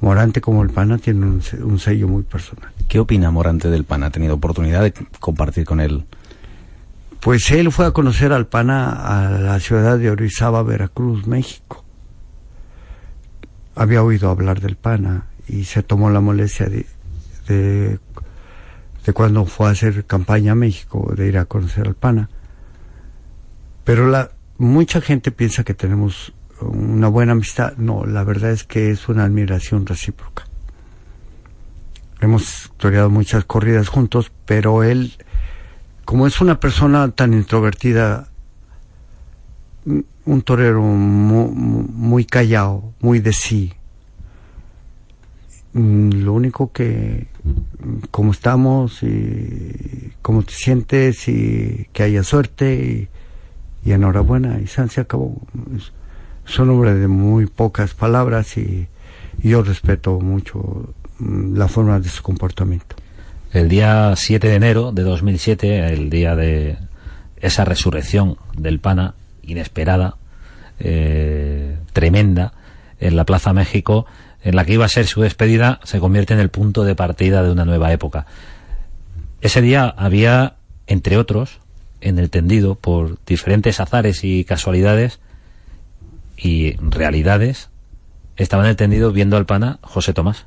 Morante 0.00 0.40
como 0.40 0.62
el 0.62 0.70
PAN 0.70 0.98
tienen 0.98 1.40
un, 1.62 1.78
sello 1.78 2.08
muy 2.08 2.24
personal. 2.24 2.70
¿Qué 2.88 2.98
opina 2.98 3.30
Morante 3.30 3.70
del 3.70 3.84
PAN? 3.84 4.02
¿Ha 4.02 4.10
tenido 4.10 4.34
oportunidad 4.34 4.82
de 4.82 4.92
compartir 5.18 5.64
con 5.64 5.80
él? 5.80 6.04
Pues 7.24 7.50
él 7.52 7.72
fue 7.72 7.86
a 7.86 7.92
conocer 7.92 8.34
al 8.34 8.48
PANA 8.48 8.90
a 8.90 9.30
la 9.30 9.58
ciudad 9.58 9.96
de 9.96 10.10
Orizaba, 10.10 10.62
Veracruz, 10.62 11.26
México. 11.26 11.82
Había 13.74 14.02
oído 14.02 14.28
hablar 14.28 14.60
del 14.60 14.76
PANA 14.76 15.28
y 15.48 15.64
se 15.64 15.82
tomó 15.82 16.10
la 16.10 16.20
molestia 16.20 16.66
de, 16.66 16.84
de, 17.48 17.98
de 19.06 19.12
cuando 19.14 19.46
fue 19.46 19.68
a 19.68 19.70
hacer 19.70 20.04
campaña 20.04 20.52
a 20.52 20.54
México, 20.54 21.14
de 21.16 21.26
ir 21.26 21.38
a 21.38 21.46
conocer 21.46 21.88
al 21.88 21.94
PANA. 21.94 22.28
Pero 23.84 24.06
la, 24.06 24.32
mucha 24.58 25.00
gente 25.00 25.30
piensa 25.30 25.64
que 25.64 25.72
tenemos 25.72 26.34
una 26.60 27.08
buena 27.08 27.32
amistad. 27.32 27.72
No, 27.78 28.04
la 28.04 28.22
verdad 28.22 28.50
es 28.50 28.64
que 28.64 28.90
es 28.90 29.08
una 29.08 29.24
admiración 29.24 29.86
recíproca. 29.86 30.44
Hemos 32.20 32.70
toreado 32.76 33.08
muchas 33.08 33.46
corridas 33.46 33.88
juntos, 33.88 34.30
pero 34.44 34.82
él, 34.82 35.14
como 36.04 36.26
es 36.26 36.40
una 36.40 36.60
persona 36.60 37.10
tan 37.10 37.32
introvertida, 37.34 38.28
un 40.26 40.42
torero 40.42 40.82
muy, 40.82 42.24
callado, 42.24 42.92
muy 43.00 43.20
de 43.20 43.32
sí, 43.32 43.72
mm, 45.74 46.10
lo 46.22 46.32
único 46.32 46.72
que, 46.72 47.28
como 48.10 48.32
estamos 48.32 49.02
y 49.02 50.12
cómo 50.22 50.42
te 50.42 50.54
sientes 50.54 51.28
y 51.28 51.88
que 51.92 52.02
haya 52.02 52.22
suerte 52.22 53.08
y, 53.84 53.92
enhorabuena 53.92 54.60
y 54.60 54.66
se 54.66 55.00
acabó 55.02 55.42
son 56.46 56.70
hombres 56.70 56.98
de 56.98 57.08
muy 57.08 57.46
pocas 57.46 57.94
palabras 57.94 58.56
y, 58.56 58.88
yo 59.42 59.62
respeto 59.62 60.20
mucho 60.20 60.94
mm, 61.18 61.56
la 61.56 61.66
forma 61.68 61.98
de 61.98 62.08
su 62.08 62.22
comportamiento. 62.22 62.96
El 63.54 63.68
día 63.68 64.12
7 64.16 64.48
de 64.48 64.54
enero 64.56 64.90
de 64.90 65.04
2007, 65.04 65.86
el 65.92 66.10
día 66.10 66.34
de 66.34 66.76
esa 67.36 67.64
resurrección 67.64 68.36
del 68.56 68.80
pana 68.80 69.14
inesperada, 69.44 70.16
eh, 70.80 71.78
tremenda, 71.92 72.52
en 72.98 73.14
la 73.14 73.24
Plaza 73.24 73.52
México, 73.52 74.06
en 74.42 74.56
la 74.56 74.64
que 74.64 74.72
iba 74.72 74.84
a 74.84 74.88
ser 74.88 75.06
su 75.06 75.20
despedida, 75.20 75.78
se 75.84 76.00
convierte 76.00 76.34
en 76.34 76.40
el 76.40 76.48
punto 76.48 76.82
de 76.82 76.96
partida 76.96 77.44
de 77.44 77.52
una 77.52 77.64
nueva 77.64 77.92
época. 77.92 78.26
Ese 79.40 79.62
día 79.62 79.86
había, 79.96 80.56
entre 80.88 81.16
otros, 81.16 81.60
en 82.00 82.18
el 82.18 82.30
tendido, 82.30 82.74
por 82.74 83.24
diferentes 83.24 83.78
azares 83.78 84.24
y 84.24 84.42
casualidades 84.42 85.20
y 86.36 86.74
realidades, 86.78 87.70
estaba 88.36 88.64
en 88.64 88.70
el 88.70 88.76
tendido 88.76 89.12
viendo 89.12 89.36
al 89.36 89.46
pana 89.46 89.78
José 89.80 90.12
Tomás. 90.12 90.46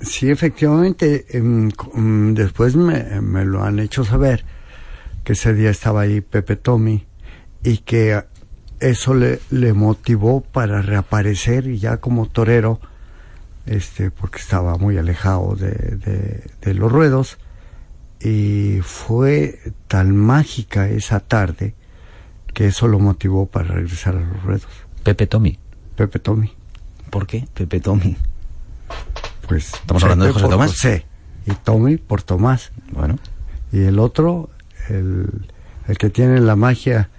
Sí, 0.00 0.30
efectivamente, 0.30 1.26
em, 1.30 1.70
em, 1.94 2.34
después 2.34 2.76
me, 2.76 3.20
me, 3.20 3.44
lo 3.44 3.64
han 3.64 3.78
hecho 3.78 4.04
saber 4.04 4.44
que 5.24 5.32
ese 5.32 5.54
día 5.54 5.70
estaba 5.70 6.02
ahí 6.02 6.20
Pepe 6.20 6.56
Tommy 6.56 7.06
y 7.64 7.78
que 7.78 8.22
eso 8.78 9.14
le, 9.14 9.40
le 9.50 9.72
motivó 9.72 10.42
para 10.42 10.82
reaparecer 10.82 11.72
ya 11.76 11.96
como 11.96 12.26
torero, 12.26 12.78
este, 13.64 14.10
porque 14.10 14.38
estaba 14.38 14.76
muy 14.76 14.98
alejado 14.98 15.56
de, 15.56 15.70
de, 15.70 16.44
de 16.60 16.74
los 16.74 16.92
ruedos 16.92 17.38
y 18.20 18.80
fue 18.82 19.58
tan 19.88 20.14
mágica 20.14 20.88
esa 20.88 21.20
tarde 21.20 21.74
que 22.52 22.66
eso 22.66 22.86
lo 22.86 22.98
motivó 22.98 23.46
para 23.46 23.68
regresar 23.68 24.16
a 24.16 24.20
los 24.20 24.42
ruedos. 24.42 24.68
Pepe 25.02 25.26
Tommy. 25.26 25.58
Pepe 25.96 26.18
Tommy. 26.18 26.52
¿Por 27.10 27.26
qué 27.26 27.46
Pepe 27.54 27.80
Tommy? 27.80 28.16
Pues 29.48 29.74
estamos 29.74 30.02
hablando 30.02 30.24
de 30.24 30.32
José 30.32 30.48
Tomás. 30.48 30.70
José 30.72 31.06
y 31.46 31.52
Tommy 31.52 31.96
por 31.96 32.22
Tomás. 32.22 32.72
Bueno. 32.92 33.18
Y 33.72 33.82
el 33.82 33.98
otro, 33.98 34.50
el, 34.88 35.46
el 35.86 35.98
que 35.98 36.10
tiene 36.10 36.40
la 36.40 36.56
magia 36.56 37.10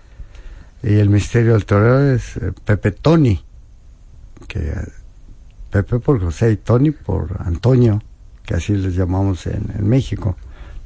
y 0.84 0.96
el 0.96 1.10
misterio 1.10 1.54
del 1.54 1.66
torero 1.66 2.14
es 2.14 2.38
eh, 2.38 2.52
Pepe 2.66 2.92
Tony. 2.92 3.44
Que 4.48 4.60
eh, 4.60 4.74
Pepe 5.70 6.00
por 6.00 6.20
José 6.22 6.52
y 6.52 6.58
Tony 6.58 6.92
por 6.92 7.38
Antonio, 7.40 8.02
que 8.46 8.56
así 8.56 8.74
les 8.74 8.96
llamamos 8.96 9.48
en, 9.48 9.72
en 9.78 9.88
México. 9.88 10.38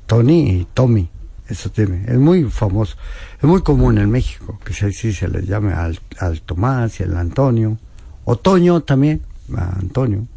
Tony 0.06 0.50
y 0.50 0.68
Tommy. 0.74 1.10
Eso 1.48 1.70
tiene, 1.70 2.06
es 2.08 2.18
muy 2.18 2.46
famoso, 2.46 2.96
es 3.38 3.44
muy 3.44 3.62
común 3.62 3.98
en 3.98 4.10
México, 4.10 4.58
que 4.64 4.74
si 4.74 4.86
así 4.86 5.12
se 5.12 5.28
les 5.28 5.46
llame 5.46 5.74
al, 5.74 6.00
al 6.20 6.42
Tomás 6.42 7.02
y 7.02 7.04
al 7.04 7.18
Antonio, 7.18 7.78
Otoño 8.24 8.82
también, 8.82 9.22
a 9.58 9.78
Antonio. 9.78 10.28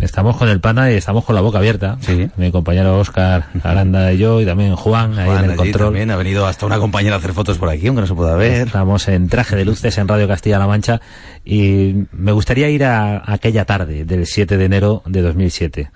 Estamos 0.00 0.36
con 0.36 0.48
el 0.48 0.60
pana 0.60 0.90
y 0.90 0.94
estamos 0.94 1.24
con 1.24 1.34
la 1.34 1.40
boca 1.40 1.58
abierta. 1.58 1.98
Sí. 2.00 2.28
Mi 2.36 2.50
compañero 2.50 2.98
Oscar 2.98 3.46
Aranda 3.62 4.12
y 4.12 4.18
yo, 4.18 4.40
y 4.40 4.46
también 4.46 4.74
Juan, 4.76 5.18
ahí 5.18 5.44
en 5.44 5.50
el 5.50 5.56
control. 5.56 5.86
también 5.88 6.10
ha 6.10 6.16
venido 6.16 6.46
hasta 6.46 6.66
una 6.66 6.78
compañera 6.78 7.16
a 7.16 7.18
hacer 7.18 7.32
fotos 7.32 7.58
por 7.58 7.68
aquí, 7.68 7.86
aunque 7.86 8.00
no 8.02 8.06
se 8.06 8.14
pueda 8.14 8.34
ver. 8.36 8.66
Estamos 8.66 9.08
en 9.08 9.28
traje 9.28 9.56
de 9.56 9.64
luces 9.64 9.96
en 9.98 10.08
Radio 10.08 10.26
Castilla-La 10.26 10.66
Mancha 10.66 11.00
y 11.44 12.06
me 12.12 12.32
gustaría 12.32 12.68
ir 12.70 12.84
a, 12.84 13.18
a 13.18 13.34
aquella 13.34 13.64
tarde 13.64 14.04
del 14.04 14.26
7 14.26 14.56
de 14.56 14.64
enero 14.64 15.02
de 15.06 15.22
2007. 15.22 15.90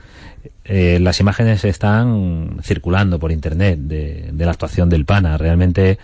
Eh, 0.67 0.99
las 1.01 1.21
imágenes 1.21 1.65
están 1.65 2.59
circulando 2.63 3.19
por 3.19 3.33
internet 3.33 3.79
de, 3.81 4.31
de 4.33 4.45
la 4.45 4.53
actuación 4.53 4.89
del 4.89 5.05
pana. 5.05 5.37
Realmente 5.37 5.99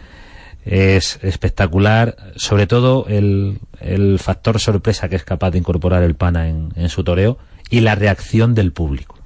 es 0.64 1.18
espectacular, 1.22 2.16
sobre 2.36 2.66
todo 2.66 3.06
el, 3.08 3.58
el 3.80 4.18
factor 4.18 4.58
sorpresa 4.60 5.08
que 5.08 5.16
es 5.16 5.24
capaz 5.24 5.50
de 5.50 5.58
incorporar 5.58 6.02
el 6.02 6.14
pana 6.14 6.48
en, 6.48 6.70
en 6.76 6.88
su 6.88 7.02
toreo 7.04 7.38
y 7.70 7.80
la 7.80 7.94
reacción 7.94 8.54
del 8.54 8.72
público. 8.72 9.16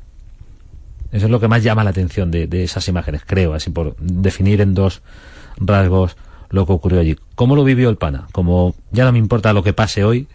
Eso 1.10 1.26
es 1.26 1.30
lo 1.30 1.40
que 1.40 1.48
más 1.48 1.62
llama 1.62 1.84
la 1.84 1.90
atención 1.90 2.30
de, 2.30 2.46
de, 2.46 2.64
esas 2.64 2.86
imágenes, 2.88 3.22
creo, 3.24 3.54
así 3.54 3.70
por 3.70 3.96
definir 3.96 4.60
en 4.60 4.74
dos 4.74 5.02
rasgos 5.56 6.16
lo 6.50 6.66
que 6.66 6.72
ocurrió 6.72 7.00
allí. 7.00 7.16
¿Cómo 7.34 7.56
lo 7.56 7.64
vivió 7.64 7.88
el 7.88 7.96
pana? 7.96 8.26
Como 8.32 8.74
ya 8.92 9.04
no 9.04 9.12
me 9.12 9.18
importa 9.18 9.52
lo 9.52 9.62
que 9.62 9.72
pase 9.72 10.04
hoy 10.04 10.28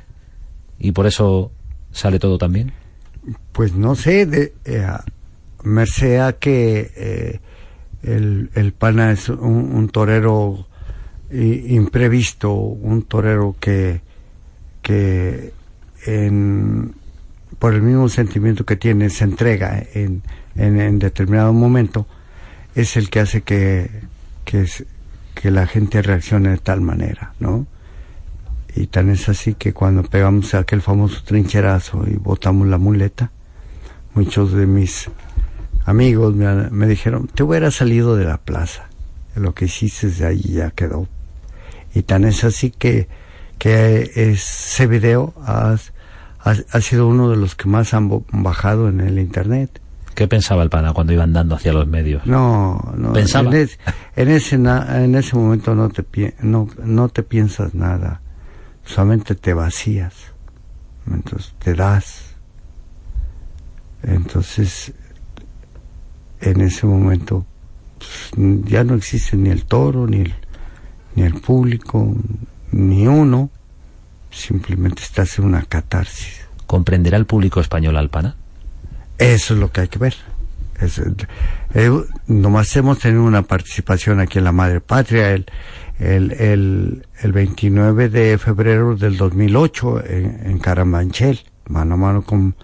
y 0.79 0.91
por 0.91 1.05
eso 1.05 1.51
sale 1.91 2.19
todo 2.19 2.37
tan 2.37 2.53
bien. 2.53 2.73
Pues 3.51 3.73
no 3.73 3.95
sé, 3.95 4.25
de, 4.25 4.53
eh, 4.65 4.87
merced 5.63 6.19
a 6.19 6.33
que 6.33 6.91
eh, 6.95 7.39
el, 8.03 8.49
el, 8.55 8.71
pana 8.71 9.11
es 9.11 9.29
un, 9.29 9.75
un 9.75 9.89
torero 9.89 10.65
imprevisto, 11.31 12.53
un 12.53 13.03
torero 13.03 13.55
que, 13.59 14.01
que 14.81 15.53
en, 16.05 16.95
por 17.59 17.73
el 17.73 17.81
mismo 17.81 18.07
sentimiento 18.07 18.65
que 18.65 18.77
tiene 18.77 19.09
se 19.09 19.25
entrega 19.25 19.83
en, 19.93 20.23
en, 20.55 20.97
determinado 20.97 21.51
momento, 21.51 22.07
es 22.73 22.95
el 22.95 23.09
que 23.09 23.19
hace 23.19 23.41
que, 23.41 23.89
que, 24.45 25.51
la 25.51 25.67
gente 25.67 26.01
reaccione 26.01 26.49
de 26.49 26.57
tal 26.57 26.81
manera, 26.81 27.33
¿no? 27.39 27.67
Y 28.75 28.87
tan 28.87 29.09
es 29.09 29.27
así 29.29 29.55
que 29.55 29.73
cuando 29.73 30.03
pegamos 30.03 30.53
aquel 30.53 30.81
famoso 30.81 31.23
trincherazo 31.23 32.05
y 32.07 32.15
botamos 32.15 32.67
la 32.67 32.77
muleta, 32.77 33.31
muchos 34.13 34.53
de 34.53 34.65
mis 34.65 35.09
amigos 35.85 36.35
me, 36.35 36.87
dijeron, 36.87 37.27
te 37.27 37.43
hubiera 37.43 37.71
salido 37.71 38.15
de 38.15 38.25
la 38.25 38.37
plaza, 38.37 38.87
lo 39.35 39.53
que 39.53 39.65
hiciste 39.65 40.09
de 40.09 40.25
ahí 40.25 40.41
ya 40.41 40.71
quedó. 40.71 41.07
Y 41.93 42.03
tan 42.03 42.23
es 42.23 42.43
así 42.43 42.71
que, 42.71 43.07
que 43.57 44.11
ese 44.15 44.87
video 44.87 45.33
ha, 45.41 45.75
ha, 46.49 46.77
ha 46.77 46.81
sido 46.81 47.07
uno 47.07 47.29
de 47.29 47.37
los 47.37 47.55
que 47.55 47.67
más 47.67 47.93
han 47.93 48.09
bajado 48.31 48.89
en 48.89 49.01
el 49.01 49.19
internet. 49.19 49.81
¿Qué 50.15 50.27
pensaba 50.27 50.63
el 50.63 50.69
pana 50.69 50.93
cuando 50.93 51.13
iba 51.13 51.23
andando 51.23 51.55
hacia 51.55 51.71
los 51.71 51.87
medios? 51.87 52.25
No, 52.25 52.93
no. 52.97 53.13
¿Pensaba? 53.13 53.49
En, 53.51 53.55
es, 53.55 53.79
en 54.15 54.29
ese, 54.29 54.55
en 54.55 55.15
ese 55.15 55.35
momento 55.37 55.75
no 55.75 55.89
te, 55.89 56.35
no, 56.41 56.67
no 56.83 57.09
te 57.09 57.23
piensas 57.23 57.73
nada. 57.73 58.21
Solamente 58.83 59.35
te 59.35 59.53
vacías. 59.53 60.13
Entonces 61.09 61.53
te 61.59 61.73
das. 61.73 62.35
Entonces, 64.03 64.93
en 66.41 66.61
ese 66.61 66.85
momento, 66.85 67.45
pues, 67.97 68.63
ya 68.65 68.83
no 68.83 68.95
existe 68.95 69.37
ni 69.37 69.49
el 69.49 69.65
toro, 69.65 70.07
ni 70.07 70.21
el, 70.21 70.33
ni 71.15 71.23
el 71.23 71.35
público, 71.35 72.13
ni 72.71 73.07
uno. 73.07 73.49
Simplemente 74.31 75.03
estás 75.03 75.39
en 75.39 75.45
una 75.45 75.63
catarsis. 75.63 76.47
¿Comprenderá 76.65 77.17
el 77.17 77.25
público 77.25 77.61
español 77.61 77.97
al 77.97 78.09
pana? 78.09 78.35
Eso 79.17 79.53
es 79.53 79.59
lo 79.59 79.71
que 79.71 79.81
hay 79.81 79.87
que 79.87 79.99
ver. 79.99 80.15
Es, 80.79 81.01
eh, 81.73 82.03
nomás 82.27 82.75
hemos 82.77 82.99
tenido 82.99 83.23
una 83.23 83.41
participación 83.41 84.19
aquí 84.19 84.37
en 84.37 84.45
la 84.45 84.53
Madre 84.53 84.79
Patria 84.79 85.31
el, 85.31 85.45
el, 85.99 86.31
el, 86.31 87.07
el 87.21 87.31
29 87.33 88.09
de 88.09 88.37
febrero 88.37 88.95
del 88.95 89.17
2008 89.17 90.05
en, 90.05 90.39
en 90.45 90.59
Caramanchel, 90.59 91.41
mano 91.67 91.95
a 91.95 91.97
mano 91.97 92.21
con, 92.21 92.55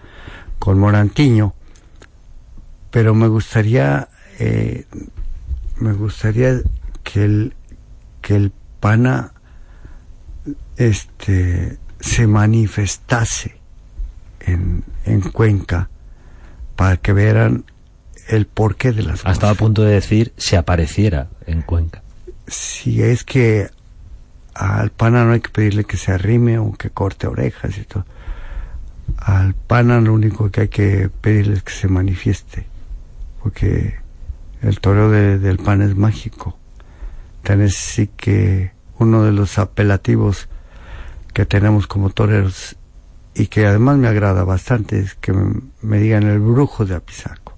con 0.59 0.79
Morantiño. 0.79 1.53
Pero 2.89 3.13
me 3.13 3.27
gustaría, 3.27 4.07
eh, 4.39 4.85
me 5.77 5.91
gustaría 5.91 6.61
que 7.03 7.25
el, 7.25 7.53
que 8.21 8.35
el 8.35 8.53
pana 8.79 9.33
este, 10.77 11.77
se 11.99 12.27
manifestase 12.27 13.57
en, 14.41 14.83
en 15.05 15.21
Cuenca 15.21 15.89
para 16.75 16.97
que 16.97 17.13
vieran 17.13 17.65
el 18.27 18.47
porqué 18.47 18.91
de 18.91 19.03
las 19.03 19.21
cosas. 19.21 19.33
Estaba 19.33 19.53
a 19.53 19.55
punto 19.55 19.83
de 19.83 19.93
decir 19.93 20.33
se 20.37 20.57
apareciera 20.57 21.29
en 21.45 21.61
Cuenca. 21.61 22.01
Si 22.47 23.01
es 23.01 23.23
que 23.23 23.69
al 24.53 24.89
pana 24.89 25.25
no 25.25 25.33
hay 25.33 25.41
que 25.41 25.49
pedirle 25.49 25.83
que 25.83 25.97
se 25.97 26.11
arrime 26.11 26.57
o 26.59 26.73
que 26.73 26.89
corte 26.89 27.27
orejas 27.27 27.77
y 27.77 27.83
todo. 27.83 28.05
Al 29.17 29.53
pana 29.53 29.99
lo 30.01 30.13
único 30.13 30.49
que 30.49 30.61
hay 30.61 30.67
que 30.69 31.09
pedirle 31.21 31.55
es 31.55 31.63
que 31.63 31.73
se 31.73 31.87
manifieste, 31.87 32.65
porque 33.43 33.95
el 34.61 34.79
toreo 34.79 35.11
de, 35.11 35.37
del 35.37 35.57
pan 35.57 35.81
es 35.81 35.95
mágico. 35.95 36.57
Tan 37.43 37.61
es 37.61 37.75
sí 37.75 38.09
que 38.15 38.71
uno 38.97 39.23
de 39.23 39.31
los 39.31 39.59
apelativos 39.59 40.47
que 41.35 41.45
tenemos 41.45 41.85
como 41.85 42.11
toreros 42.11 42.77
y 43.33 43.47
que 43.47 43.65
además 43.65 43.97
me 43.97 44.07
agrada 44.07 44.45
bastante 44.45 44.99
es 44.99 45.15
que 45.15 45.33
me, 45.81 45.99
digan 45.99 46.23
el 46.23 46.39
brujo 46.39 46.85
de 46.85 46.95
Apizaco. 46.95 47.57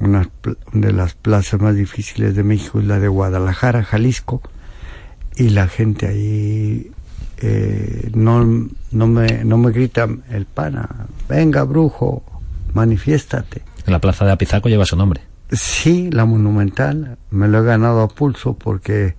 Una 0.00 0.28
de 0.72 0.92
las 0.92 1.14
plazas 1.14 1.60
más 1.60 1.76
difíciles 1.76 2.34
de 2.34 2.42
México 2.42 2.80
es 2.80 2.86
la 2.86 2.98
de 2.98 3.06
Guadalajara, 3.06 3.84
Jalisco, 3.84 4.42
y 5.36 5.50
la 5.50 5.68
gente 5.68 6.08
ahí 6.08 6.90
eh, 7.36 8.10
no, 8.14 8.44
no, 8.90 9.06
me, 9.06 9.44
no 9.44 9.56
me 9.56 9.70
grita 9.70 10.08
el 10.28 10.44
pana, 10.46 11.06
venga 11.28 11.62
brujo, 11.62 12.24
manifiéstate. 12.74 13.62
La 13.86 14.00
plaza 14.00 14.24
de 14.24 14.32
Apizaco 14.32 14.68
lleva 14.68 14.84
su 14.84 14.96
nombre. 14.96 15.20
Sí, 15.52 16.10
la 16.10 16.24
monumental, 16.24 17.18
me 17.30 17.46
lo 17.46 17.60
he 17.60 17.64
ganado 17.64 18.02
a 18.02 18.08
pulso 18.08 18.54
porque 18.54 19.14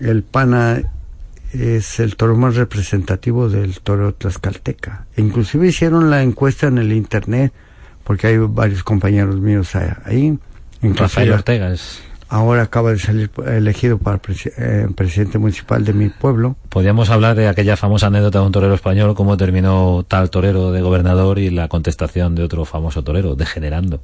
el 0.00 0.24
pana 0.24 0.82
es 1.52 2.00
el 2.00 2.16
toro 2.16 2.36
más 2.36 2.56
representativo 2.56 3.48
del 3.48 3.80
toro 3.80 4.14
tlaxcalteca. 4.14 5.06
Inclusive 5.16 5.68
hicieron 5.68 6.10
la 6.10 6.22
encuesta 6.22 6.66
en 6.66 6.78
el 6.78 6.92
internet, 6.92 7.52
porque 8.04 8.28
hay 8.28 8.38
varios 8.38 8.82
compañeros 8.82 9.36
míos 9.40 9.74
ahí, 10.04 10.38
Rafael 10.82 11.32
Ortega 11.32 11.72
es 11.72 12.02
ahora 12.30 12.62
acaba 12.62 12.92
de 12.92 12.98
salir 12.98 13.30
elegido 13.46 13.98
para 13.98 14.20
eh, 14.56 14.88
presidente 14.94 15.38
municipal 15.38 15.84
de 15.84 15.92
mi 15.92 16.08
pueblo. 16.08 16.56
Podríamos 16.68 17.10
hablar 17.10 17.36
de 17.36 17.48
aquella 17.48 17.76
famosa 17.76 18.06
anécdota 18.06 18.38
de 18.38 18.46
un 18.46 18.52
torero 18.52 18.74
español, 18.74 19.14
cómo 19.14 19.36
terminó 19.36 20.04
tal 20.06 20.30
torero 20.30 20.70
de 20.70 20.80
gobernador 20.80 21.38
y 21.38 21.50
la 21.50 21.68
contestación 21.68 22.36
de 22.36 22.44
otro 22.44 22.64
famoso 22.64 23.02
torero, 23.02 23.34
degenerando. 23.34 24.00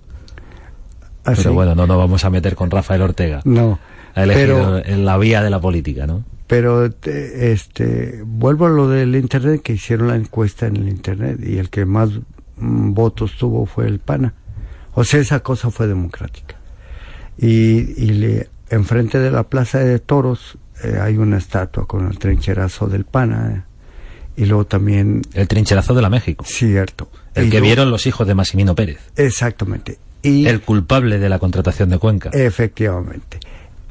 ¿Ah, 1.24 1.32
pero 1.36 1.54
bueno, 1.54 1.74
no 1.74 1.86
nos 1.86 1.96
vamos 1.96 2.24
a 2.24 2.30
meter 2.30 2.54
con 2.54 2.70
Rafael 2.70 3.02
Ortega. 3.02 3.40
No. 3.44 3.78
Ha 4.16 4.22
elegido 4.22 4.82
en 4.82 5.04
la 5.04 5.18
vía 5.18 5.42
de 5.42 5.50
la 5.50 5.60
política, 5.60 6.06
¿no? 6.06 6.24
Pero 6.46 6.86
este 7.04 8.22
vuelvo 8.24 8.66
a 8.66 8.70
lo 8.70 8.88
del 8.88 9.14
internet 9.14 9.60
que 9.62 9.74
hicieron 9.74 10.08
la 10.08 10.16
encuesta 10.16 10.66
en 10.66 10.76
el 10.76 10.88
internet 10.88 11.38
y 11.46 11.58
el 11.58 11.68
que 11.68 11.84
más 11.84 12.08
mm, 12.56 12.94
votos 12.94 13.36
tuvo 13.36 13.66
fue 13.66 13.86
el 13.86 13.98
PANA. 13.98 14.32
O 14.94 15.04
sea, 15.04 15.20
esa 15.20 15.40
cosa 15.40 15.70
fue 15.70 15.86
democrática. 15.86 16.56
Y, 17.36 18.02
y 18.02 18.06
le, 18.06 18.48
enfrente 18.70 19.18
de 19.18 19.30
la 19.30 19.42
plaza 19.42 19.80
de 19.80 19.98
toros 19.98 20.56
eh, 20.82 20.98
hay 20.98 21.18
una 21.18 21.36
estatua 21.36 21.86
con 21.86 22.06
el 22.06 22.18
trincherazo 22.18 22.86
del 22.86 23.04
pana 23.04 23.52
eh, 23.54 24.42
y 24.42 24.46
luego 24.46 24.64
también 24.64 25.20
el 25.34 25.46
trincherazo 25.46 25.92
de 25.92 26.00
la 26.00 26.08
México. 26.08 26.42
Cierto. 26.48 27.10
El 27.34 27.50
que 27.50 27.60
vieron 27.60 27.90
los 27.90 28.06
hijos 28.06 28.26
de 28.26 28.34
Massimino 28.34 28.74
Pérez. 28.74 28.98
Exactamente. 29.16 29.98
Y 30.22 30.46
el 30.46 30.62
culpable 30.62 31.18
de 31.18 31.28
la 31.28 31.38
contratación 31.38 31.90
de 31.90 31.98
Cuenca. 31.98 32.30
Efectivamente 32.32 33.40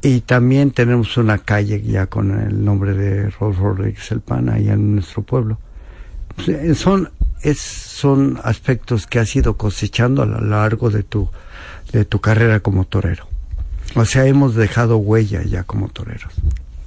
y 0.06 0.20
también 0.20 0.70
tenemos 0.70 1.16
una 1.16 1.38
calle 1.38 1.82
ya 1.82 2.06
con 2.06 2.38
el 2.38 2.64
nombre 2.64 2.94
de 2.94 3.30
Rolf 3.30 3.58
Rodríguez 3.58 4.10
el 4.12 4.20
pana 4.20 4.54
allá 4.54 4.74
en 4.74 4.94
nuestro 4.94 5.22
pueblo 5.22 5.58
son 6.74 7.10
es, 7.42 7.58
son 7.58 8.38
aspectos 8.44 9.06
que 9.06 9.18
has 9.18 9.34
ido 9.34 9.56
cosechando 9.56 10.22
a 10.22 10.26
lo 10.26 10.40
largo 10.40 10.90
de 10.90 11.02
tu 11.02 11.28
de 11.92 12.04
tu 12.04 12.20
carrera 12.20 12.60
como 12.60 12.84
torero 12.84 13.26
o 13.94 14.04
sea, 14.04 14.26
hemos 14.26 14.54
dejado 14.54 14.98
huella 14.98 15.42
ya 15.42 15.62
como 15.62 15.88
toreros. 15.88 16.32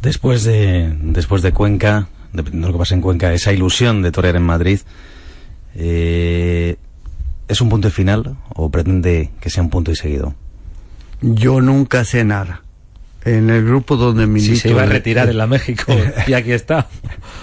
Después 0.01 0.43
de, 0.43 0.95
después 1.01 1.41
de 1.41 1.53
Cuenca, 1.53 2.07
dependiendo 2.34 2.67
de 2.67 2.72
lo 2.72 2.78
que 2.78 2.82
pasa 2.84 2.95
en 2.95 3.01
Cuenca, 3.01 3.34
esa 3.34 3.51
ilusión 3.51 4.01
de 4.01 4.11
torear 4.11 4.36
en 4.36 4.43
Madrid, 4.43 4.80
eh, 5.76 6.76
¿es 7.47 7.61
un 7.61 7.70
punto 7.70 7.89
final 7.89 8.38
o 8.49 8.70
pretende 8.70 9.32
que 9.39 9.49
sea 9.49 9.63
un 9.63 9.70
punto 9.70 9.91
y 9.91 9.95
seguido? 9.95 10.36
Yo 11.22 11.61
nunca 11.61 12.05
sé 12.05 12.24
nada. 12.24 12.61
En 13.26 13.49
el 13.49 13.65
grupo 13.65 13.97
donde 13.97 14.28
milito... 14.28 14.53
Si 14.53 14.59
se 14.59 14.70
iba 14.70 14.84
a 14.84 14.86
retirar 14.86 15.30
en 15.30 15.38
la 15.38 15.47
México 15.47 15.93
y 16.28 16.34
aquí 16.34 16.51
está. 16.51 16.88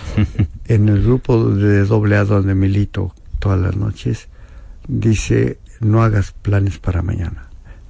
en 0.66 0.88
el 0.88 1.02
grupo 1.02 1.50
de 1.50 1.84
doble 1.84 2.16
A 2.16 2.24
donde 2.24 2.54
milito 2.54 3.14
todas 3.38 3.60
las 3.60 3.76
noches, 3.76 4.28
dice, 4.88 5.58
no 5.80 6.02
hagas 6.02 6.32
planes 6.32 6.78
para 6.78 7.02
mañana 7.02 7.46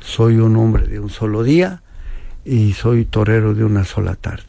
soy 0.06 0.36
un 0.36 0.56
hombre 0.56 0.86
de 0.86 1.00
un 1.00 1.10
solo 1.10 1.42
día 1.42 1.82
y 2.44 2.72
soy 2.74 3.04
torero 3.04 3.54
de 3.54 3.64
una 3.64 3.84
sola 3.84 4.14
tarde. 4.14 4.44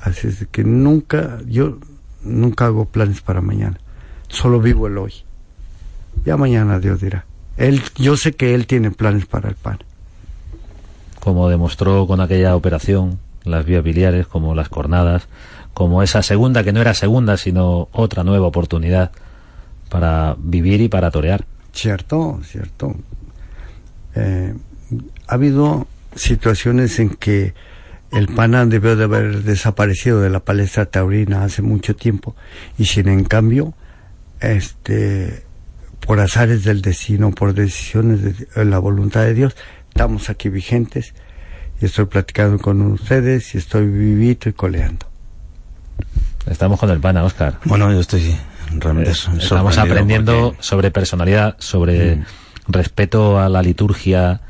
Así 0.00 0.28
es 0.28 0.46
que 0.50 0.64
nunca, 0.64 1.40
yo 1.46 1.78
nunca 2.22 2.66
hago 2.66 2.86
planes 2.86 3.20
para 3.20 3.40
mañana, 3.40 3.78
solo 4.28 4.60
vivo 4.60 4.86
el 4.86 4.96
hoy. 4.96 5.12
Ya 6.24 6.36
mañana 6.36 6.80
Dios 6.80 7.00
dirá. 7.00 7.26
Él, 7.56 7.82
yo 7.96 8.16
sé 8.16 8.32
que 8.32 8.54
él 8.54 8.66
tiene 8.66 8.90
planes 8.90 9.26
para 9.26 9.50
el 9.50 9.56
pan. 9.56 9.78
Como 11.24 11.48
demostró 11.48 12.06
con 12.06 12.20
aquella 12.20 12.54
operación, 12.54 13.18
las 13.44 13.64
vías 13.64 13.82
biliares, 13.82 14.26
como 14.26 14.54
las 14.54 14.68
cornadas, 14.68 15.26
como 15.72 16.02
esa 16.02 16.22
segunda 16.22 16.62
que 16.62 16.72
no 16.72 16.80
era 16.80 16.94
segunda, 16.94 17.36
sino 17.36 17.88
otra 17.92 18.22
nueva 18.22 18.46
oportunidad 18.46 19.10
para 19.88 20.36
vivir 20.38 20.80
y 20.80 20.88
para 20.88 21.10
torear. 21.10 21.44
Cierto, 21.72 22.40
cierto. 22.44 22.94
Eh, 24.14 24.54
ha 25.26 25.34
habido 25.34 25.86
situaciones 26.14 26.98
en 27.00 27.10
que 27.10 27.54
el 28.12 28.28
PANA 28.28 28.66
debió 28.66 28.94
de 28.94 29.04
haber 29.04 29.42
desaparecido 29.42 30.20
de 30.20 30.30
la 30.30 30.40
palestra 30.40 30.86
taurina 30.86 31.42
hace 31.42 31.62
mucho 31.62 31.96
tiempo 31.96 32.36
y 32.78 32.84
sin 32.84 33.08
en 33.08 33.24
cambio 33.24 33.74
este 34.40 35.42
por 36.06 36.20
azares 36.20 36.62
del 36.62 36.80
destino 36.82 37.32
por 37.32 37.54
decisiones 37.54 38.22
de 38.22 38.64
la 38.64 38.78
voluntad 38.78 39.22
de 39.22 39.34
Dios 39.34 39.56
estamos 39.94 40.28
aquí 40.28 40.48
vigentes 40.48 41.14
y 41.80 41.84
estoy 41.84 42.06
platicando 42.06 42.58
con 42.58 42.82
ustedes 42.82 43.54
y 43.54 43.58
estoy 43.58 43.86
vivito 43.86 44.48
y 44.48 44.52
coleando 44.52 45.06
estamos 46.46 46.80
con 46.80 46.90
el 46.90 46.98
PANA 46.98 47.22
Oscar 47.22 47.60
bueno 47.64 47.92
yo 47.92 48.00
estoy 48.00 48.36
realmente 48.72 49.12
eh, 49.12 49.14
estamos 49.38 49.78
aprendiendo 49.78 50.56
sobre 50.58 50.90
personalidad 50.90 51.54
sobre 51.60 52.16
mm. 52.16 52.24
respeto 52.66 53.38
a 53.38 53.48
la 53.48 53.62
liturgia 53.62 54.40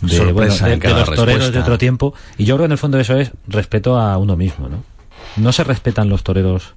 de, 0.00 0.32
los 0.32 1.14
toreros 1.14 1.52
de 1.52 1.58
otro 1.58 1.78
tiempo. 1.78 2.12
Y 2.36 2.44
yo 2.44 2.56
creo 2.56 2.64
que 2.64 2.66
en 2.66 2.72
el 2.72 2.78
fondo 2.78 3.00
eso 3.00 3.16
es 3.16 3.32
respeto 3.48 3.98
a 3.98 4.18
uno 4.18 4.36
mismo, 4.36 4.68
¿no? 4.68 4.84
¿No 5.36 5.52
se 5.52 5.64
respetan 5.64 6.10
los 6.10 6.22
toreros 6.22 6.74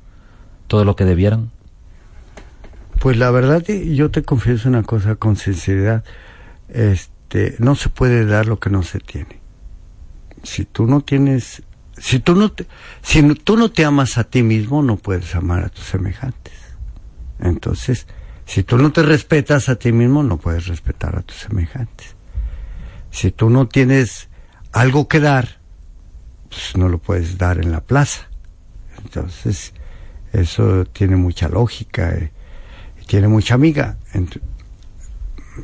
todo 0.68 0.86
lo 0.86 0.96
que 0.96 1.04
debieran? 1.04 1.52
Pues 3.00 3.18
la 3.18 3.30
verdad, 3.30 3.62
yo 3.68 4.10
te 4.10 4.24
confieso 4.24 4.70
una 4.70 4.84
cosa 4.84 5.16
con 5.16 5.36
sinceridad. 5.36 6.06
Este, 6.70 7.19
no 7.60 7.76
se 7.76 7.90
puede 7.90 8.26
dar 8.26 8.48
lo 8.48 8.60
que 8.60 8.70
no 8.70 8.84
se 8.84 9.00
tiene. 9.00 9.40
Si 10.44 10.66
tú 10.66 10.86
no 10.86 11.02
tienes, 11.02 11.64
si 11.98 12.20
tú 12.20 12.36
no 12.36 12.52
te, 12.52 12.66
si 13.02 13.22
tú 13.36 13.58
no 13.58 13.72
te 13.72 13.86
amas 13.86 14.18
a 14.18 14.24
ti 14.24 14.44
mismo, 14.44 14.82
no 14.82 14.98
puedes 14.98 15.36
amar 15.36 15.64
a 15.64 15.70
tus 15.70 15.86
semejantes. 15.86 16.54
Entonces, 17.40 18.08
si 18.46 18.64
tú 18.64 18.78
no 18.78 18.92
te 18.92 19.04
respetas 19.04 19.70
a 19.70 19.76
ti 19.76 19.92
mismo, 19.92 20.24
no 20.24 20.38
puedes 20.38 20.68
respetar 20.68 21.16
a 21.18 21.22
tus 21.22 21.38
semejantes. 21.38 22.16
Si 23.12 23.32
tú 23.32 23.50
no 23.50 23.68
tienes 23.68 24.30
algo 24.72 25.08
que 25.08 25.20
dar, 25.20 25.60
pues 26.50 26.76
no 26.76 26.90
lo 26.90 26.98
puedes 26.98 27.38
dar 27.38 27.60
en 27.60 27.72
la 27.72 27.82
plaza. 27.82 28.28
Entonces, 29.04 29.74
eso 30.34 30.86
tiene 30.86 31.16
mucha 31.16 31.48
lógica 31.48 32.12
eh, 32.12 32.32
y 33.02 33.06
tiene 33.06 33.28
mucha 33.28 33.56
amiga. 33.56 33.98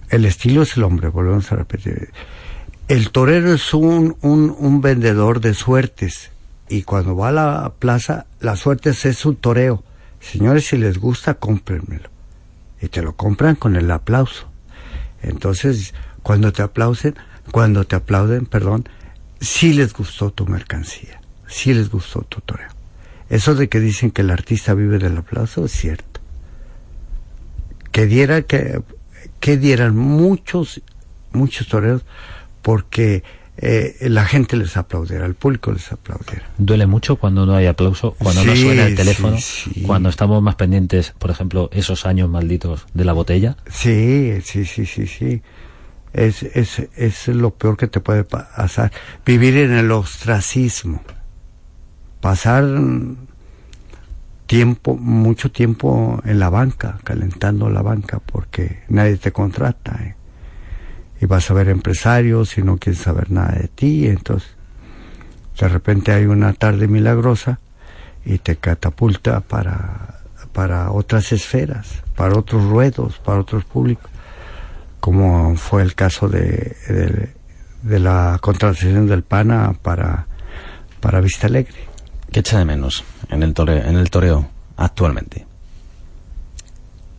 El 0.10 0.26
estilo 0.26 0.64
es 0.64 0.78
el 0.78 0.84
hombre, 0.84 1.10
volvemos 1.10 1.52
a 1.52 1.56
repetir. 1.56 2.12
El 2.88 3.12
torero 3.12 3.54
es 3.54 3.74
un, 3.74 4.16
un, 4.22 4.56
un 4.58 4.82
vendedor 4.82 5.42
de 5.42 5.54
suertes 5.54 6.32
y 6.68 6.84
cuando 6.84 7.16
va 7.16 7.30
a 7.30 7.32
la 7.32 7.74
plaza, 7.78 8.26
la 8.40 8.56
suerte 8.56 8.90
es 8.90 9.26
un 9.26 9.36
toreo. 9.36 9.84
Señores, 10.20 10.68
si 10.68 10.78
les 10.78 10.98
gusta, 10.98 11.36
cómprenmelo. 11.36 12.10
Y 12.82 12.88
te 12.88 13.02
lo 13.02 13.16
compran 13.16 13.56
con 13.56 13.76
el 13.76 13.90
aplauso. 13.92 14.48
Entonces, 15.22 15.94
cuando 16.24 16.52
te 16.52 16.64
aplauden, 16.64 17.16
cuando 17.52 17.86
te 17.86 17.96
aplauden, 17.96 18.46
perdón, 18.48 18.90
si 19.40 19.74
les 19.74 19.94
gustó 19.94 20.32
tu 20.32 20.48
mercancía, 20.48 21.22
si 21.48 21.74
les 21.74 21.90
gustó 21.90 22.22
tu 22.22 22.42
toreo. 22.42 22.70
Eso 23.30 23.56
de 23.56 23.70
que 23.70 23.80
dicen 23.80 24.12
que 24.12 24.22
el 24.22 24.32
artista 24.32 24.74
vive 24.74 24.98
del 24.98 25.18
aplauso 25.18 25.66
es 25.66 25.72
cierto. 25.72 26.20
Que 27.92 28.06
diera 28.08 28.42
que, 28.42 28.82
que 29.40 29.58
dieran 29.58 29.96
muchos, 29.96 30.82
muchos 31.32 31.68
toreros 31.68 32.04
porque 32.62 33.24
eh, 33.58 33.96
la 34.02 34.26
gente 34.26 34.58
les 34.58 34.76
aplaudiera, 34.76 35.26
el 35.26 35.36
público 35.36 35.72
les 35.72 35.92
aplaudiera. 35.92 36.50
Duele 36.58 36.88
mucho 36.88 37.16
cuando 37.16 37.46
no 37.46 37.56
hay 37.56 37.68
aplauso, 37.68 38.16
cuando 38.18 38.44
no 38.44 38.56
suena 38.56 38.86
el 38.88 38.96
teléfono, 38.96 39.38
cuando 39.86 40.10
estamos 40.10 40.42
más 40.42 40.56
pendientes, 40.56 41.14
por 41.18 41.32
ejemplo, 41.32 41.70
esos 41.72 42.06
años 42.06 42.30
malditos 42.30 42.86
de 42.94 43.06
la 43.06 43.14
botella. 43.14 43.58
Sí, 43.68 44.40
sí, 44.44 44.66
sí, 44.66 44.86
sí, 44.86 45.08
sí 45.08 45.42
es, 46.16 46.44
es, 46.44 46.80
es 46.96 47.28
lo 47.28 47.52
peor 47.52 47.78
que 47.78 47.88
te 47.88 48.00
puede 48.00 48.24
pasar. 48.24 48.92
Vivir 49.26 49.58
en 49.58 49.74
el 49.74 49.92
ostracismo. 49.92 51.04
Pasar 52.22 52.64
tiempo, 54.46 54.96
mucho 54.96 55.52
tiempo 55.52 56.22
en 56.26 56.40
la 56.40 56.50
banca, 56.50 57.00
calentando 57.04 57.70
la 57.70 57.82
banca, 57.82 58.20
porque 58.20 58.84
nadie 58.90 59.18
te 59.18 59.32
contrata. 59.32 60.00
¿eh? 60.04 60.16
Y 61.22 61.26
vas 61.26 61.50
a 61.50 61.54
ver 61.54 61.70
empresarios 61.70 62.58
y 62.58 62.62
no 62.62 62.78
quieren 62.78 63.02
saber 63.02 63.32
nada 63.32 63.54
de 63.60 63.68
ti. 63.68 64.08
Entonces, 64.08 64.56
de 65.60 65.68
repente 65.68 66.12
hay 66.12 66.26
una 66.26 66.54
tarde 66.54 66.88
milagrosa 66.88 67.60
y 68.26 68.38
te 68.40 68.56
catapulta 68.56 69.42
para, 69.42 70.22
para 70.54 70.92
otras 70.92 71.32
esferas, 71.32 72.04
para 72.16 72.38
otros 72.38 72.66
ruedos, 72.66 73.20
para 73.20 73.40
otros 73.40 73.66
públicos 73.66 74.12
como 75.06 75.56
fue 75.56 75.84
el 75.84 75.94
caso 75.94 76.28
de, 76.28 76.76
de, 77.84 78.00
la 78.00 78.40
contratación 78.42 79.06
del 79.06 79.22
PANA 79.22 79.74
para, 79.80 80.26
para 81.00 81.22
Vista 81.22 81.46
Alegre. 81.46 81.76
¿Qué 82.36 82.42
echa 82.42 82.60
de 82.60 82.66
menos 82.66 83.06
en 83.30 83.44
el, 83.44 83.54
toreo, 83.54 83.82
en 83.86 83.96
el 83.96 84.10
toreo 84.10 84.50
actualmente? 84.76 85.46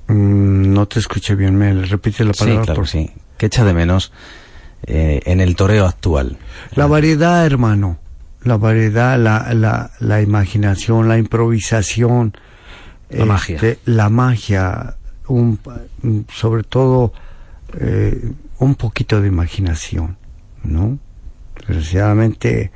Mm, 0.08 0.74
no 0.74 0.86
te 0.86 0.98
escuché 0.98 1.34
bien, 1.34 1.56
me 1.56 1.72
repite 1.86 2.22
la 2.22 2.34
palabra. 2.34 2.60
Sí, 2.60 2.66
claro, 2.66 2.84
sí. 2.84 3.10
¿Qué 3.38 3.46
echa 3.46 3.64
de 3.64 3.72
menos 3.72 4.12
eh, 4.82 5.22
en 5.24 5.40
el 5.40 5.56
toreo 5.56 5.86
actual? 5.86 6.36
La 6.74 6.86
variedad, 6.86 7.46
hermano. 7.46 7.96
La 8.42 8.58
variedad, 8.58 9.18
la, 9.18 9.54
la, 9.54 9.90
la 10.00 10.20
imaginación, 10.20 11.08
la 11.08 11.16
improvisación. 11.16 12.36
La 13.08 13.24
magia. 13.24 13.54
Este, 13.54 13.78
la 13.86 14.10
magia. 14.10 14.96
Un, 15.28 15.58
sobre 16.30 16.62
todo 16.62 17.14
eh, 17.80 18.32
un 18.58 18.74
poquito 18.74 19.22
de 19.22 19.28
imaginación, 19.28 20.18
¿no? 20.62 20.98
Desgraciadamente, 21.66 22.70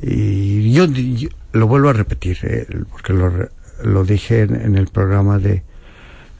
y 0.00 0.72
yo, 0.72 0.86
yo 0.86 1.28
lo 1.52 1.66
vuelvo 1.66 1.88
a 1.90 1.92
repetir, 1.92 2.38
eh, 2.42 2.66
porque 2.90 3.12
lo, 3.12 3.32
lo 3.84 4.04
dije 4.04 4.42
en, 4.42 4.54
en 4.54 4.76
el 4.76 4.88
programa 4.88 5.38
de 5.38 5.62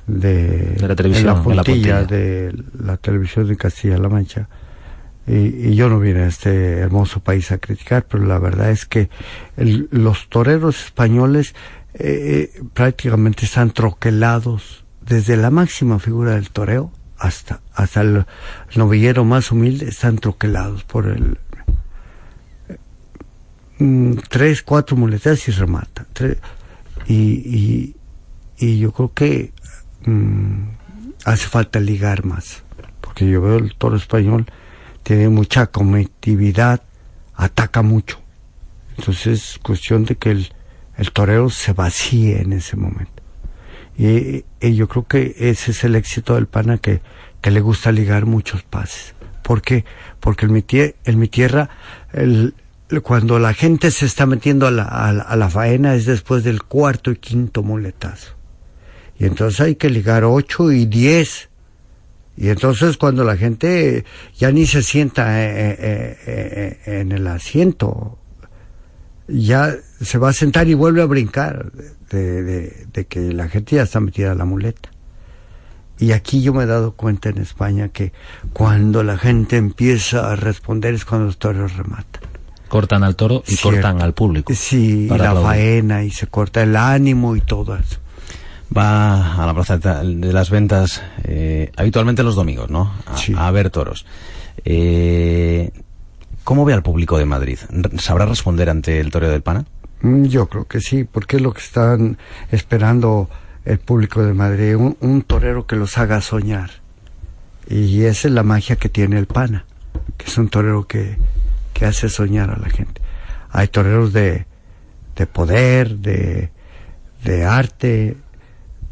de, 0.06 0.74
De 0.74 0.88
la 0.88 0.96
televisión, 0.96 1.28
en 1.28 1.34
la 1.36 1.50
en 1.50 1.56
la 1.56 1.64
puntilla 1.64 2.04
de 2.04 2.64
la 2.84 2.96
televisión 2.96 3.46
de 3.46 3.56
Castilla-La 3.56 4.08
Mancha. 4.08 4.48
Y, 5.26 5.68
y 5.68 5.74
yo 5.76 5.88
no 5.88 6.00
vine 6.00 6.22
a 6.22 6.26
este 6.26 6.78
hermoso 6.78 7.20
país 7.20 7.52
a 7.52 7.58
criticar, 7.58 8.04
pero 8.08 8.24
la 8.26 8.40
verdad 8.40 8.70
es 8.72 8.84
que 8.86 9.08
el- 9.56 9.88
los 9.92 10.28
toreros 10.28 10.84
españoles 10.86 11.54
eh, 11.94 12.50
eh, 12.56 12.62
prácticamente 12.74 13.44
están 13.44 13.70
troquelados 13.70 14.84
desde 15.06 15.36
la 15.36 15.50
máxima 15.50 15.98
figura 16.00 16.32
del 16.34 16.50
toreo 16.50 16.90
hasta 17.18 17.60
hasta 17.74 18.00
el 18.00 18.24
novillero 18.74 19.24
más 19.24 19.52
humilde 19.52 19.88
están 19.88 20.16
troquelados 20.18 20.82
por 20.84 21.06
el 21.06 21.38
mm, 23.82 24.18
tres 24.28 24.62
cuatro 24.62 24.96
muletas 24.96 25.48
y 25.48 25.52
remata 25.52 26.06
y, 27.06 27.94
y 28.58 28.78
yo 28.78 28.92
creo 28.92 29.12
que 29.12 29.52
mm, 30.04 30.62
hace 31.24 31.46
falta 31.48 31.80
ligar 31.80 32.24
más 32.24 32.62
porque 33.00 33.28
yo 33.28 33.40
veo 33.42 33.56
el 33.56 33.74
toro 33.74 33.96
español 33.96 34.46
tiene 35.02 35.28
mucha 35.28 35.66
comitividad 35.66 36.82
ataca 37.34 37.82
mucho 37.82 38.20
entonces 38.96 39.26
es 39.26 39.58
cuestión 39.58 40.04
de 40.04 40.16
que 40.16 40.30
el, 40.30 40.52
el 40.96 41.12
torero 41.12 41.50
se 41.50 41.72
vacíe 41.72 42.40
en 42.40 42.52
ese 42.52 42.76
momento 42.76 43.22
y, 43.96 44.44
y 44.60 44.74
yo 44.74 44.88
creo 44.88 45.06
que 45.06 45.34
ese 45.38 45.72
es 45.72 45.84
el 45.84 45.96
éxito 45.96 46.34
del 46.34 46.46
pana 46.46 46.78
que, 46.78 47.02
que 47.42 47.50
le 47.50 47.60
gusta 47.60 47.92
ligar 47.92 48.24
muchos 48.24 48.62
pases. 48.62 49.14
¿Por 49.42 49.60
qué? 49.60 49.84
Porque 50.20 50.46
en 50.46 50.52
mi, 51.18 51.28
tierra, 51.28 51.68
cuando 53.00 53.38
la 53.38 53.54
gente 53.54 53.90
se 53.90 54.06
está 54.06 54.26
metiendo 54.26 54.66
a 54.66 54.70
la, 54.70 54.84
a, 54.84 55.36
la, 55.36 55.48
faena 55.48 55.94
es 55.94 56.04
después 56.04 56.44
del 56.44 56.62
cuarto 56.62 57.10
y 57.10 57.16
quinto 57.16 57.62
muletazo. 57.62 58.34
Y 59.18 59.24
entonces 59.24 59.60
hay 59.60 59.76
que 59.76 59.88
ligar 59.88 60.24
ocho 60.24 60.72
y 60.72 60.84
diez. 60.84 61.48
Y 62.36 62.48
entonces 62.48 62.96
cuando 62.96 63.24
la 63.24 63.36
gente 63.36 64.04
ya 64.36 64.50
ni 64.50 64.66
se 64.66 64.82
sienta 64.82 65.42
eh, 65.42 65.76
eh, 65.78 66.18
eh, 66.26 67.00
en 67.00 67.12
el 67.12 67.26
asiento, 67.26 68.18
ya 69.28 69.74
se 70.00 70.18
va 70.18 70.30
a 70.30 70.32
sentar 70.32 70.68
y 70.68 70.74
vuelve 70.74 71.02
a 71.02 71.06
brincar 71.06 71.72
de, 72.10 73.06
que 73.08 73.32
la 73.32 73.48
gente 73.48 73.76
ya 73.76 73.82
está 73.82 74.00
metida 74.00 74.32
a 74.32 74.34
la 74.34 74.44
muleta. 74.44 74.90
Y 75.98 76.12
aquí 76.12 76.42
yo 76.42 76.52
me 76.52 76.64
he 76.64 76.66
dado 76.66 76.92
cuenta 76.92 77.28
en 77.28 77.38
España 77.38 77.88
que 77.90 78.12
cuando 78.52 79.04
la 79.04 79.16
gente 79.18 79.56
empieza 79.56 80.32
a 80.32 80.36
responder 80.36 80.94
es 80.94 81.04
cuando 81.04 81.26
los 81.26 81.38
toreros 81.38 81.76
rematan. 81.76 82.31
Cortan 82.72 83.04
al 83.04 83.16
toro 83.16 83.42
y 83.46 83.56
Cierto. 83.56 83.76
cortan 83.82 84.00
al 84.00 84.14
público. 84.14 84.50
Sí, 84.54 85.04
y 85.04 85.08
la 85.08 85.16
aplaudir. 85.16 85.42
faena 85.44 86.04
y 86.04 86.10
se 86.10 86.26
corta 86.26 86.62
el 86.62 86.74
ánimo 86.74 87.36
y 87.36 87.42
todo 87.42 87.76
eso. 87.76 87.98
Va 88.74 89.34
a 89.34 89.44
la 89.44 89.52
plaza 89.52 89.76
de 89.76 90.32
las 90.32 90.48
ventas 90.48 91.02
eh, 91.24 91.70
habitualmente 91.76 92.22
los 92.22 92.34
domingos, 92.34 92.70
¿no? 92.70 92.90
A, 93.04 93.18
Sí. 93.18 93.34
a 93.36 93.50
ver 93.50 93.68
toros. 93.68 94.06
Eh, 94.64 95.70
¿Cómo 96.44 96.64
ve 96.64 96.72
al 96.72 96.82
público 96.82 97.18
de 97.18 97.26
Madrid? 97.26 97.58
¿Sabrá 97.98 98.24
responder 98.24 98.70
ante 98.70 99.00
el 99.00 99.10
toreo 99.10 99.28
del 99.30 99.42
Pana? 99.42 99.66
Mm, 100.00 100.24
Yo 100.24 100.46
creo 100.48 100.64
que 100.66 100.80
sí, 100.80 101.04
porque 101.04 101.36
es 101.36 101.42
lo 101.42 101.52
que 101.52 101.60
están 101.60 102.16
esperando 102.50 103.28
el 103.66 103.80
público 103.80 104.22
de 104.22 104.32
Madrid, 104.32 104.76
un, 104.76 104.96
un 105.00 105.20
torero 105.20 105.66
que 105.66 105.76
los 105.76 105.98
haga 105.98 106.22
soñar. 106.22 106.70
Y 107.68 108.04
esa 108.04 108.28
es 108.28 108.32
la 108.34 108.42
magia 108.42 108.76
que 108.76 108.88
tiene 108.88 109.18
el 109.18 109.26
pana, 109.26 109.66
que 110.16 110.24
es 110.26 110.38
un 110.38 110.48
torero 110.48 110.86
que, 110.88 111.16
que 111.82 111.88
hace 111.88 112.08
soñar 112.08 112.48
a 112.48 112.56
la 112.56 112.70
gente. 112.70 113.02
Hay 113.50 113.66
toreros 113.66 114.12
de, 114.12 114.46
de 115.16 115.26
poder, 115.26 115.96
de, 115.96 116.52
de 117.24 117.44
arte, 117.44 118.16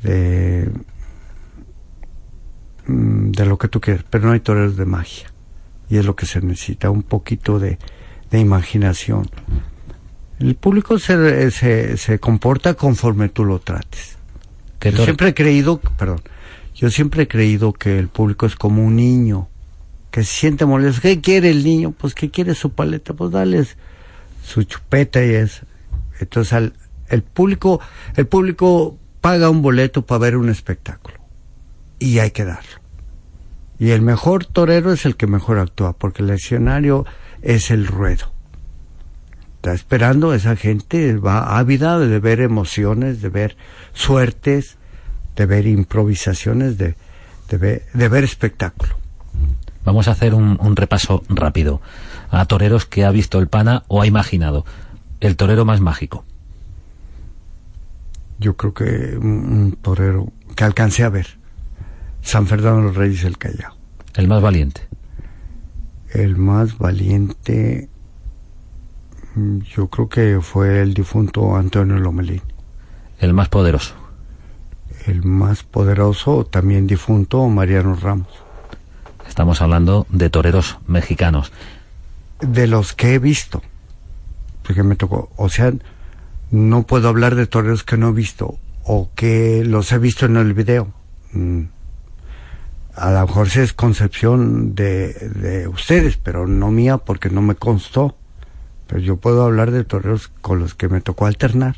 de, 0.03 0.69
mm, 2.89 3.31
de 3.31 3.47
lo 3.47 3.59
que 3.59 3.69
tú 3.69 3.81
quieras, 3.81 4.05
pero 4.11 4.27
no 4.27 4.33
hay 4.33 4.41
toreros 4.41 4.77
de 4.77 4.87
magia. 4.87 5.33
Y 5.89 5.99
es 5.99 6.05
lo 6.05 6.17
que 6.17 6.27
se 6.27 6.41
necesita, 6.41 6.91
un 6.91 7.05
poquito 7.05 7.61
de, 7.61 7.79
de 8.33 8.41
imaginación. 8.41 9.31
El 10.41 10.57
público 10.57 10.99
se, 10.99 11.53
se, 11.53 11.97
se 11.97 12.19
comporta 12.19 12.75
conforme 12.75 13.29
tú 13.29 13.45
lo 13.45 13.61
trates. 13.61 14.17
¿Qué 14.81 14.91
Yo 14.91 15.05
siempre 15.05 15.29
he 15.29 15.35
creído, 15.35 15.81
perdón, 15.97 16.23
yo 16.75 16.91
siempre 16.91 17.23
he 17.23 17.29
creído 17.29 17.73
que 17.73 18.01
el 18.01 18.09
público 18.09 18.47
es 18.47 18.57
como 18.57 18.85
un 18.85 18.97
niño, 18.97 19.49
que 20.11 20.25
se 20.25 20.33
siente 20.33 20.67
molesto. 20.67 21.01
¿Qué 21.03 21.21
quiere 21.21 21.51
el 21.51 21.65
niño? 21.65 21.93
Pues 21.93 22.15
que 22.15 22.31
quiere 22.31 22.55
su 22.55 22.71
paleta, 22.71 23.15
pues 23.15 23.31
dale 23.31 23.65
su 24.45 24.63
chupeta 24.65 25.25
y 25.25 25.35
eso. 25.35 25.65
Entonces 26.19 26.53
al, 26.53 26.75
el 27.09 27.23
público, 27.23 27.81
el 28.17 28.27
público 28.27 28.97
paga 29.21 29.51
un 29.51 29.63
boleto 29.63 30.07
para 30.07 30.19
ver 30.19 30.37
un 30.37 30.49
espectáculo. 30.49 31.17
Y 31.99 32.19
hay 32.19 32.31
que 32.31 32.45
darlo. 32.45 32.81
Y 33.79 33.91
el 33.91 34.03
mejor 34.03 34.45
torero 34.45 34.93
es 34.93 35.07
el 35.07 35.17
que 35.17 35.27
mejor 35.27 35.59
actúa, 35.59 35.95
porque 35.95 36.23
el 36.23 36.31
escenario 36.31 37.07
es 37.43 37.71
el 37.71 37.87
ruedo. 37.87 38.33
Está 39.57 39.75
esperando 39.75 40.33
esa 40.35 40.57
gente, 40.57 41.17
va 41.17 41.59
ávida 41.59 41.99
de 41.99 42.19
ver 42.19 42.41
emociones, 42.41 43.21
de 43.21 43.29
ver 43.29 43.57
suertes, 43.93 44.77
de 45.37 45.47
ver 45.47 45.67
improvisaciones, 45.67 46.79
de, 46.79 46.95
ver, 47.51 47.87
de 47.93 48.09
ver 48.09 48.25
espectáculo. 48.25 49.00
Vamos 49.91 50.07
a 50.07 50.13
hacer 50.13 50.35
un, 50.35 50.57
un 50.61 50.77
repaso 50.77 51.25
rápido 51.29 51.81
a 52.31 52.45
toreros 52.45 52.87
que 52.87 53.05
ha 53.05 53.11
visto 53.11 53.41
el 53.41 53.49
pana 53.49 53.83
o 53.89 54.01
ha 54.01 54.07
imaginado. 54.07 54.65
El 55.19 55.35
torero 55.35 55.65
más 55.65 55.81
mágico. 55.81 56.25
Yo 58.39 58.57
creo 58.57 58.73
que 58.73 59.19
un, 59.19 59.77
torero 59.83 60.29
que 60.55 60.63
alcancé 60.63 61.03
a 61.03 61.09
ver, 61.09 61.27
San 62.23 62.47
Fernando 62.47 62.83
de 62.83 62.83
los 62.85 62.97
Reyes 62.97 63.25
del 63.25 63.37
Callao. 63.37 63.75
El 64.15 64.29
más 64.29 64.41
valiente. 64.41 64.83
El 66.11 66.37
más 66.37 66.79
valiente, 66.79 67.89
mm, 69.35 69.59
yo 69.63 69.89
creo 69.89 70.09
que 70.09 70.39
fue 70.41 70.83
el 70.83 70.95
difunto 70.95 71.57
Antonio 71.57 71.99
Lomelín. 71.99 72.43
El 73.19 73.35
más 73.35 73.49
poderoso. 73.49 73.97
El 75.09 75.25
más 75.25 75.65
poderoso, 75.65 76.47
también 76.47 76.87
difunto, 76.87 77.45
Mariano 77.49 77.97
Ramos. 77.97 78.29
Estamos 79.31 79.63
hablando 79.63 80.09
de 80.11 80.29
toreros 80.29 80.81
mexicanos. 80.89 81.53
De 82.41 82.67
los 82.67 82.95
que 82.95 83.15
he 83.15 83.21
visto, 83.21 83.63
porque 84.65 84.83
me 84.83 84.97
tocó, 84.97 85.31
o 85.37 85.49
sea, 85.49 85.73
no 86.51 86.83
puedo 86.83 87.09
hablar 87.09 87.37
de 87.37 87.47
toreros 87.47 87.85
que 87.85 87.97
no 87.97 88.09
he 88.09 88.13
visto 88.13 88.59
o 88.83 89.09
que 89.15 89.65
los 89.65 89.93
he 89.93 89.99
visto 89.99 90.27
en 90.27 90.37
el 90.37 90.53
video. 90.53 90.93
Mm. 91.33 91.63
A 92.97 93.13
lo 93.13 93.21
mejor 93.29 93.47
es 93.47 93.73
concepción 93.73 94.75
de, 94.75 95.13
de 95.13 95.69
ustedes, 95.69 96.17
pero 96.17 96.49
no 96.49 96.73
mía 96.73 96.99
porque 96.99 97.31
no 97.31 97.41
me 97.41 97.55
constó. 97.55 98.17
Pero 98.89 99.01
yo 99.01 99.17
puedo 99.17 99.45
hablar 99.45 99.71
de 99.71 99.85
toreros 99.85 100.27
con 100.41 100.59
los 100.59 100.75
que 100.75 100.89
me 100.89 101.01
tocó 101.01 101.27
alternar. 101.27 101.77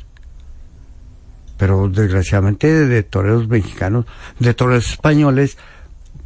Pero 1.57 1.87
desgraciadamente 1.87 2.87
de 2.87 3.03
toreros 3.03 3.47
mexicanos, 3.47 4.05
de 4.39 4.55
toreros 4.55 4.89
españoles, 4.89 5.59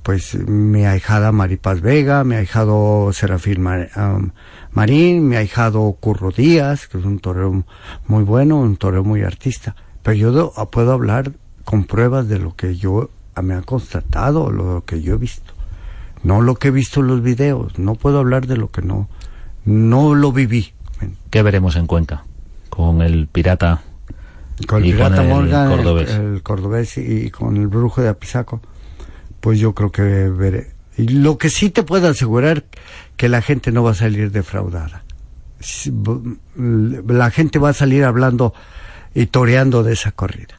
pues 0.08 0.36
mi 0.47 0.86
ahijada 0.86 1.34
Maripaz 1.34 1.82
Vega, 1.82 2.24
mi 2.24 2.36
ahijado 2.36 3.12
Serafín 3.12 3.60
Mar- 3.62 3.89
am, 3.93 4.32
Marín, 4.72 5.28
mi 5.28 5.36
ahijado 5.36 5.91
Curro 5.99 6.32
Díaz, 6.32 6.88
que 6.88 6.97
es 6.97 7.03
un 7.03 7.20
torero 7.20 7.66
muy 8.08 8.24
bueno, 8.24 8.58
un 8.58 8.78
torero 8.78 9.03
muy 9.03 9.24
artista. 9.24 9.76
Pero 10.03 10.16
yo 10.16 10.32
do- 10.32 10.53
puedo 10.72 10.93
hablar 10.93 11.34
con 11.66 11.84
pruebas 11.84 12.30
de 12.30 12.39
lo 12.39 12.55
que 12.55 12.78
yo 12.78 13.10
me 13.43 13.53
ha 13.53 13.62
constatado, 13.64 14.49
lo 14.49 14.86
que 14.86 15.01
yo 15.01 15.16
he 15.16 15.18
visto. 15.18 15.51
No 16.24 16.41
lo 16.41 16.55
que 16.55 16.70
he 16.70 16.72
visto 16.72 17.01
en 17.01 17.08
los 17.08 17.22
videos. 17.22 17.78
No 17.78 17.95
puedo 17.95 18.20
hablar 18.20 18.47
de 18.47 18.55
lo 18.55 18.72
que 18.72 18.82
no, 18.84 19.10
no 19.66 20.16
lo 20.16 20.32
viví. 20.32 20.72
¿Qué 21.32 21.41
veremos 21.41 21.76
en 21.76 21.86
Cuenca? 21.86 22.24
Con 22.70 23.01
el 23.01 23.28
pirata 23.28 23.82
Con 24.70 24.86
el 24.86 24.91
Pirata 24.93 25.18
con 25.18 25.26
el 25.26 25.32
Morgan, 25.34 25.70
cordobés. 25.70 26.12
El, 26.12 26.41
cordobés 26.43 26.97
y, 26.97 27.01
y 27.26 27.30
con 27.30 27.58
el 27.58 27.68
brujo 27.68 28.01
de 28.01 28.08
Apizaco, 28.08 28.62
pues 29.40 29.60
yo 29.60 29.74
creo 29.74 29.92
que 29.92 30.02
veré. 30.02 30.72
Y 30.98 31.08
lo 31.10 31.38
que 31.38 31.50
sí 31.50 31.70
te 31.70 31.84
puedo 31.84 32.08
asegurar 32.08 32.66
que 33.16 33.30
la 33.30 33.42
gente 33.42 33.72
no 33.72 33.84
va 33.84 33.92
a 33.92 33.96
salir 33.96 34.32
defraudada. 34.32 35.04
La 36.56 37.32
gente 37.32 37.60
va 37.60 37.70
a 37.70 37.74
salir 37.74 38.04
hablando 38.04 38.54
y 39.14 39.28
toreando 39.28 39.84
de 39.84 39.94
esa 39.94 40.12
corrida. 40.12 40.56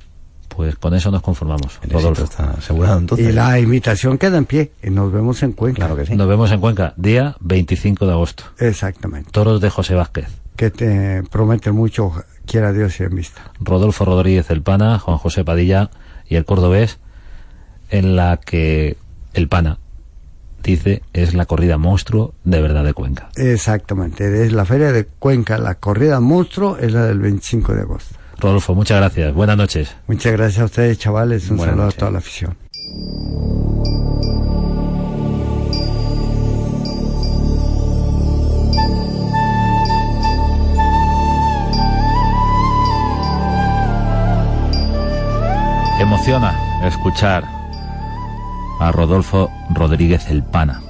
Pues 0.48 0.74
con 0.74 0.92
eso 0.94 1.12
nos 1.12 1.22
conformamos. 1.22 1.78
El 1.82 1.90
Rodolfo. 1.90 2.24
está 2.24 2.50
asegurado 2.50 2.98
entonces. 2.98 3.28
Y 3.28 3.32
la 3.32 3.60
imitación 3.60 4.18
queda 4.18 4.38
en 4.38 4.44
pie 4.44 4.72
y 4.82 4.90
nos 4.90 5.12
vemos 5.12 5.42
en 5.44 5.52
Cuenca. 5.52 5.76
Claro 5.76 5.96
que 5.96 6.06
sí. 6.06 6.16
Nos 6.16 6.26
vemos 6.26 6.50
en 6.50 6.60
Cuenca, 6.60 6.94
día 6.96 7.36
25 7.40 8.06
de 8.06 8.12
agosto. 8.12 8.44
Exactamente. 8.58 9.30
Toros 9.30 9.60
de 9.60 9.70
José 9.70 9.94
Vázquez. 9.94 10.26
Que 10.56 10.70
te 10.70 11.22
promete 11.30 11.70
mucho, 11.70 12.12
quiera 12.44 12.72
Dios 12.72 12.98
y 12.98 13.04
en 13.04 13.14
vista. 13.14 13.52
Rodolfo 13.60 14.04
Rodríguez 14.04 14.50
el 14.50 14.62
Pana, 14.62 14.98
Juan 14.98 15.18
José 15.18 15.44
Padilla 15.44 15.90
y 16.26 16.34
el 16.34 16.44
Cordobés, 16.44 16.98
en 17.90 18.16
la 18.16 18.38
que 18.38 18.96
el 19.34 19.48
Pana 19.48 19.78
dice, 20.62 21.02
es 21.12 21.34
la 21.34 21.46
corrida 21.46 21.78
monstruo 21.78 22.34
de 22.44 22.60
verdad 22.60 22.84
de 22.84 22.94
Cuenca. 22.94 23.30
Exactamente, 23.36 24.44
es 24.44 24.52
la 24.52 24.64
feria 24.64 24.92
de 24.92 25.06
Cuenca, 25.06 25.58
la 25.58 25.76
corrida 25.76 26.20
monstruo 26.20 26.76
es 26.78 26.92
la 26.92 27.06
del 27.06 27.20
25 27.20 27.74
de 27.74 27.82
agosto. 27.82 28.16
Rodolfo, 28.38 28.74
muchas 28.74 28.98
gracias. 28.98 29.34
Buenas 29.34 29.56
noches. 29.56 29.96
Muchas 30.06 30.32
gracias 30.32 30.62
a 30.62 30.64
ustedes, 30.66 30.98
chavales. 30.98 31.50
Un 31.50 31.58
saludo 31.58 31.88
a 31.88 31.92
toda 31.92 32.12
la 32.12 32.18
afición. 32.18 32.56
Emociona 46.00 46.86
escuchar 46.86 47.57
a 48.80 48.92
Rodolfo 48.92 49.50
Rodríguez 49.70 50.30
El 50.30 50.42
Pana 50.42 50.80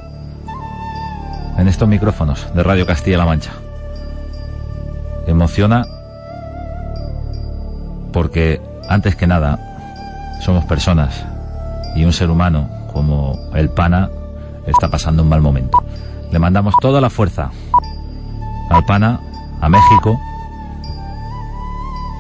en 1.59 1.67
estos 1.67 1.89
micrófonos 1.89 2.55
de 2.55 2.63
Radio 2.63 2.87
Castilla-La 2.87 3.25
Mancha. 3.25 3.51
Emociona 5.27 5.85
porque 8.13 8.63
antes 8.89 9.17
que 9.17 9.27
nada 9.27 9.59
somos 10.41 10.65
personas 10.65 11.25
y 11.97 12.05
un 12.05 12.13
ser 12.13 12.31
humano 12.31 12.69
como 12.93 13.37
el 13.55 13.71
Pana 13.71 14.09
está 14.67 14.89
pasando 14.89 15.23
un 15.23 15.29
mal 15.29 15.41
momento. 15.41 15.83
Le 16.31 16.39
mandamos 16.39 16.75
toda 16.81 17.01
la 17.01 17.11
fuerza 17.11 17.51
al 18.71 18.85
Pana, 18.85 19.21
a 19.61 19.69
México, 19.69 20.21